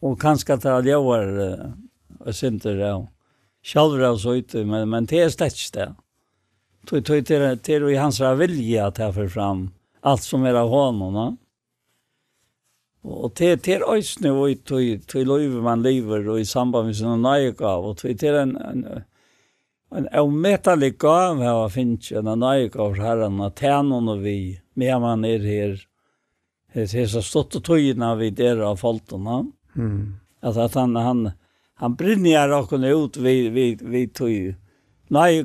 [0.00, 1.34] Og kanskje ta ljøver
[2.20, 3.08] og synter av.
[3.60, 5.90] Sjalver av så ute, men, men det er slett ikke det.
[6.88, 9.66] Tog tog til, til i hans vilje at jeg får fram
[10.00, 11.12] alt som er av hånden.
[11.12, 11.26] No?
[13.04, 17.22] Og til, til øysene og til, til løyve man lever og i samband med sin
[17.22, 18.84] nøye gav, Og til, til en, en,
[19.96, 24.58] en avmetelig gav her å finne, en nøye gav for herren at tjener tænene vi,
[24.74, 25.78] med man er her,
[26.74, 29.50] Det her så stått og tøyene vi der av folkene.
[29.76, 30.16] Mm.
[30.42, 31.30] Alltså att han han
[31.74, 34.54] han brinner och ut vi vi vi tog ju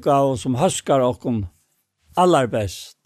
[0.04, 1.48] gav som huskar och om
[2.16, 2.98] allar bäst.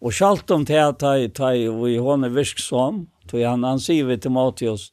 [0.00, 4.04] Och skalt om till att ta ta vi hon är virksom tog han han säger
[4.04, 4.92] vi till Matteus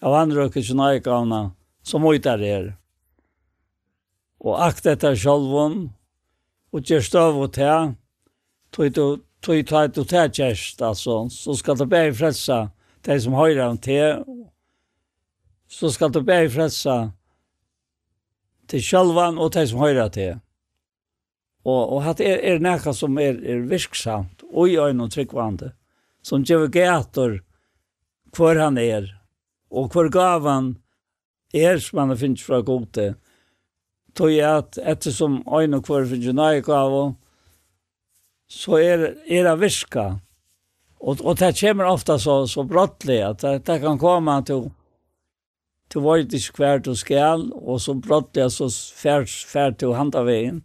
[0.00, 2.76] av andra och sin Naika gavna som ojtar er.
[4.38, 5.92] Och akta etter självon
[6.72, 7.94] och gjør støv og till
[8.72, 9.06] tog du
[9.42, 12.70] tog ta du och ta tjänst alltså så ska det bli frälsa
[13.02, 14.24] de som höjer om till
[15.68, 16.98] så skal du bære frelsa
[18.68, 20.40] til sjølvan og til som høyre til.
[21.68, 25.72] Og, og hatt er, er nekka som er, er virksamt, og i øynene tryggvande,
[26.24, 27.38] som gjør gator
[28.36, 29.08] hvor han er,
[29.72, 30.76] og hvor gavan
[31.54, 33.10] er som han finnes fra gode,
[34.16, 36.96] tog jeg at ettersom øynene hvor finnes nøye gav,
[38.48, 40.06] så er, er det virka.
[40.98, 44.70] Og, og det kommer ofta så, så brottelig at det, det kan komme til
[45.92, 50.62] Du var ikke hver du skal, og så brått jeg så fært, fært til handaveien.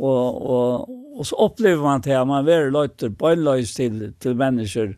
[0.00, 4.94] Og, og, og så opplever man til at man er løyter, bøyløys til, til mennesker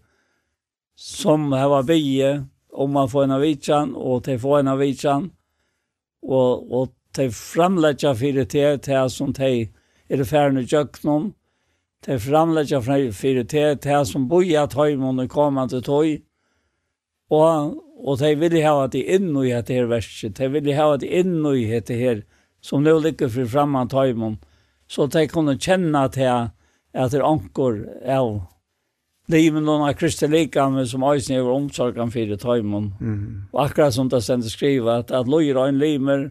[0.96, 5.30] som har bygget, om man får en av vitsan, og til får en av vitsan,
[6.22, 9.68] og, og til framlegger fire til, til som de
[10.08, 11.32] er ferdig i kjøkkenen,
[12.06, 16.14] de framlegger fire til, til som bor i at høymån og kommer til tøy,
[17.30, 20.34] og Og de vil ha det inn i dette her verset.
[20.38, 22.24] De vil ha det inn i dette her,
[22.62, 24.40] som nå ligger for fremme av tøymon.
[24.90, 27.78] Så de kunne kjenne til at det er anker
[28.10, 28.42] av
[29.32, 32.92] livet noen av Kristi kristelikene som øyne over omsorgen for tøymon.
[33.00, 33.24] Mm.
[33.52, 36.30] Og akkurat som det stendte skrivet, at, at løyer øyne limer,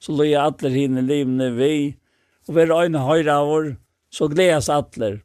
[0.00, 1.96] så løyer alle henne livene vi,
[2.48, 3.74] og vi er øyne høyre av vår,
[4.10, 5.20] så gledes alle.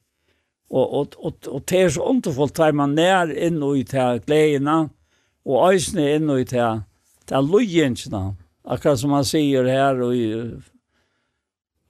[0.69, 4.89] Og, og, og, og det er så underfullt, tar man nær inn i til gledene,
[5.45, 6.81] og eisne inn i til,
[7.29, 8.23] til er løgjensene,
[8.65, 10.29] akkurat som han sier her, og i,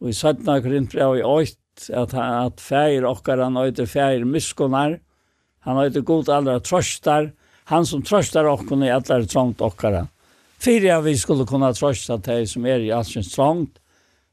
[0.01, 0.43] og i 17.
[0.43, 1.61] Korinthbrev i 8,
[1.95, 4.99] at, at feir okkar, han øyde feir miskunnar,
[5.65, 7.31] han øyde god allra trøstar,
[7.71, 10.05] han som trøstar okkar i allra trångt okkar.
[10.61, 13.79] Fyrir ja, vi skulle kunna trøsta til som er i allsyns trångt,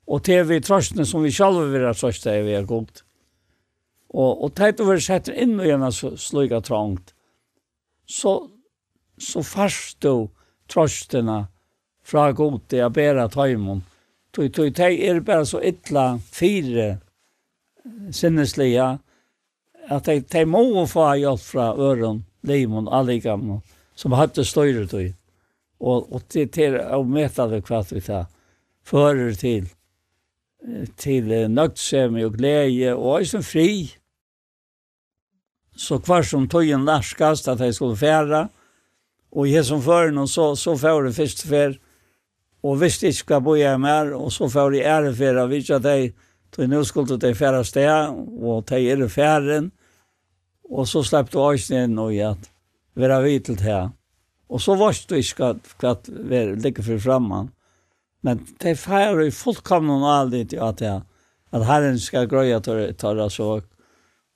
[0.06, 3.02] og til vi trøstene som vi sjálf vil ha trøsta er vi er god.
[4.12, 7.14] Og, og teit over setter inn og gjerne slik trångt,
[8.06, 8.34] så
[9.18, 10.30] så farstå
[10.72, 11.46] trösterna
[12.04, 13.82] fra gode att bära tajmon.
[14.30, 16.98] Tui, tui, tei er bare så ytla fire
[18.12, 18.86] sinneslige
[19.92, 23.60] at de, de må få hjelp fra øren, limon, alle gamle,
[23.94, 25.12] som har hadde støyre tui.
[25.82, 28.30] Og, og til, til å møte det hva vi tar,
[28.86, 29.66] fører til,
[30.96, 33.68] til nøgtsemi og glede, og også fri.
[35.76, 38.61] Så kvar som tøyen lærskast at jeg skulle fære, og
[39.32, 41.78] Och jag som før, och så, så får det før,
[42.62, 45.50] og hvis jeg ikke skal bo hjemme mer og så får det ära för att
[45.50, 46.14] visa dig
[46.50, 49.70] till nå skulle det färra steg och ta er færen,
[50.70, 52.36] og så släppte jag sen och jag
[52.96, 53.90] at vid till det här.
[54.48, 57.48] Och så var det ikke att vi ligger for fremme.
[58.22, 61.00] Men det feirer jo fullkomne noen aldri til at, jeg,
[61.52, 63.62] at Herren skal grøye til å ta det så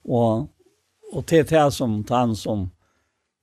[0.08, 0.48] Og,
[1.12, 2.70] og til det som han som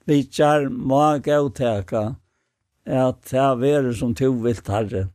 [0.09, 2.13] vi kjær må gauteka
[2.83, 5.05] at det er vere som to vilt herre.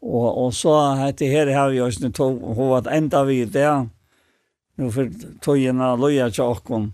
[0.00, 0.72] Og, og så
[1.02, 3.68] heter her har vi også to tog enda vi det.
[4.80, 5.10] Nå for
[5.44, 6.92] togina løyer til åkken.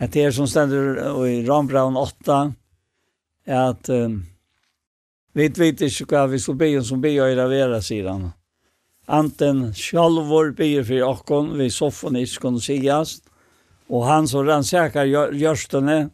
[0.00, 2.40] Det er som stender i Rambraun 8
[3.46, 4.24] at um,
[5.32, 8.32] vi vet ikke hva vi skal be som be å vera, sier han.
[9.06, 13.25] Anten sjalvor be for okkon vi soffen ikke kunne sigast
[13.88, 16.10] Og han som rannsakar görstene,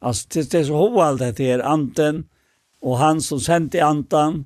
[0.00, 2.28] alltså det är så hovall det här, anten,
[2.80, 4.44] och han som sände antan,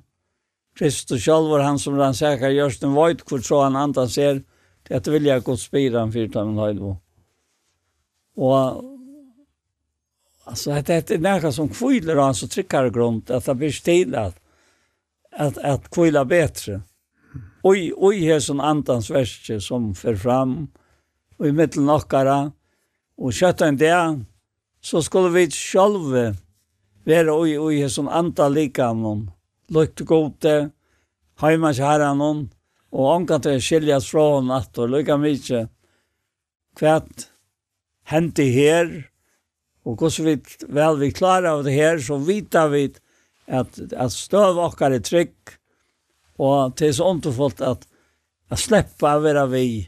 [0.75, 4.41] Kristus själv var han som rannsakar görstene, vad kvar så han antan ser,
[4.87, 6.97] det att vilja gå spira en fyrtamen höjdbo.
[8.35, 8.83] Och
[10.43, 14.35] alltså att det är näka som kvilar han så tryckar grund, att det blir stilat,
[15.31, 16.81] att, att kvila bättre.
[17.63, 20.67] Oj, oj, här som antans värste som för fram,
[21.47, 22.37] i middelen okkara.
[23.19, 24.23] Og kjøtt en dag,
[24.83, 26.33] så skulle vi sjølve
[27.07, 29.27] være ui ui som anta likanon,
[29.73, 30.55] lukt gode,
[31.43, 32.47] heima kjæranon,
[32.93, 35.63] og anka til skiljas fra hon at og lykka mykje.
[36.77, 37.27] Kvært
[38.09, 38.91] hendi her,
[39.83, 40.35] og hvordan vi
[40.73, 42.85] vel vi klara av det her, så vet vi
[43.47, 45.35] at, at støv okkar er trygg,
[46.39, 47.83] og det er så underfullt at,
[48.49, 49.83] at sleppa å vera vi,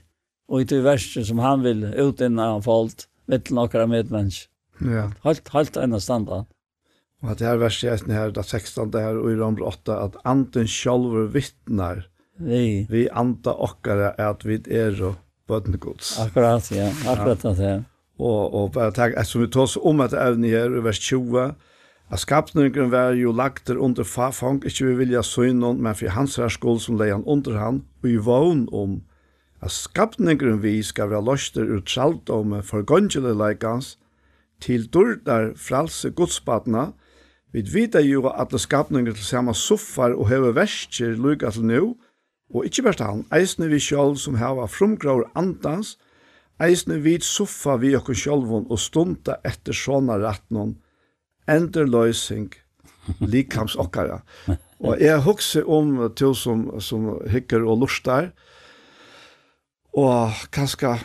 [0.48, 2.94] och i det verste som han vill ut innan folk,
[3.26, 4.50] vet du några medmänniskor.
[4.80, 5.12] Ja.
[5.22, 6.46] Halt halt en standard.
[7.22, 10.16] Och at det her verste är her, da 16 där och i Rom 8 att
[10.24, 12.08] anten själv vittnar.
[12.38, 12.88] Nej.
[12.90, 15.16] Vi anta okkara att vi är og
[15.48, 16.20] bøtnegods.
[16.20, 16.92] Akkurat, ja.
[17.08, 17.50] Akkurat ja.
[17.50, 17.84] det.
[18.18, 21.56] Och och bara tack som vi tar oss om att evne her, i vers 20
[22.12, 26.52] At skapningen var jo lagter under farfang, ikke vi vilja søgnen, men for hans her
[26.54, 29.00] skål som leian under han, og i vogn om
[29.61, 33.95] at skapningren vi skal være løster ut sjaldomme for gongeleikans
[34.61, 36.91] til dårdar fralse godspadna,
[37.53, 41.95] vi vita jo at alle skapninger til samme soffar og heve versker lukka til nu,
[42.53, 45.95] og ikkje bare han, eisne vi sjálf som heva frumgraur andans,
[46.61, 50.76] eisne vi soffa vi okkur sjálfon og stunda etter såna rattnon,
[51.48, 52.52] ender løysing,
[53.19, 54.22] likhams okkara.
[54.80, 58.32] Og jeg hugse om til som, som hikker og lustar,
[59.96, 60.98] og kanskje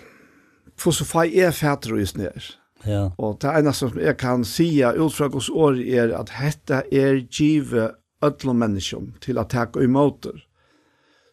[0.80, 2.56] for så fei er fætter og isner.
[2.86, 3.10] Ja.
[3.18, 7.20] Og det eneste som jeg kan si ut fra hos år er at dette er
[7.28, 7.90] give
[8.24, 10.40] ødlom mennesker til at takke det.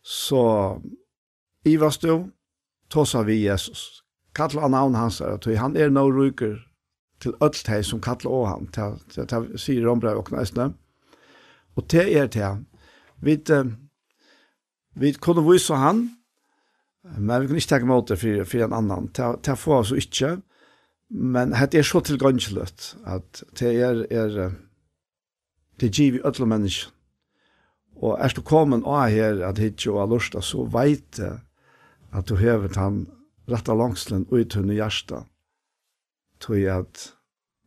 [0.03, 0.81] Så
[1.65, 2.27] i var stå,
[2.89, 4.03] tåsa vi Jesus.
[4.35, 6.59] Kattel av navn hans er, at han er no ryker
[7.19, 10.73] til ødel teg som kattel av han, til det sier Rombrev og knæsne.
[11.75, 12.65] Og det er det.
[13.21, 13.37] Vi,
[14.95, 16.09] vi kunne vise han,
[17.15, 19.09] Men vi kunne ikke ta imot det for, for en annan.
[19.15, 20.37] Det få oss ikke.
[21.09, 24.51] Men det er så tilgangsløtt at det er, er
[25.79, 26.91] det giv i ødel mennesker.
[27.97, 31.39] Og er du kommet av her at hit jo har lyst, så vet jeg
[32.13, 33.07] at du hever han
[33.49, 35.25] rett av langslen ut under hjertet.
[36.43, 37.05] Tror jeg at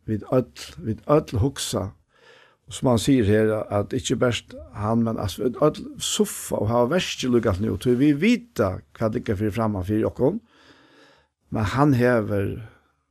[0.06, 1.90] vi ødel, vi ødel huksa
[2.70, 7.24] som han sier her, at ikke best han, men altså, at soffa og ha verst
[7.26, 10.40] lukket nå, tror vi vita hva det ikke er for fremme for jokken,
[11.50, 12.52] men han hever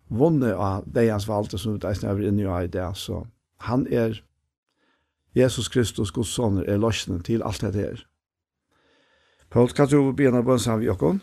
[0.09, 3.25] vunnet av det hans valgte som det er snøver inne i det, så
[3.67, 4.21] han er
[5.35, 8.05] Jesus Kristus, Guds sønner, er løsningen til alt det her.
[9.49, 11.21] Paul, kan du begynne på en sammen med jokken?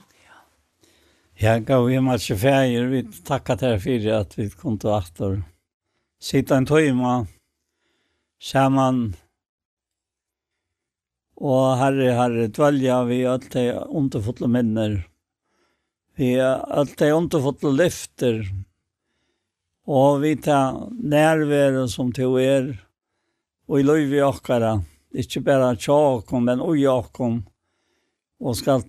[1.40, 5.42] Ja, gav vi med ikke feir, Vi takket dig för att vi kom til aktor.
[6.20, 7.26] Sitta en timme
[8.42, 9.14] saman.
[11.36, 15.02] Og herre, herre, dvelja vi alt de underfotle minner.
[16.16, 18.40] Vi alt dei underfotle lyfter.
[19.86, 22.70] Og vi ta nærvære som til er.
[23.68, 24.78] Og i løy vi okkara.
[25.16, 27.42] Ikke bare tjåkom, men ui okom.
[28.40, 28.84] Og skal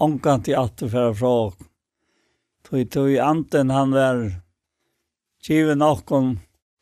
[0.00, 1.72] omkant til at du fra fra okom.
[2.66, 4.24] Tui tui anten han var
[5.44, 6.32] kiven okom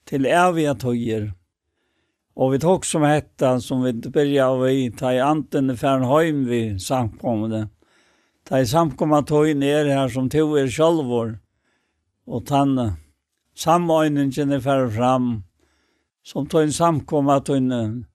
[0.09, 1.27] til eviga tøyer.
[2.35, 6.79] Og vi tok som hetta som vi började av i ta i anten Fernheim vi
[6.79, 7.69] samkomne.
[8.45, 11.39] Ta i samkomna tog ner här som tog er självor.
[12.27, 12.95] Och tanne
[13.57, 15.43] samordningen är färre fram
[16.23, 18.07] som tog en samkomma tog en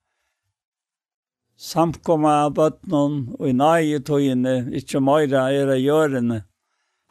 [1.60, 6.42] samkomma av bøtnen, og i nøye tøyene, ikke møyre er av gjørene.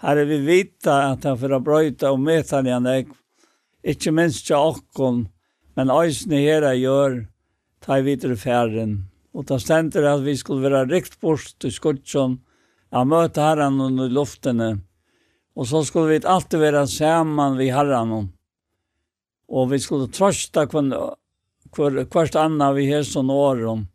[0.01, 3.11] Her er vi vita at han for å brøyta og møte han igjen,
[3.83, 5.27] ikke minst til åkken,
[5.79, 7.13] men eisne her jeg gjør,
[7.79, 8.97] ta i videre færen.
[9.31, 12.33] Og da stender at vi skulle være rikt bort til skuddsjon,
[12.91, 14.67] jeg møte herren under luftene,
[15.55, 18.27] og så skulle vi alltid være sammen vi herren.
[19.47, 20.91] Og vi skulle trøste hver,
[21.71, 23.87] hver, hvert annet vi har sånn åren.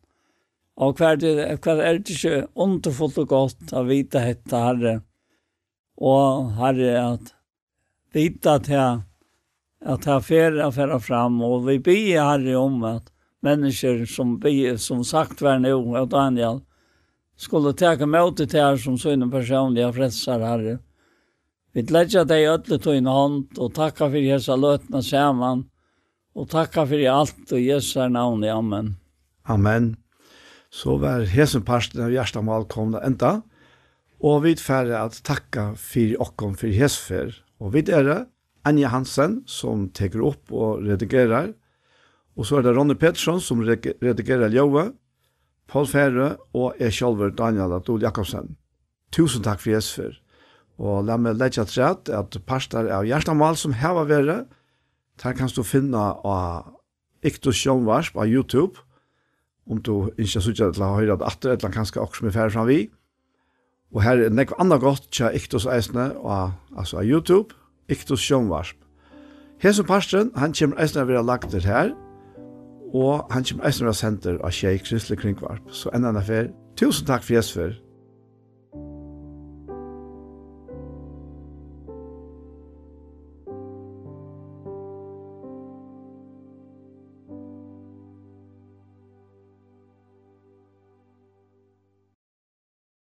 [0.81, 5.01] Og hver, hver er det ikke underfullt og godt å vite dette herre.
[6.01, 7.35] Og herre at
[8.17, 9.03] vite at jeg
[9.85, 13.13] att här färra färra fram och vi ber Herre om att
[13.43, 16.63] mennesker som vi som sagt var nå, og Daniel
[17.37, 20.79] skulle ta emot til her som sina personliga fredser Herre.
[21.75, 25.65] Vi lägger dig ödlet til en hånd, och tacka för dessa lötna samman
[26.35, 28.45] och tacka för allt og Jesu namn.
[28.45, 28.97] Amen.
[29.45, 29.97] Amen.
[30.71, 33.43] Så var hesen parsten av hjärtamal kom det enda.
[34.21, 37.35] Og vi færre at takka for okkom for hesfer.
[37.61, 38.27] Og vi er det
[38.65, 41.53] Anja Hansen som teker opp og redigerer.
[42.35, 44.91] Og så er det Ronny Pettersson som redigerer Ljøve,
[45.71, 48.57] Paul Ferre og jeg selv Daniel Adol Jakobsen.
[49.15, 50.17] Tusen takk for Jesper.
[50.83, 54.39] Og la meg legge til rett at pastor av Gjerstamal som her var verre,
[55.23, 56.73] der kan du finne av
[57.25, 58.83] Iktus Sjønvars på YouTube,
[59.71, 62.67] om du ikke sier til å høre det atter, eller kanskje også med er ferdig
[62.69, 62.81] vi.
[63.95, 67.55] Og her er nekva annet godt til Iktus Eisne, og, altså av YouTube,
[67.89, 68.77] Iktus Sjønvarsp.
[69.63, 71.93] Hesen parstren, han kommer eisen å være lagt ned her,
[72.95, 75.73] og han kommer eisen å være senter av Kjei Kristelig Kringvarp.
[75.73, 76.53] Så enda enn affær.
[76.77, 77.75] Tusen takk for Jesper.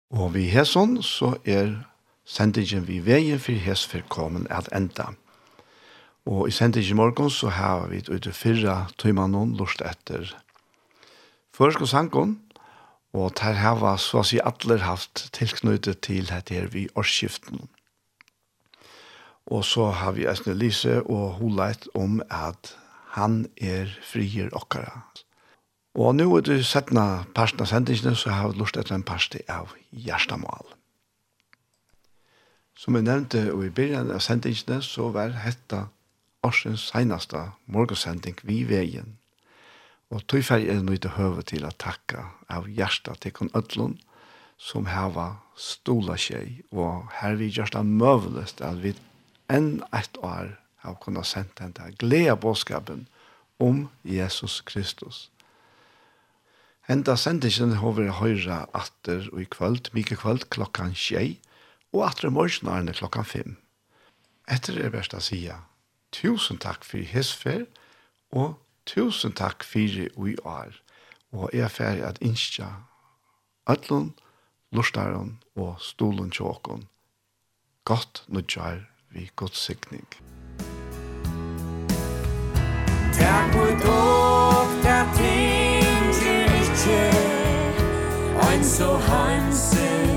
[0.09, 1.88] Og vi hesson så er
[2.29, 5.13] sendingen vi veien for hesfer kommer at enda.
[6.29, 10.35] Og i sendingen morgen så har vi ut til fyrre tøymannen lort etter
[11.57, 12.37] først og sangen,
[13.13, 17.65] og der har vi så å si alle haft tilknyttet til dette her vi årsskiften.
[19.49, 22.75] Og så har vi Esne Lise og Holeit om at
[23.17, 25.01] han er frier okkara.
[25.97, 29.41] Og nå er det settende parten av sendingene, så har vi lyst etter en parste
[29.49, 30.78] av Gjerstamål.
[32.79, 35.81] Som jeg nevnte og i begynnelsen av sendingene, så var dette
[36.47, 39.17] årsens seneste morgensending vi veien.
[40.09, 43.99] Og tøyferg er det nøyde høve til å takke av hjertet til kon Ødlund,
[44.59, 48.95] som hava stola seg, og her vi gjørst det møvelest at vi
[49.51, 53.05] enn et år har kunnet sendt den til glede bådskapen
[53.59, 55.27] om Jesus Kristus.
[56.87, 61.37] Henda sendingen har vi høyre atter og i kvöld, mye kvöld klokkan tjei,
[61.93, 62.33] og at det
[62.97, 63.57] klokkan fem.
[64.47, 65.41] Etter det er best å si
[66.11, 67.65] tusen takk for hesfer,
[68.31, 69.79] og tusen takk for
[70.29, 70.73] i år.
[71.31, 72.69] Og jeg er ferdig at innskja
[73.69, 74.11] ødlund,
[74.71, 76.87] lortaren og stolen tjåkon.
[77.85, 80.05] Godt nødjar vi godt sikning.
[83.13, 87.01] Takk for dog, der ting til ikke,
[88.49, 90.08] ein så hansen